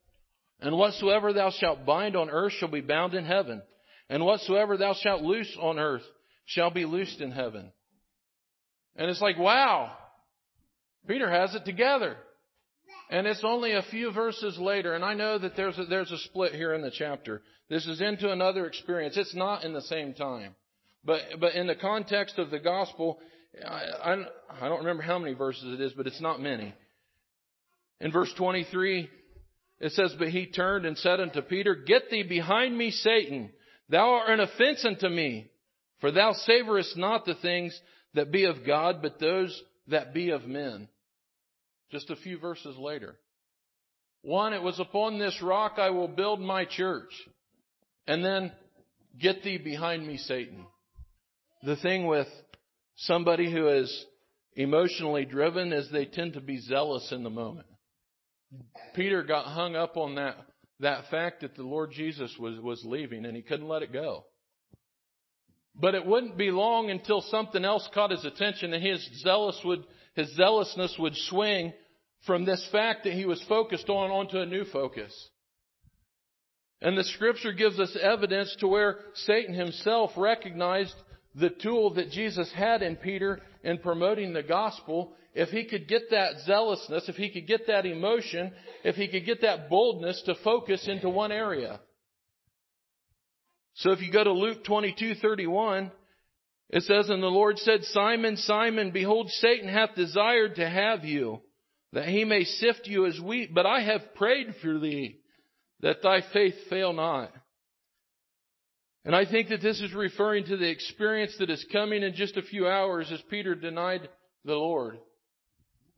And 0.61 0.77
whatsoever 0.77 1.33
thou 1.33 1.51
shalt 1.51 1.85
bind 1.85 2.15
on 2.15 2.31
earth 2.31 2.53
shall 2.53 2.71
be 2.71 2.81
bound 2.81 3.15
in 3.15 3.25
heaven. 3.25 3.63
And 4.09 4.25
whatsoever 4.25 4.77
thou 4.77 4.95
shalt 4.95 5.23
loose 5.23 5.57
on 5.61 5.79
earth 5.79 6.05
shall 6.45 6.71
be 6.71 6.85
loosed 6.85 7.21
in 7.21 7.33
heaven. 7.33 7.73
And 8.95 9.11
it's 9.11 9.21
like, 9.21 9.39
wow, 9.39 9.93
Peter 11.09 11.31
has 11.31 11.55
it 11.55 11.65
together. 11.65 12.17
And 13.11 13.27
it's 13.27 13.43
only 13.43 13.73
a 13.73 13.83
few 13.91 14.13
verses 14.13 14.57
later, 14.57 14.95
and 14.95 15.05
I 15.05 15.15
know 15.15 15.37
that 15.37 15.57
there's 15.57 15.77
a, 15.79 15.85
there's 15.85 16.13
a 16.13 16.19
split 16.19 16.55
here 16.55 16.75
in 16.75 16.81
the 16.81 16.93
chapter. 16.93 17.43
This 17.69 17.85
is 17.87 18.01
into 18.01 18.31
another 18.31 18.67
experience. 18.67 19.17
It's 19.17 19.35
not 19.35 19.65
in 19.65 19.73
the 19.73 19.83
same 19.83 20.15
time. 20.15 20.55
But, 21.05 21.23
but 21.41 21.55
in 21.55 21.67
the 21.67 21.75
context 21.75 22.39
of 22.39 22.51
the 22.51 22.61
gospel, 22.61 23.19
I, 23.67 24.13
I, 24.13 24.25
I 24.61 24.69
don't 24.69 24.79
remember 24.79 25.03
how 25.03 25.19
many 25.19 25.35
verses 25.35 25.75
it 25.75 25.81
is, 25.81 25.93
but 25.93 26.07
it's 26.07 26.21
not 26.21 26.41
many. 26.41 26.73
In 28.01 28.13
verse 28.13 28.33
23, 28.39 29.11
it 29.81 29.93
says, 29.93 30.15
But 30.17 30.29
he 30.29 30.47
turned 30.47 30.87
and 30.87 30.97
said 30.97 31.19
unto 31.19 31.43
Peter, 31.43 31.75
Get 31.75 32.11
thee 32.11 32.23
behind 32.23 32.79
me, 32.79 32.93
Satan. 32.93 33.51
Thou 33.89 34.09
art 34.09 34.31
an 34.31 34.39
offense 34.39 34.85
unto 34.85 35.09
me. 35.09 35.51
For 36.01 36.13
thou 36.13 36.33
savorest 36.49 36.97
not 36.97 37.27
the 37.27 37.35
things 37.35 37.79
that 38.15 38.31
be 38.31 38.45
of 38.45 38.65
God, 38.65 39.03
but 39.03 39.19
those 39.19 39.61
that 39.89 40.15
be 40.15 40.31
of 40.31 40.45
men. 40.45 40.89
Just 41.91 42.11
a 42.11 42.17
few 42.17 42.39
verses 42.39 42.77
later. 42.77 43.17
One, 44.23 44.53
it 44.53 44.63
was 44.63 44.79
upon 44.79 45.19
this 45.19 45.41
rock 45.43 45.75
I 45.79 45.91
will 45.91 46.09
build 46.09 46.41
my 46.41 46.65
church. 46.65 47.11
And 48.07 48.25
then, 48.25 48.53
get 49.19 49.43
thee 49.43 49.59
behind 49.59 50.07
me, 50.07 50.17
Satan. 50.17 50.67
The 51.63 51.77
thing 51.77 52.07
with 52.07 52.29
somebody 52.97 53.51
who 53.51 53.69
is 53.69 54.07
emotionally 54.55 55.25
driven 55.25 55.73
is 55.73 55.91
they 55.91 56.05
tend 56.05 56.35
to 56.35 56.41
be 56.41 56.61
zealous 56.61 57.13
in 57.13 57.23
the 57.23 57.31
moment. 57.31 57.67
Peter 58.95 59.23
got 59.23 59.47
hung 59.47 59.77
up 59.77 59.97
on 59.97 60.17
that, 60.17 60.37
that 60.81 61.09
fact 61.11 61.43
that 61.43 61.55
the 61.55 61.63
Lord 61.63 61.93
Jesus 61.93 62.35
was, 62.39 62.59
was 62.61 62.83
leaving 62.85 63.25
and 63.25 63.37
he 63.37 63.43
couldn't 63.43 63.69
let 63.69 63.83
it 63.83 63.93
go. 63.93 64.25
But 65.75 65.95
it 65.95 66.05
wouldn't 66.05 66.37
be 66.37 66.51
long 66.51 66.91
until 66.91 67.21
something 67.21 67.65
else 67.65 67.89
caught 67.95 68.11
his 68.11 68.25
attention 68.25 68.75
and 68.75 68.85
his 68.85 69.09
zealous 69.23 69.59
would, 69.65 69.85
his 70.15 70.35
zealousness 70.37 70.97
would 70.99 71.17
swing 71.17 71.73
from 72.27 72.45
this 72.45 72.67
fact 72.71 73.05
that 73.05 73.13
he 73.13 73.25
was 73.25 73.43
focused 73.49 73.89
on 73.89 74.11
onto 74.11 74.39
a 74.39 74.47
new 74.47 74.65
focus. 74.65 75.13
And 76.83 76.97
the 76.97 77.05
scripture 77.05 77.53
gives 77.53 77.79
us 77.79 77.97
evidence 78.01 78.55
to 78.61 78.69
where 78.69 78.99
Satan 79.15 79.55
himself 79.55 80.13
recognized 80.17 80.95
the 81.35 81.51
tool 81.51 81.95
that 81.95 82.11
Jesus 82.11 82.51
had 82.53 82.83
in 82.83 82.97
Peter 82.97 83.41
in 83.63 83.79
promoting 83.79 84.33
the 84.33 84.43
gospel 84.43 85.13
if 85.35 85.51
he 85.51 85.65
could 85.65 85.87
get 85.87 86.11
that 86.11 86.41
zealousness, 86.45 87.09
if 87.09 87.15
he 87.15 87.31
could 87.31 87.47
get 87.47 87.67
that 87.69 87.87
emotion, 87.87 88.53
if 88.83 88.97
he 88.97 89.07
could 89.07 89.25
get 89.25 89.43
that 89.43 89.69
boldness 89.69 90.23
to 90.27 90.35
focus 90.43 90.89
into 90.89 91.09
one 91.09 91.31
area. 91.31 91.81
So 93.75 93.93
if 93.93 94.01
you 94.01 94.11
go 94.11 94.25
to 94.25 94.33
Luke 94.33 94.65
22:31, 94.65 95.93
it 96.71 96.85
says, 96.85 97.11
And 97.11 97.23
the 97.23 97.27
Lord 97.27 97.59
said, 97.59 97.83
Simon, 97.85 98.37
Simon, 98.37 98.93
behold, 98.93 99.29
Satan 99.31 99.69
hath 99.69 99.95
desired 99.97 100.57
to 100.57 100.69
have 100.69 101.05
you, 101.05 101.41
that 101.93 102.09
he 102.09 102.25
may 102.25 102.45
sift 102.45 102.87
you 102.87 103.07
as 103.07 103.21
wheat, 103.21 103.53
but 103.53 103.67
I 103.67 103.81
have 103.81 104.15
prayed 104.15 104.55
for 104.63 104.79
thee, 104.79 105.19
that 105.81 106.03
thy 106.03 106.23
faith 106.33 106.55
fail 106.69 106.93
not. 106.93 107.33
And 109.05 109.17
I 109.17 109.25
think 109.25 109.49
that 109.49 109.63
this 109.63 109.81
is 109.81 109.95
referring 109.95 110.45
to 110.47 110.57
the 110.57 110.69
experience 110.69 111.35
that 111.39 111.51
is 111.51 111.65
coming 111.73 112.03
in 112.03 112.15
just 112.15 112.37
a 112.37 112.43
few 112.43 112.69
hours 112.69 113.11
as 113.11 113.21
Peter 113.31 113.55
denied 113.55 114.09
the 114.45 114.55
Lord. 114.55 114.99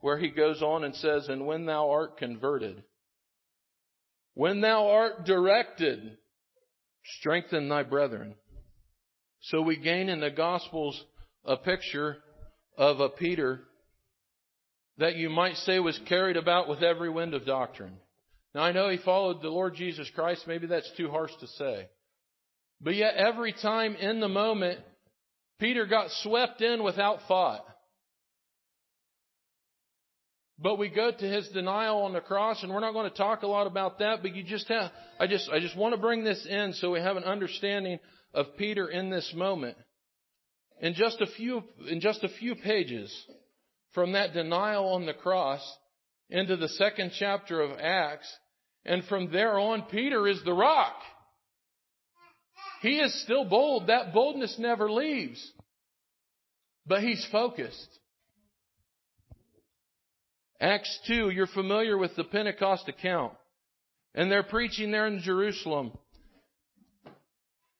where 0.01 0.19
he 0.19 0.31
goes 0.31 0.63
on 0.63 0.83
and 0.83 0.97
says, 0.97 1.29
And 1.29 1.47
when 1.47 1.65
thou 1.65 1.91
art 1.91 2.19
converted, 2.19 2.83
when 4.35 4.61
thou 4.61 4.89
art 4.89 5.25
directed, 5.25 6.19
strengthen 7.19 7.69
thy 7.69 7.85
brethren. 7.85 8.35
So 9.43 9.61
we 9.61 9.77
gain 9.77 10.09
in 10.09 10.21
the 10.21 10.31
Gospels 10.31 11.03
a 11.45 11.57
picture 11.57 12.19
of 12.77 13.01
a 13.01 13.09
Peter 13.09 13.61
that 14.99 15.17
you 15.17 15.31
might 15.31 15.57
say 15.57 15.81
was 15.81 15.99
carried 16.09 16.37
about 16.37 16.69
with 16.69 16.83
every 16.83 17.11
wind 17.11 17.35
of 17.35 17.45
doctrine. 17.45 17.97
Now 18.55 18.63
I 18.63 18.73
know 18.73 18.89
he 18.89 18.99
followed 18.99 19.43
the 19.43 19.49
Lord 19.49 19.75
Jesus 19.75 20.09
Christ. 20.15 20.47
Maybe 20.47 20.67
that's 20.67 20.91
too 20.97 21.11
harsh 21.11 21.33
to 21.41 21.47
say. 21.47 21.89
But 22.81 22.95
yet 22.95 23.15
every 23.15 23.53
time 23.53 23.97
in 23.97 24.21
the 24.21 24.29
moment, 24.29 24.81
Peter 25.59 25.87
got 25.87 26.11
swept 26.23 26.61
in 26.61 26.83
without 26.85 27.21
thought. 27.27 27.65
But 30.59 30.79
we 30.79 30.89
go 30.89 31.11
to 31.11 31.27
his 31.27 31.49
denial 31.49 32.03
on 32.03 32.13
the 32.13 32.21
cross, 32.21 32.63
and 32.63 32.73
we're 32.73 32.81
not 32.81 32.93
going 32.93 33.11
to 33.11 33.17
talk 33.17 33.43
a 33.43 33.49
lot 33.49 33.67
about 33.67 33.99
that, 33.99 34.23
but 34.23 34.37
you 34.37 34.45
just 34.45 34.69
have, 34.69 34.93
I 35.19 35.27
just, 35.27 35.51
I 35.51 35.59
just 35.59 35.77
want 35.77 35.95
to 35.95 36.01
bring 36.01 36.23
this 36.23 36.47
in 36.49 36.73
so 36.75 36.93
we 36.93 37.01
have 37.01 37.17
an 37.17 37.25
understanding 37.25 37.99
of 38.35 38.57
Peter 38.57 38.89
in 38.89 39.11
this 39.11 39.33
moment. 39.35 39.77
In 40.81 40.95
just 40.95 41.21
a 41.21 41.27
few, 41.27 41.63
in 41.89 42.01
just 42.01 42.25
a 42.25 42.29
few 42.29 42.55
pages 42.55 43.13
from 43.93 44.13
that 44.13 44.33
denial 44.33 44.89
on 44.89 45.07
the 45.07 45.15
cross 45.15 45.61
into 46.29 46.57
the 46.57 46.69
second 46.69 47.13
chapter 47.19 47.61
of 47.61 47.79
Acts, 47.79 48.31
and 48.85 49.05
from 49.05 49.31
there 49.31 49.59
on, 49.59 49.83
Peter 49.83 50.27
is 50.27 50.43
the 50.45 50.53
rock. 50.53 50.97
He 52.81 52.99
is 52.99 53.23
still 53.23 53.45
bold. 53.45 53.87
That 53.87 54.13
boldness 54.13 54.57
never 54.59 54.91
leaves. 54.91 55.41
But 56.85 57.03
he's 57.03 57.25
focused. 57.31 57.99
Acts 60.61 60.99
2, 61.07 61.31
you're 61.31 61.47
familiar 61.47 61.97
with 61.97 62.17
the 62.17 62.25
Pentecost 62.25 62.89
account. 62.89 63.35
And 64.15 64.31
they're 64.31 64.43
preaching 64.43 64.91
there 64.91 65.07
in 65.07 65.21
Jerusalem. 65.21 65.93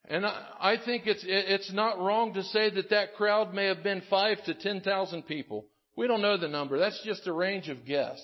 And 0.09 0.27
I, 0.27 0.77
think 0.85 1.07
it's, 1.07 1.25
it's 1.27 1.73
not 1.73 1.99
wrong 1.99 2.35
to 2.35 2.43
say 2.43 2.71
that 2.71 2.91
that 2.91 3.15
crowd 3.15 3.55
may 3.55 3.67
have 3.67 3.83
been 3.83 4.03
five 4.11 4.43
to 4.45 4.55
ten 4.55 4.81
thousand 4.81 5.27
people. 5.27 5.67
We 5.97 6.07
don't 6.07 6.23
know 6.23 6.37
the 6.37 6.49
number. 6.49 6.79
That's 6.79 7.01
just 7.05 7.27
a 7.27 7.33
range 7.33 7.69
of 7.69 7.85
guess. 7.85 8.21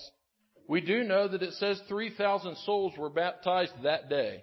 We 0.69 0.81
do 0.81 1.05
know 1.05 1.29
that 1.29 1.43
it 1.43 1.55
says 1.55 1.81
3,000 1.89 2.57
souls 2.59 2.93
were 2.99 3.09
baptized 3.09 3.73
that 3.85 4.11
day. 4.11 4.43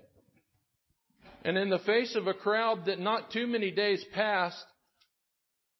And 1.43 1.57
in 1.57 1.69
the 1.69 1.79
face 1.79 2.15
of 2.15 2.25
a 2.25 2.33
crowd 2.33 2.86
that 2.86 2.99
not 2.99 3.31
too 3.31 3.45
many 3.45 3.69
days 3.69 4.03
passed 4.13 4.65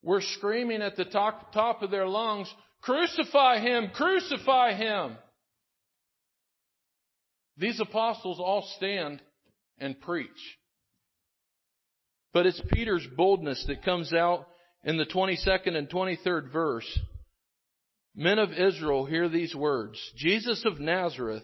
were 0.04 0.22
screaming 0.22 0.84
at 0.84 0.96
the 0.96 1.06
top, 1.06 1.52
top 1.52 1.82
of 1.82 1.90
their 1.90 2.08
lungs, 2.08 2.54
crucify 2.82 3.60
him, 3.60 3.90
crucify 3.96 4.74
him. 4.74 5.18
These 7.58 7.80
apostles 7.80 8.40
all 8.40 8.70
stand 8.78 9.22
and 9.80 10.00
preach. 10.00 10.30
But 12.36 12.46
it's 12.46 12.62
Peter's 12.70 13.08
boldness 13.16 13.64
that 13.70 13.86
comes 13.86 14.12
out 14.12 14.46
in 14.84 14.98
the 14.98 15.06
22nd 15.06 15.74
and 15.74 15.90
23rd 15.90 16.52
verse. 16.52 17.00
Men 18.14 18.40
of 18.40 18.52
Israel, 18.52 19.06
hear 19.06 19.30
these 19.30 19.56
words. 19.56 19.98
Jesus 20.18 20.66
of 20.66 20.82
Nazareth, 20.82 21.44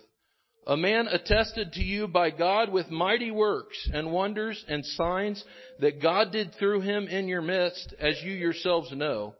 a 0.67 0.75
man 0.75 1.07
attested 1.07 1.71
to 1.71 1.81
you 1.81 2.09
by 2.09 2.29
God 2.29 2.73
with 2.73 2.91
mighty 2.91 3.31
works 3.31 3.89
and 3.93 4.11
wonders 4.11 4.61
and 4.67 4.85
signs 4.85 5.41
that 5.79 6.01
God 6.01 6.33
did 6.33 6.55
through 6.55 6.81
him 6.81 7.07
in 7.07 7.29
your 7.29 7.41
midst, 7.41 7.95
as 7.97 8.21
you 8.21 8.33
yourselves 8.33 8.91
know. 8.91 9.35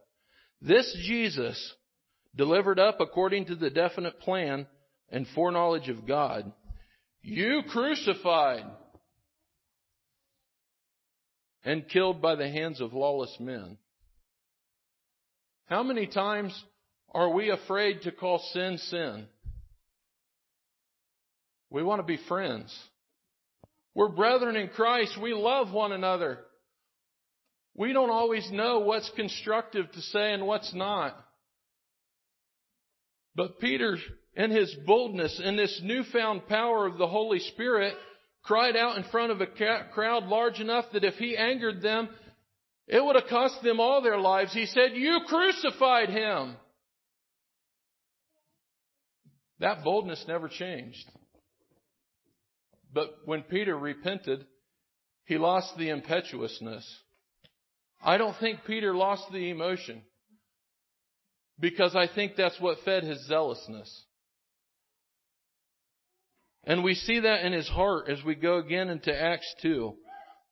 This 0.62 0.90
Jesus, 1.06 1.74
delivered 2.34 2.78
up 2.78 2.98
according 2.98 3.44
to 3.46 3.56
the 3.56 3.68
definite 3.68 4.20
plan 4.20 4.66
and 5.10 5.26
foreknowledge 5.34 5.90
of 5.90 6.06
God, 6.08 6.50
you 7.20 7.60
crucified 7.68 8.64
and 11.64 11.88
killed 11.88 12.20
by 12.20 12.34
the 12.34 12.48
hands 12.48 12.80
of 12.80 12.92
lawless 12.92 13.36
men. 13.38 13.78
How 15.66 15.82
many 15.82 16.06
times 16.06 16.52
are 17.14 17.30
we 17.30 17.50
afraid 17.50 18.02
to 18.02 18.12
call 18.12 18.38
sin 18.52 18.78
sin? 18.78 19.26
We 21.70 21.82
want 21.82 22.00
to 22.00 22.06
be 22.06 22.18
friends. 22.28 22.76
We're 23.94 24.08
brethren 24.08 24.56
in 24.56 24.68
Christ. 24.68 25.18
We 25.20 25.34
love 25.34 25.72
one 25.72 25.92
another. 25.92 26.38
We 27.74 27.92
don't 27.92 28.10
always 28.10 28.50
know 28.50 28.80
what's 28.80 29.10
constructive 29.16 29.90
to 29.92 30.00
say 30.00 30.32
and 30.32 30.46
what's 30.46 30.74
not. 30.74 31.16
But 33.34 33.60
Peter, 33.60 33.96
in 34.34 34.50
his 34.50 34.74
boldness, 34.86 35.40
in 35.42 35.56
this 35.56 35.80
newfound 35.82 36.46
power 36.48 36.86
of 36.86 36.98
the 36.98 37.06
Holy 37.06 37.38
Spirit, 37.38 37.94
cried 38.42 38.76
out 38.76 38.96
in 38.96 39.04
front 39.04 39.32
of 39.32 39.40
a 39.40 39.46
crowd 39.92 40.24
large 40.24 40.60
enough 40.60 40.86
that 40.92 41.04
if 41.04 41.14
he 41.14 41.36
angered 41.36 41.80
them, 41.80 42.08
it 42.88 43.02
would 43.02 43.16
have 43.16 43.28
cost 43.28 43.62
them 43.62 43.80
all 43.80 44.02
their 44.02 44.18
lives. 44.18 44.52
He 44.52 44.66
said, 44.66 44.92
You 44.94 45.20
crucified 45.26 46.08
him. 46.08 46.56
That 49.60 49.84
boldness 49.84 50.24
never 50.26 50.48
changed. 50.48 51.08
But 52.92 53.10
when 53.24 53.42
Peter 53.42 53.78
repented, 53.78 54.44
he 55.24 55.38
lost 55.38 55.78
the 55.78 55.90
impetuousness. 55.90 56.84
I 58.04 58.18
don't 58.18 58.36
think 58.38 58.64
Peter 58.66 58.92
lost 58.92 59.30
the 59.32 59.50
emotion 59.50 60.02
because 61.60 61.94
I 61.94 62.08
think 62.12 62.34
that's 62.36 62.60
what 62.60 62.78
fed 62.84 63.04
his 63.04 63.24
zealousness. 63.28 64.04
And 66.64 66.84
we 66.84 66.94
see 66.94 67.20
that 67.20 67.44
in 67.44 67.52
his 67.52 67.68
heart 67.68 68.08
as 68.08 68.22
we 68.24 68.34
go 68.34 68.58
again 68.58 68.88
into 68.88 69.12
Acts 69.12 69.52
2, 69.62 69.94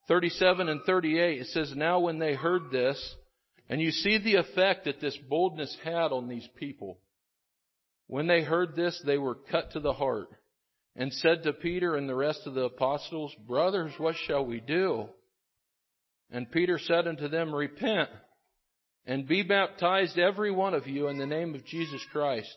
37 0.09 0.69
and 0.69 0.81
38. 0.85 1.41
It 1.41 1.47
says, 1.49 1.73
Now 1.75 2.01
when 2.01 2.19
they 2.19 2.35
heard 2.35 2.71
this, 2.73 3.15
and 3.69 3.81
you 3.81 3.93
see 3.93 4.19
the 4.19 4.37
effect 4.37 4.87
that 4.87 5.01
this 5.01 5.17
boldness 5.29 5.77
had 5.85 6.11
on 6.11 6.29
these 6.29 6.49
people. 6.57 6.99
When 8.09 8.27
they 8.27 8.43
heard 8.43 8.75
this, 8.75 9.01
they 9.07 9.19
were 9.19 9.37
cut 9.37 9.71
to 9.73 9.81
the 9.81 9.93
heart 9.93 10.29
and 10.97 11.13
said 11.13 11.45
to 11.45 11.53
Peter 11.53 11.95
and 11.95 12.09
the 12.09 12.17
rest 12.17 12.41
of 12.47 12.55
the 12.55 12.65
apostles, 12.65 13.33
Brothers, 13.47 13.93
what 13.99 14.17
shall 14.27 14.45
we 14.45 14.59
do? 14.59 15.07
And 16.33 16.51
Peter 16.51 16.79
said 16.79 17.07
unto 17.07 17.29
them, 17.29 17.55
Repent 17.55 18.09
and 19.07 19.29
be 19.29 19.45
baptized 19.45 20.19
every 20.19 20.51
one 20.51 20.75
of 20.75 20.89
you 20.89 21.07
in 21.07 21.19
the 21.19 21.27
name 21.27 21.55
of 21.55 21.65
Jesus 21.65 22.05
Christ 22.11 22.55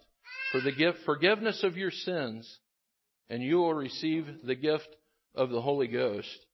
for 0.52 0.60
the 0.62 0.94
forgiveness 1.06 1.64
of 1.64 1.78
your 1.78 1.92
sins 1.92 2.60
and 3.30 3.42
you 3.42 3.58
will 3.58 3.74
receive 3.74 4.28
the 4.44 4.56
gift 4.56 4.90
of 5.36 5.50
the 5.50 5.62
Holy 5.62 5.88
Ghost. 5.88 6.46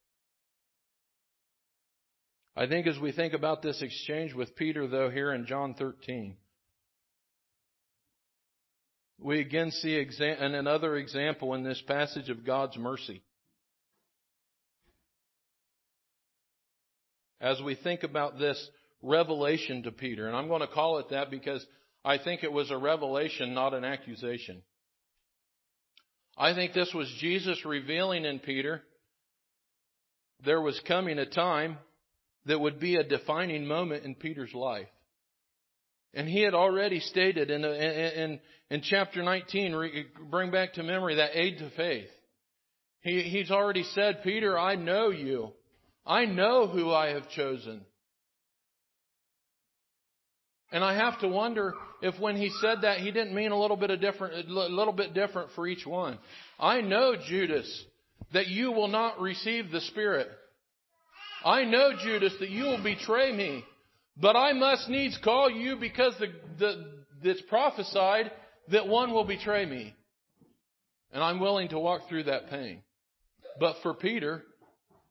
I 2.56 2.68
think 2.68 2.88
as 2.88 3.00
we 3.00 3.12
think 3.12 3.34
about 3.34 3.62
this 3.62 3.82
exchange 3.82 4.34
with 4.34 4.56
Peter, 4.56 4.88
though, 4.88 5.10
here 5.10 5.32
in 5.34 5.46
John 5.46 5.76
13, 5.76 6.36
we 9.18 9.40
again 9.40 9.72
see 9.72 9.92
exa- 9.92 10.42
another 10.42 10.96
example 10.96 11.54
in 11.54 11.64
this 11.64 11.82
passage 11.88 12.30
of 12.30 12.46
God's 12.46 12.78
mercy. 12.78 13.22
As 17.42 17.62
we 17.62 17.76
think 17.76 18.04
about 18.04 18.38
this 18.38 18.70
revelation 19.02 19.84
to 19.84 19.92
Peter, 19.92 20.28
and 20.28 20.36
I'm 20.36 20.50
going 20.50 20.62
to 20.62 20.68
call 20.68 20.98
it 21.00 21.10
that 21.12 21.32
because 21.32 21.66
I 22.04 22.18
think 22.18 22.44
it 22.44 22.52
was 22.52 22.72
a 22.72 22.78
revelation, 22.78 23.54
not 23.54 23.74
an 23.74 23.86
accusation. 23.86 24.62
I 26.40 26.54
think 26.54 26.74
this 26.74 26.92
was 26.94 27.14
Jesus 27.20 27.66
revealing 27.66 28.24
in 28.24 28.40
Peter 28.40 28.82
there 30.46 30.62
was 30.62 30.80
coming 30.88 31.20
a 31.20 31.26
time 31.26 31.78
that 32.46 32.60
would 32.60 32.80
be 32.80 32.96
a 32.96 33.04
defining 33.04 33.66
moment 33.66 34.06
in 34.06 34.16
Peter's 34.16 34.54
life. 34.54 34.88
And 36.14 36.28
he 36.28 36.42
had 36.42 36.54
already 36.54 37.02
stated 37.02 37.52
in, 37.52 37.64
in, 37.64 38.40
in 38.72 38.82
chapter 38.82 39.22
19, 39.22 40.06
bring 40.32 40.50
back 40.50 40.74
to 40.74 40.84
memory 40.84 41.16
that 41.16 41.32
aid 41.34 41.60
to 41.60 41.70
faith. 41.72 42.10
He, 43.02 43.22
he's 43.22 43.52
already 43.52 43.84
said, 43.94 44.24
Peter, 44.24 44.58
I 44.58 44.76
know 44.76 45.10
you. 45.10 45.52
I 46.06 46.26
know 46.26 46.68
who 46.68 46.92
I 46.92 47.10
have 47.10 47.30
chosen. 47.30 47.82
And 50.72 50.84
I 50.84 50.96
have 50.96 51.20
to 51.22 51.28
wonder 51.28 51.74
if 52.02 52.20
when 52.20 52.36
he 52.36 52.52
said 52.62 52.82
that, 52.82 53.00
he 53.00 53.12
didn't 53.12 53.34
mean 53.34 53.52
a 53.52 53.60
little 53.60 53.78
bit 53.78 53.90
of 53.90 54.00
different, 54.00 54.48
a 54.48 54.54
little 54.54 54.94
bit 54.94 55.14
different 55.14 55.50
for 55.56 55.68
each 55.68 55.86
one. 55.86 56.20
I 56.60 56.82
know, 56.82 57.16
Judas, 57.28 57.86
that 58.34 58.48
you 58.48 58.72
will 58.72 58.88
not 58.88 59.20
receive 59.20 59.72
the 59.72 59.82
Spirit. 59.82 60.28
I 61.44 61.64
know, 61.64 61.92
Judas, 62.04 62.34
that 62.40 62.50
you 62.50 62.66
will 62.66 62.84
betray 62.84 63.36
me. 63.36 63.64
But 64.22 64.36
I 64.36 64.54
must 64.54 64.90
needs 64.90 65.18
call 65.24 65.50
you 65.50 65.78
because 65.78 66.14
the, 66.20 66.28
the, 66.60 67.30
it's 67.30 67.42
prophesied 67.44 68.32
that 68.72 68.88
one 68.88 69.12
will 69.12 69.24
betray 69.24 69.66
me. 69.66 69.96
And 71.12 71.24
I'm 71.24 71.40
willing 71.40 71.70
to 71.70 71.80
walk 71.80 72.08
through 72.08 72.24
that 72.24 72.50
pain. 72.50 72.84
But 73.60 73.78
for 73.82 73.94
Peter, 73.94 74.44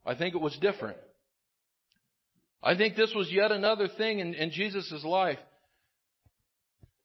I 0.07 0.15
think 0.15 0.35
it 0.35 0.41
was 0.41 0.57
different. 0.61 0.99
I 2.63 2.77
think 2.77 2.97
this 2.97 3.13
was 3.15 3.31
yet 3.31 3.51
another 3.51 3.89
thing 3.89 4.21
in, 4.21 4.35
in 4.35 4.51
Jesus' 4.51 5.03
life 5.05 5.39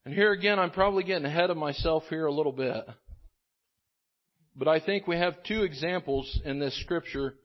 And 0.06 0.14
here 0.14 0.34
again, 0.34 0.60
I'm 0.60 0.72
probably 0.72 1.04
getting 1.04 1.26
ahead 1.26 1.50
of 1.50 1.56
myself 1.56 2.04
here 2.10 2.26
a 2.26 2.34
little 2.34 2.52
bit. 2.52 2.86
But 4.56 4.68
I 4.68 4.80
think 4.80 5.08
we 5.08 5.16
have 5.16 5.42
two 5.44 5.64
examples 5.64 6.42
in 6.44 6.60
this 6.60 6.80
scripture. 6.82 7.36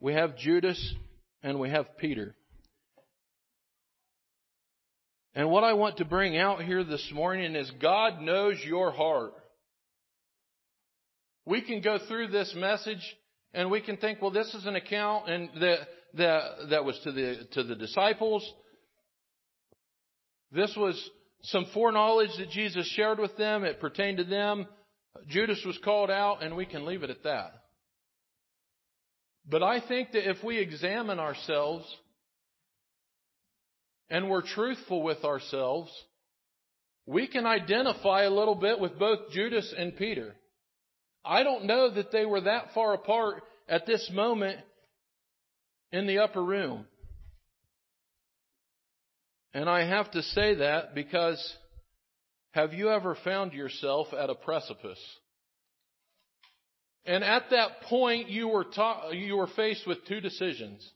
We 0.00 0.14
have 0.14 0.36
Judas 0.36 0.94
and 1.42 1.58
we 1.58 1.70
have 1.70 1.98
Peter. 1.98 2.34
And 5.34 5.50
what 5.50 5.64
I 5.64 5.72
want 5.72 5.96
to 5.96 6.04
bring 6.04 6.36
out 6.36 6.62
here 6.62 6.84
this 6.84 7.10
morning 7.12 7.56
is 7.56 7.70
God 7.80 8.20
knows 8.20 8.56
your 8.64 8.92
heart. 8.92 9.32
We 11.44 11.60
can 11.60 11.80
go 11.80 11.98
through 12.06 12.28
this 12.28 12.54
message 12.56 13.02
and 13.52 13.70
we 13.70 13.80
can 13.80 13.96
think, 13.96 14.22
well, 14.22 14.30
this 14.30 14.54
is 14.54 14.66
an 14.66 14.76
account 14.76 15.28
and 15.28 15.50
that, 15.60 15.78
that, 16.14 16.42
that 16.70 16.84
was 16.84 16.98
to 17.02 17.10
the, 17.10 17.48
to 17.52 17.64
the 17.64 17.74
disciples. 17.74 18.48
This 20.52 20.72
was 20.76 21.10
some 21.42 21.66
foreknowledge 21.74 22.36
that 22.38 22.50
Jesus 22.50 22.86
shared 22.88 23.18
with 23.18 23.36
them. 23.36 23.64
It 23.64 23.80
pertained 23.80 24.18
to 24.18 24.24
them. 24.24 24.66
Judas 25.28 25.62
was 25.66 25.78
called 25.84 26.10
out 26.10 26.42
and 26.42 26.56
we 26.56 26.66
can 26.66 26.86
leave 26.86 27.02
it 27.02 27.10
at 27.10 27.24
that. 27.24 27.52
But 29.48 29.62
I 29.62 29.80
think 29.80 30.12
that 30.12 30.28
if 30.28 30.42
we 30.44 30.58
examine 30.58 31.18
ourselves 31.18 31.84
and 34.08 34.30
we're 34.30 34.42
truthful 34.42 35.02
with 35.02 35.24
ourselves, 35.24 35.90
we 37.06 37.26
can 37.26 37.46
identify 37.46 38.22
a 38.22 38.30
little 38.30 38.54
bit 38.54 38.78
with 38.78 38.98
both 38.98 39.32
Judas 39.32 39.74
and 39.76 39.96
Peter. 39.96 40.36
I 41.24 41.42
don't 41.42 41.64
know 41.64 41.90
that 41.90 42.12
they 42.12 42.24
were 42.24 42.42
that 42.42 42.72
far 42.74 42.94
apart 42.94 43.42
at 43.68 43.86
this 43.86 44.08
moment 44.12 44.60
in 45.90 46.06
the 46.06 46.18
upper 46.20 46.42
room. 46.42 46.86
And 49.54 49.68
I 49.68 49.84
have 49.84 50.10
to 50.12 50.22
say 50.22 50.56
that 50.56 50.94
because 50.94 51.56
have 52.52 52.72
you 52.72 52.90
ever 52.90 53.16
found 53.24 53.52
yourself 53.52 54.08
at 54.12 54.30
a 54.30 54.34
precipice? 54.34 55.00
And 57.04 57.24
at 57.24 57.50
that 57.50 57.82
point, 57.82 58.28
you 58.28 58.48
were, 58.48 58.64
ta- 58.64 59.10
you 59.10 59.36
were 59.36 59.48
faced 59.48 59.86
with 59.86 60.04
two 60.06 60.20
decisions. 60.20 60.88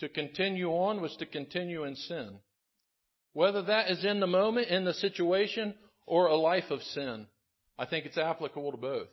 To 0.00 0.08
continue 0.08 0.68
on 0.68 1.00
was 1.00 1.16
to 1.16 1.26
continue 1.26 1.84
in 1.84 1.96
sin. 1.96 2.38
Whether 3.32 3.62
that 3.62 3.90
is 3.90 4.04
in 4.04 4.20
the 4.20 4.26
moment, 4.26 4.68
in 4.68 4.84
the 4.84 4.94
situation, 4.94 5.74
or 6.06 6.26
a 6.26 6.36
life 6.36 6.70
of 6.70 6.82
sin. 6.82 7.26
I 7.78 7.86
think 7.86 8.04
it's 8.04 8.18
applicable 8.18 8.72
to 8.72 8.76
both. 8.76 9.08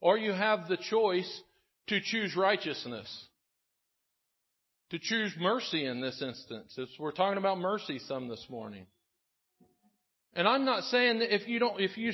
Or 0.00 0.18
you 0.18 0.32
have 0.32 0.68
the 0.68 0.76
choice 0.76 1.42
to 1.86 2.00
choose 2.00 2.36
righteousness. 2.36 3.27
To 4.90 4.98
choose 4.98 5.34
mercy 5.38 5.84
in 5.84 6.00
this 6.00 6.22
instance. 6.22 6.78
We're 6.98 7.12
talking 7.12 7.36
about 7.36 7.58
mercy 7.58 7.98
some 7.98 8.28
this 8.28 8.44
morning. 8.48 8.86
And 10.34 10.48
I'm 10.48 10.64
not 10.64 10.84
saying 10.84 11.18
that 11.18 11.34
if 11.34 11.46
you 11.46 11.58
don't, 11.58 11.78
if 11.80 11.98
you, 11.98 12.12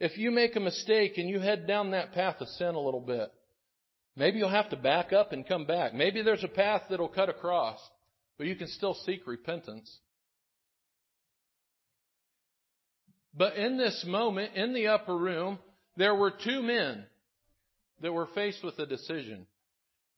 if 0.00 0.16
you 0.16 0.30
make 0.30 0.56
a 0.56 0.60
mistake 0.60 1.18
and 1.18 1.28
you 1.28 1.38
head 1.38 1.66
down 1.66 1.90
that 1.90 2.12
path 2.12 2.36
of 2.40 2.48
sin 2.48 2.74
a 2.74 2.80
little 2.80 3.00
bit, 3.00 3.30
maybe 4.16 4.38
you'll 4.38 4.48
have 4.48 4.70
to 4.70 4.76
back 4.76 5.12
up 5.12 5.32
and 5.32 5.46
come 5.46 5.66
back. 5.66 5.92
Maybe 5.92 6.22
there's 6.22 6.44
a 6.44 6.48
path 6.48 6.82
that'll 6.88 7.08
cut 7.08 7.28
across, 7.28 7.78
but 8.38 8.46
you 8.46 8.56
can 8.56 8.68
still 8.68 8.94
seek 9.04 9.26
repentance. 9.26 9.98
But 13.34 13.56
in 13.56 13.76
this 13.76 14.02
moment, 14.06 14.54
in 14.54 14.72
the 14.72 14.86
upper 14.86 15.16
room, 15.16 15.58
there 15.96 16.14
were 16.14 16.30
two 16.30 16.62
men 16.62 17.04
that 18.00 18.12
were 18.12 18.28
faced 18.34 18.64
with 18.64 18.78
a 18.78 18.86
decision. 18.86 19.46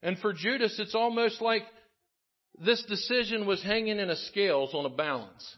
And 0.02 0.18
for 0.18 0.32
Judas, 0.32 0.76
it's 0.78 0.94
almost 0.94 1.40
like 1.40 1.62
this 2.64 2.82
decision 2.84 3.46
was 3.46 3.62
hanging 3.62 3.98
in 3.98 4.10
a 4.10 4.16
scales 4.16 4.74
on 4.74 4.86
a 4.86 4.90
balance. 4.90 5.56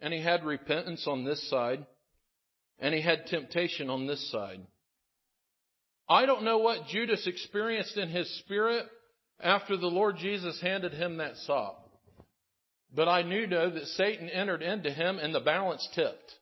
And 0.00 0.12
he 0.12 0.20
had 0.20 0.44
repentance 0.44 1.06
on 1.06 1.24
this 1.24 1.48
side, 1.48 1.86
and 2.78 2.94
he 2.94 3.00
had 3.00 3.26
temptation 3.26 3.88
on 3.88 4.06
this 4.06 4.30
side. 4.30 4.60
I 6.08 6.26
don't 6.26 6.42
know 6.42 6.58
what 6.58 6.88
Judas 6.88 7.26
experienced 7.26 7.96
in 7.96 8.08
his 8.08 8.28
spirit 8.40 8.86
after 9.40 9.76
the 9.76 9.86
Lord 9.86 10.16
Jesus 10.16 10.60
handed 10.60 10.92
him 10.92 11.18
that 11.18 11.36
sop. 11.38 11.88
But 12.94 13.08
I 13.08 13.22
knew 13.22 13.46
know 13.46 13.70
that 13.70 13.86
Satan 13.86 14.28
entered 14.28 14.62
into 14.62 14.90
him 14.90 15.18
and 15.18 15.34
the 15.34 15.40
balance 15.40 15.88
tipped. 15.94 16.32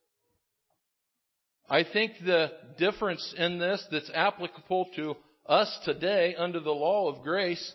I 1.69 1.85
think 1.85 2.13
the 2.25 2.51
difference 2.79 3.35
in 3.39 3.59
this 3.59 3.85
that's 3.93 4.11
applicable 4.13 4.89
to 4.97 5.17
us 5.51 5.79
today 5.85 6.35
under 6.37 6.61
the 6.61 6.71
law 6.71 7.09
of 7.11 7.23
grace 7.23 7.75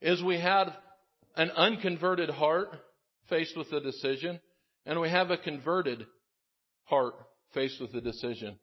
is 0.00 0.22
we 0.22 0.40
have 0.40 0.68
an 1.36 1.50
unconverted 1.50 2.30
heart 2.30 2.70
faced 3.28 3.56
with 3.56 3.70
a 3.72 3.80
decision 3.80 4.40
and 4.86 4.98
we 5.00 5.10
have 5.10 5.30
a 5.30 5.36
converted 5.36 6.06
heart 6.84 7.14
faced 7.52 7.80
with 7.80 7.94
a 7.94 8.00
decision. 8.00 8.58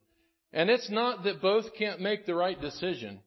And 0.51 0.69
it's 0.69 0.89
not 0.89 1.23
that 1.23 1.41
both 1.41 1.65
can't 1.77 2.01
make 2.01 2.25
the 2.25 2.33
right 2.33 2.59
decision. 2.59 3.19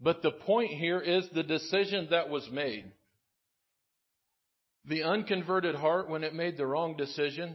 But 0.00 0.22
the 0.22 0.32
point 0.32 0.72
here 0.72 0.98
is 0.98 1.24
the 1.32 1.44
decision 1.44 2.08
that 2.10 2.28
was 2.28 2.48
made. 2.50 2.90
The 4.86 5.04
unconverted 5.04 5.76
heart, 5.76 6.10
when 6.10 6.24
it 6.24 6.34
made 6.34 6.56
the 6.56 6.66
wrong 6.66 6.96
decision, 6.96 7.54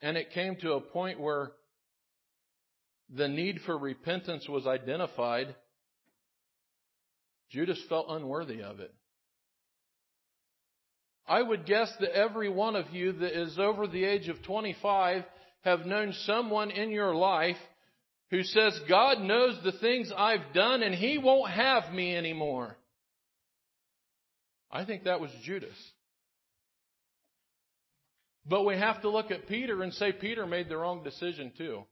and 0.00 0.16
it 0.16 0.32
came 0.32 0.56
to 0.56 0.72
a 0.72 0.80
point 0.80 1.20
where 1.20 1.52
the 3.14 3.28
need 3.28 3.60
for 3.64 3.76
repentance 3.76 4.48
was 4.48 4.66
identified, 4.66 5.54
Judas 7.50 7.80
felt 7.88 8.06
unworthy 8.08 8.62
of 8.62 8.80
it. 8.80 8.92
I 11.28 11.42
would 11.42 11.66
guess 11.66 11.92
that 12.00 12.16
every 12.16 12.48
one 12.48 12.76
of 12.76 12.90
you 12.90 13.12
that 13.12 13.40
is 13.40 13.58
over 13.58 13.86
the 13.86 14.04
age 14.04 14.28
of 14.28 14.42
25 14.42 15.24
have 15.62 15.86
known 15.86 16.12
someone 16.24 16.70
in 16.70 16.90
your 16.90 17.14
life 17.14 17.56
who 18.30 18.42
says, 18.42 18.78
God 18.88 19.20
knows 19.20 19.58
the 19.62 19.72
things 19.72 20.12
I've 20.16 20.52
done 20.54 20.82
and 20.82 20.94
He 20.94 21.18
won't 21.18 21.50
have 21.50 21.92
me 21.92 22.16
anymore. 22.16 22.76
I 24.70 24.84
think 24.84 25.04
that 25.04 25.20
was 25.20 25.30
Judas. 25.44 25.76
But 28.48 28.64
we 28.64 28.76
have 28.76 29.02
to 29.02 29.10
look 29.10 29.30
at 29.32 29.48
Peter 29.48 29.82
and 29.82 29.92
say 29.92 30.12
Peter 30.12 30.46
made 30.46 30.68
the 30.68 30.76
wrong 30.76 31.02
decision 31.02 31.52
too. 31.56 31.84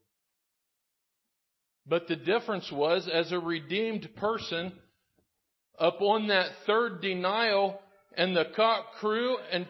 But 1.86 2.08
the 2.08 2.16
difference 2.16 2.70
was, 2.72 3.08
as 3.12 3.30
a 3.30 3.38
redeemed 3.38 4.08
person, 4.16 4.72
upon 5.78 6.28
that 6.28 6.48
third 6.66 7.02
denial 7.02 7.80
and 8.16 8.36
the 8.36 8.46
cock 8.56 8.94
crew, 9.00 9.36
and 9.52 9.66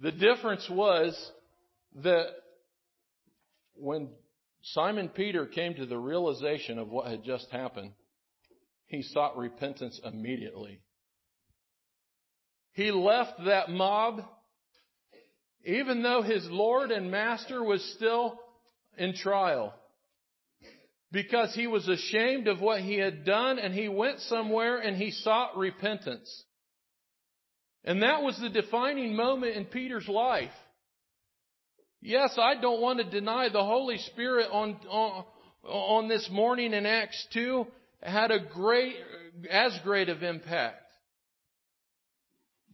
the 0.00 0.12
difference 0.12 0.68
was 0.68 1.32
that 2.02 2.26
when 3.74 4.08
Simon 4.62 5.08
Peter 5.08 5.46
came 5.46 5.74
to 5.74 5.86
the 5.86 5.98
realization 5.98 6.78
of 6.78 6.88
what 6.88 7.06
had 7.06 7.24
just 7.24 7.50
happened, 7.50 7.92
he 8.86 9.02
sought 9.02 9.36
repentance 9.36 10.00
immediately. 10.04 10.80
He 12.72 12.90
left 12.90 13.44
that 13.44 13.70
mob, 13.70 14.22
even 15.64 16.02
though 16.02 16.22
his 16.22 16.46
Lord 16.50 16.90
and 16.90 17.10
Master 17.10 17.62
was 17.62 17.82
still 17.96 18.38
in 18.98 19.14
trial. 19.14 19.74
Because 21.12 21.54
he 21.54 21.66
was 21.66 21.86
ashamed 21.88 22.48
of 22.48 22.60
what 22.60 22.80
he 22.80 22.98
had 22.98 23.24
done 23.24 23.58
and 23.58 23.74
he 23.74 23.88
went 23.88 24.20
somewhere 24.20 24.78
and 24.78 24.96
he 24.96 25.10
sought 25.10 25.56
repentance. 25.56 26.44
And 27.84 28.02
that 28.02 28.22
was 28.22 28.38
the 28.40 28.48
defining 28.48 29.14
moment 29.14 29.56
in 29.56 29.66
Peter's 29.66 30.08
life. 30.08 30.50
Yes, 32.00 32.36
I 32.38 32.60
don't 32.60 32.80
want 32.80 32.98
to 32.98 33.04
deny 33.04 33.48
the 33.48 33.62
Holy 33.62 33.98
Spirit 33.98 34.48
on, 34.50 34.76
on, 34.88 35.24
on 35.64 36.08
this 36.08 36.28
morning 36.32 36.72
in 36.72 36.86
Acts 36.86 37.26
2 37.34 37.66
had 38.02 38.30
a 38.30 38.40
great, 38.40 38.96
as 39.50 39.78
great 39.84 40.08
of 40.08 40.22
impact. 40.22 40.82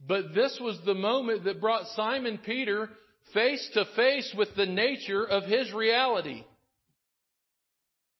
But 0.07 0.33
this 0.33 0.57
was 0.61 0.79
the 0.85 0.95
moment 0.95 1.43
that 1.43 1.61
brought 1.61 1.87
Simon 1.95 2.39
Peter 2.43 2.89
face 3.33 3.69
to 3.73 3.85
face 3.95 4.33
with 4.35 4.55
the 4.55 4.65
nature 4.65 5.23
of 5.23 5.43
his 5.43 5.71
reality. 5.73 6.43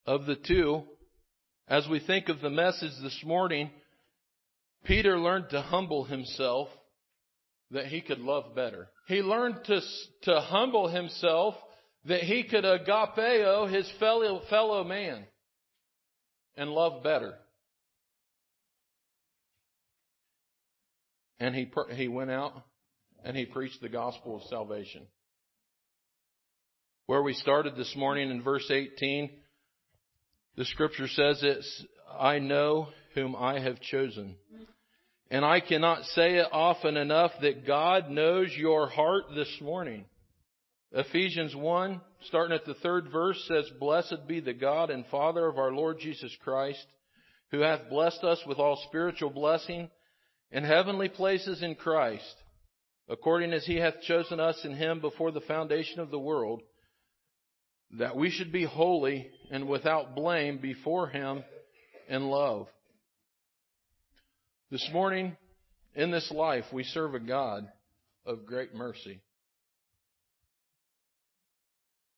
Of 0.10 0.26
the 0.26 0.38
two, 0.38 0.82
as 1.68 1.88
we 1.88 2.00
think 2.00 2.30
of 2.30 2.42
the 2.42 2.50
message 2.50 2.94
this 3.04 3.22
morning, 3.24 3.70
Peter 4.84 5.20
learned 5.20 5.52
to 5.52 5.62
humble 5.62 6.04
himself 6.04 6.68
that 7.70 7.86
he 7.86 8.02
could 8.02 8.18
love 8.18 8.56
better. 8.56 8.88
He 9.08 9.22
learned 9.22 9.58
to, 9.66 9.80
to 10.24 10.42
humble 10.42 10.88
himself 10.88 11.54
that 12.06 12.22
he 12.22 12.42
could 12.42 12.64
agapeo 12.64 13.72
his 13.72 13.88
fellow, 14.00 14.42
fellow 14.50 14.84
man 14.84 15.26
and 16.58 16.72
love 16.72 17.04
better. 17.04 17.36
And 21.40 21.54
he, 21.54 21.72
he 21.94 22.08
went 22.08 22.32
out 22.32 22.54
and 23.24 23.38
he 23.38 23.46
preached 23.46 23.80
the 23.80 23.90
gospel 23.90 24.38
of 24.38 24.42
salvation. 24.50 25.06
Where 27.06 27.22
we 27.22 27.36
started 27.36 27.76
this 27.76 27.96
morning 27.96 28.32
in 28.32 28.42
verse 28.42 28.72
18, 28.72 29.30
the 30.60 30.66
scripture 30.66 31.08
says 31.08 31.40
it's, 31.42 31.86
I 32.20 32.40
know 32.40 32.90
whom 33.16 33.34
I 33.34 33.62
have 33.62 33.80
chosen. 33.80 34.36
And 35.32 35.46
I 35.46 35.62
cannot 35.62 36.04
say 36.04 36.36
it 36.36 36.48
often 36.52 36.98
enough 36.98 37.32
that 37.42 37.66
God 37.66 38.10
knows 38.10 38.54
your 38.58 38.90
heart 38.90 39.24
this 39.34 39.58
morning. 39.62 40.04
Ephesians 40.92 41.56
1, 41.56 42.02
starting 42.26 42.54
at 42.54 42.66
the 42.66 42.74
third 42.74 43.10
verse, 43.10 43.42
says, 43.48 43.72
Blessed 43.80 44.28
be 44.28 44.42
the 44.42 44.54
God 44.54 44.90
and 44.90 45.06
Father 45.06 45.48
of 45.48 45.58
our 45.58 45.72
Lord 45.72 45.98
Jesus 45.98 46.36
Christ, 46.44 46.86
who 47.52 47.62
hath 47.62 47.90
blessed 47.90 48.26
us 48.26 48.42
with 48.46 48.58
all 48.60 48.84
spiritual 48.90 49.30
blessing 49.30 49.90
in 50.52 50.66
heavenly 50.66 51.08
places 51.08 51.64
in 51.64 51.76
Christ, 51.76 52.36
according 53.08 53.54
as 53.54 53.66
he 53.66 53.78
hath 53.78 54.02
chosen 54.02 54.42
us 54.42 54.60
in 54.66 54.76
him 54.76 55.00
before 55.00 55.32
the 55.32 55.40
foundation 55.40 56.02
of 56.02 56.12
the 56.12 56.20
world, 56.20 56.64
that 57.98 58.16
we 58.16 58.30
should 58.30 58.52
be 58.52 58.66
holy 58.66 59.30
and 59.52 59.68
without 59.68 60.16
blame 60.16 60.60
before 60.60 61.08
him 61.08 61.44
in 62.08 62.28
love. 62.28 62.68
This 64.72 64.88
morning, 64.94 65.36
in 65.96 66.12
this 66.12 66.30
life, 66.32 66.66
we 66.72 66.84
serve 66.84 67.16
a 67.16 67.20
God 67.20 67.68
of 68.26 68.46
great 68.46 68.76
mercy. 68.76 69.22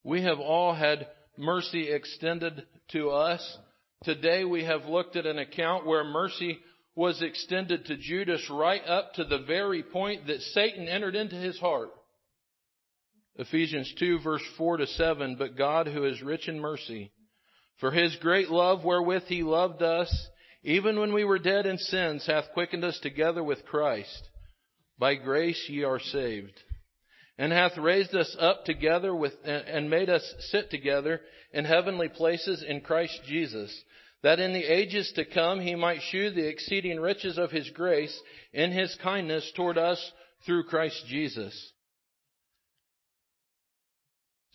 We 0.04 0.22
have 0.22 0.38
all 0.38 0.74
had 0.74 1.06
mercy 1.38 1.90
extended 1.90 2.66
to 2.90 3.10
us. 3.10 3.58
Today 4.04 4.44
we 4.44 4.64
have 4.64 4.84
looked 4.86 5.16
at 5.16 5.26
an 5.26 5.38
account 5.38 5.86
where 5.86 6.04
mercy 6.04 6.58
was 6.94 7.22
extended 7.22 7.86
to 7.86 7.96
Judas 7.96 8.46
right 8.50 8.82
up 8.86 9.14
to 9.14 9.24
the 9.24 9.38
very 9.38 9.82
point 9.82 10.26
that 10.26 10.40
Satan 10.40 10.88
entered 10.88 11.14
into 11.14 11.36
his 11.36 11.58
heart. 11.58 11.88
Ephesians 13.36 13.92
2 13.98 14.20
verse 14.20 14.42
4 14.58 14.78
to 14.78 14.86
7, 14.86 15.36
but 15.38 15.56
God 15.56 15.86
who 15.86 16.04
is 16.04 16.22
rich 16.22 16.48
in 16.48 16.60
mercy, 16.60 17.12
for 17.80 17.90
his 17.90 18.16
great 18.16 18.50
love 18.50 18.84
wherewith 18.84 19.24
he 19.26 19.42
loved 19.42 19.82
us, 19.82 20.28
even 20.62 20.98
when 20.98 21.12
we 21.12 21.24
were 21.24 21.38
dead 21.38 21.66
in 21.66 21.78
sins, 21.78 22.26
hath 22.26 22.52
quickened 22.52 22.84
us 22.84 22.98
together 23.00 23.42
with 23.42 23.64
Christ. 23.64 24.28
By 24.98 25.16
grace 25.16 25.66
ye 25.68 25.82
are 25.82 25.98
saved 25.98 26.60
and 27.38 27.52
hath 27.52 27.76
raised 27.78 28.14
us 28.14 28.36
up 28.38 28.64
together 28.64 29.14
with, 29.14 29.32
and 29.44 29.90
made 29.90 30.10
us 30.10 30.22
sit 30.50 30.70
together 30.70 31.20
in 31.52 31.64
heavenly 31.64 32.08
places 32.08 32.64
in 32.66 32.80
Christ 32.80 33.18
Jesus, 33.26 33.76
that 34.22 34.38
in 34.38 34.52
the 34.52 34.64
ages 34.64 35.12
to 35.16 35.24
come 35.24 35.60
he 35.60 35.74
might 35.74 36.02
shew 36.10 36.30
the 36.30 36.48
exceeding 36.48 37.00
riches 37.00 37.38
of 37.38 37.50
his 37.50 37.68
grace 37.70 38.16
in 38.52 38.70
his 38.70 38.96
kindness 39.02 39.50
toward 39.56 39.78
us 39.78 40.12
through 40.44 40.64
Christ 40.64 41.04
Jesus. 41.08 41.71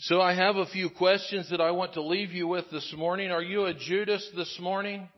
So 0.02 0.22
I 0.22 0.36
have 0.36 0.58
a 0.58 0.68
few 0.68 0.92
questions 0.92 1.50
that 1.50 1.60
I 1.60 1.72
want 1.72 1.94
to 1.94 2.04
leave 2.04 2.32
you 2.32 2.48
with 2.48 2.70
this 2.72 2.94
morning. 2.96 3.32
Are 3.32 3.42
you 3.42 3.66
a 3.66 3.74
Judas 3.74 4.30
this 4.36 4.60
morning? 4.62 5.10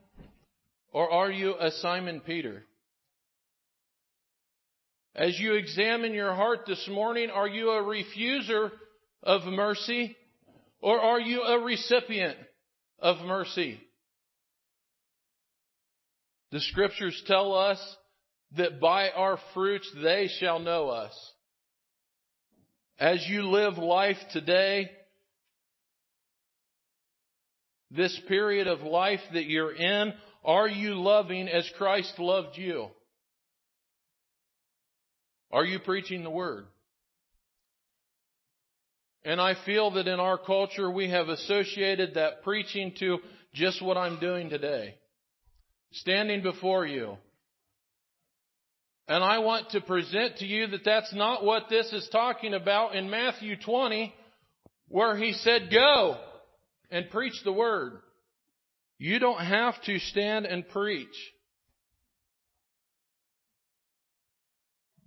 Or 0.93 1.11
are 1.11 1.29
you 1.29 1.53
a 1.59 1.69
Simon 1.71 2.21
Peter? 2.21 2.63
As 5.13 5.37
you 5.37 5.55
examine 5.55 6.13
your 6.13 6.33
heart 6.33 6.61
this 6.65 6.87
morning, 6.89 7.29
are 7.29 7.47
you 7.47 7.71
a 7.71 7.83
refuser 7.83 8.71
of 9.21 9.43
mercy 9.43 10.15
or 10.79 10.97
are 11.01 11.19
you 11.19 11.41
a 11.41 11.59
recipient 11.59 12.37
of 12.99 13.17
mercy? 13.25 13.81
The 16.53 16.61
scriptures 16.61 17.21
tell 17.27 17.53
us 17.53 17.79
that 18.55 18.79
by 18.79 19.09
our 19.09 19.39
fruits 19.53 19.91
they 20.01 20.29
shall 20.39 20.59
know 20.59 20.87
us. 20.87 21.13
As 22.99 23.25
you 23.27 23.43
live 23.43 23.77
life 23.77 24.17
today, 24.33 24.91
this 27.91 28.19
period 28.27 28.67
of 28.67 28.81
life 28.81 29.21
that 29.33 29.45
you're 29.45 29.73
in, 29.73 30.13
are 30.43 30.67
you 30.67 30.95
loving 30.95 31.47
as 31.47 31.69
Christ 31.77 32.19
loved 32.19 32.57
you? 32.57 32.87
Are 35.51 35.63
you 35.63 35.79
preaching 35.79 36.23
the 36.23 36.29
word? 36.29 36.65
And 39.23 39.39
I 39.39 39.55
feel 39.65 39.91
that 39.91 40.07
in 40.07 40.19
our 40.19 40.37
culture 40.37 40.91
we 40.91 41.09
have 41.09 41.29
associated 41.29 42.15
that 42.15 42.43
preaching 42.43 42.93
to 42.99 43.19
just 43.53 43.81
what 43.81 43.97
I'm 43.97 44.19
doing 44.19 44.49
today. 44.49 44.95
Standing 45.91 46.43
before 46.43 46.85
you. 46.85 47.17
And 49.09 49.23
I 49.23 49.39
want 49.39 49.71
to 49.71 49.81
present 49.81 50.37
to 50.37 50.45
you 50.45 50.67
that 50.67 50.85
that's 50.85 51.11
not 51.15 51.43
what 51.43 51.63
this 51.67 51.91
is 51.91 52.07
talking 52.11 52.53
about 52.53 52.95
in 52.95 53.09
Matthew 53.09 53.55
20, 53.57 54.13
where 54.87 55.17
he 55.17 55.33
said, 55.33 55.71
go 55.71 56.17
and 56.91 57.09
preach 57.09 57.33
the 57.43 57.51
word. 57.51 57.93
You 58.99 59.17
don't 59.17 59.43
have 59.43 59.81
to 59.85 59.97
stand 59.97 60.45
and 60.45 60.69
preach. 60.69 61.07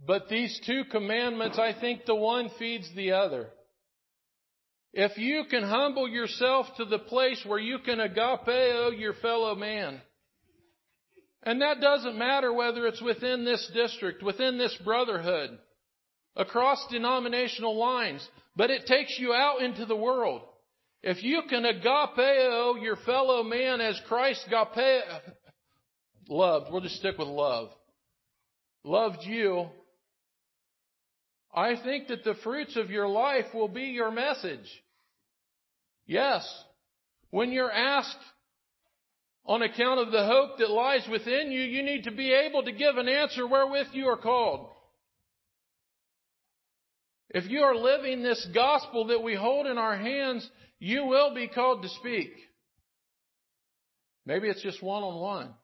But 0.04 0.28
these 0.28 0.60
two 0.66 0.82
commandments, 0.90 1.60
I 1.60 1.72
think 1.72 2.04
the 2.04 2.16
one 2.16 2.50
feeds 2.58 2.90
the 2.96 3.12
other. 3.12 3.50
If 4.92 5.16
you 5.16 5.44
can 5.48 5.62
humble 5.62 6.08
yourself 6.08 6.66
to 6.78 6.86
the 6.86 6.98
place 6.98 7.40
where 7.46 7.60
you 7.60 7.78
can 7.78 7.98
agapeo 7.98 8.98
your 8.98 9.14
fellow 9.14 9.54
man, 9.54 10.00
and 11.42 11.60
that 11.60 11.80
doesn't 11.80 12.18
matter 12.18 12.52
whether 12.52 12.86
it's 12.86 13.02
within 13.02 13.44
this 13.44 13.70
district, 13.74 14.22
within 14.22 14.58
this 14.58 14.76
brotherhood, 14.84 15.58
across 16.36 16.86
denominational 16.90 17.76
lines, 17.76 18.26
but 18.56 18.70
it 18.70 18.86
takes 18.86 19.18
you 19.18 19.32
out 19.32 19.62
into 19.62 19.84
the 19.86 19.96
world. 19.96 20.42
If 21.02 21.22
you 21.24 21.42
can 21.48 21.64
agapeo 21.64 22.80
your 22.80 22.96
fellow 22.96 23.42
man 23.42 23.80
as 23.80 24.00
Christ 24.06 24.46
agapeo, 24.48 25.02
loved, 26.28 26.70
we'll 26.70 26.80
just 26.80 26.96
stick 26.96 27.18
with 27.18 27.28
love, 27.28 27.70
loved 28.84 29.22
you, 29.22 29.68
I 31.54 31.74
think 31.82 32.08
that 32.08 32.24
the 32.24 32.34
fruits 32.42 32.76
of 32.76 32.90
your 32.90 33.08
life 33.08 33.46
will 33.52 33.68
be 33.68 33.82
your 33.82 34.10
message. 34.10 34.66
Yes. 36.06 36.48
When 37.30 37.52
you're 37.52 37.70
asked 37.70 38.16
on 39.44 39.62
account 39.62 40.00
of 40.00 40.12
the 40.12 40.24
hope 40.24 40.58
that 40.58 40.70
lies 40.70 41.06
within 41.10 41.50
you, 41.50 41.60
you 41.60 41.82
need 41.82 42.04
to 42.04 42.12
be 42.12 42.32
able 42.32 42.62
to 42.62 42.72
give 42.72 42.96
an 42.96 43.08
answer 43.08 43.46
wherewith 43.46 43.88
you 43.92 44.06
are 44.06 44.16
called. 44.16 44.68
If 47.30 47.50
you 47.50 47.60
are 47.60 47.74
living 47.74 48.22
this 48.22 48.46
gospel 48.54 49.06
that 49.08 49.22
we 49.22 49.34
hold 49.34 49.66
in 49.66 49.78
our 49.78 49.96
hands, 49.96 50.48
you 50.78 51.06
will 51.06 51.34
be 51.34 51.48
called 51.48 51.82
to 51.82 51.88
speak. 51.88 52.30
Maybe 54.26 54.48
it's 54.48 54.62
just 54.62 54.82
one 54.82 55.02
on 55.02 55.20
one. 55.20 55.54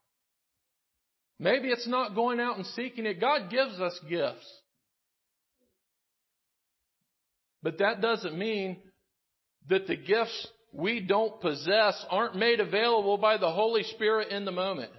Maybe 1.39 1.69
it's 1.69 1.87
not 1.87 2.17
going 2.17 2.41
out 2.41 2.57
and 2.57 2.67
seeking 2.67 3.07
it. 3.07 3.21
God 3.21 3.51
gives 3.51 3.79
us 3.81 3.99
gifts. 4.09 4.53
But 7.63 7.79
that 7.79 8.01
doesn't 8.01 8.37
mean 8.37 8.79
that 9.69 9.87
the 9.87 9.97
gifts 9.97 10.49
we 10.73 11.01
don't 11.01 11.41
possess 11.41 12.05
aren't 12.11 12.37
made 12.37 12.61
available 12.61 13.17
by 13.19 13.39
the 13.39 13.51
Holy 13.51 13.83
Spirit 13.83 14.29
in 14.29 14.45
the 14.45 14.53
moment. 14.53 14.93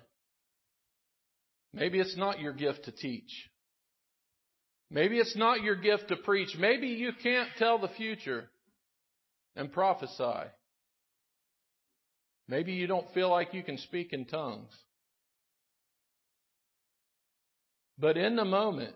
Maybe 1.74 2.00
it's 2.00 2.18
not 2.18 2.40
your 2.40 2.54
gift 2.54 2.86
to 2.86 2.92
teach. 2.92 3.30
Maybe 4.90 5.20
it's 5.20 5.36
not 5.36 5.62
your 5.62 5.76
gift 5.76 6.08
to 6.08 6.16
preach. 6.16 6.56
Maybe 6.58 6.88
you 6.88 7.12
can't 7.22 7.50
tell 7.58 7.78
the 7.78 7.90
future 7.90 8.50
and 9.56 9.72
prophesy. 9.72 10.50
Maybe 12.48 12.74
you 12.74 12.88
don't 12.88 13.14
feel 13.14 13.30
like 13.30 13.54
you 13.54 13.62
can 13.62 13.78
speak 13.78 14.12
in 14.12 14.26
tongues. 14.26 14.72
But 18.00 18.18
in 18.18 18.36
the 18.36 18.46
moment, 18.46 18.96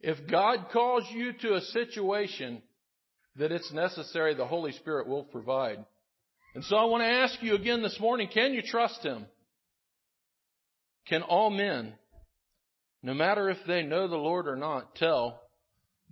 if 0.00 0.26
God 0.28 0.66
calls 0.72 1.04
you 1.12 1.32
to 1.32 1.54
a 1.54 1.60
situation 1.60 2.62
that 3.38 3.52
it's 3.52 3.72
necessary, 3.72 4.34
the 4.34 4.46
Holy 4.46 4.72
Spirit 4.72 5.06
will 5.06 5.24
provide. 5.24 5.84
And 6.54 6.64
so 6.64 6.76
I 6.76 6.84
want 6.84 7.02
to 7.02 7.06
ask 7.06 7.42
you 7.42 7.54
again 7.54 7.82
this 7.82 7.98
morning, 8.00 8.28
can 8.32 8.54
you 8.54 8.62
trust 8.62 9.02
Him? 9.02 9.26
Can 11.06 11.22
all 11.22 11.50
men, 11.50 11.94
no 13.02 13.14
matter 13.14 13.50
if 13.50 13.58
they 13.66 13.82
know 13.82 14.08
the 14.08 14.16
Lord 14.16 14.48
or 14.48 14.56
not, 14.56 14.96
tell 14.96 15.40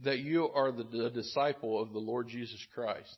that 0.02 0.18
you 0.18 0.48
are 0.54 0.70
the 0.70 1.10
disciple 1.10 1.80
of 1.80 1.92
the 1.92 1.98
Lord 1.98 2.28
Jesus 2.28 2.64
Christ? 2.74 3.16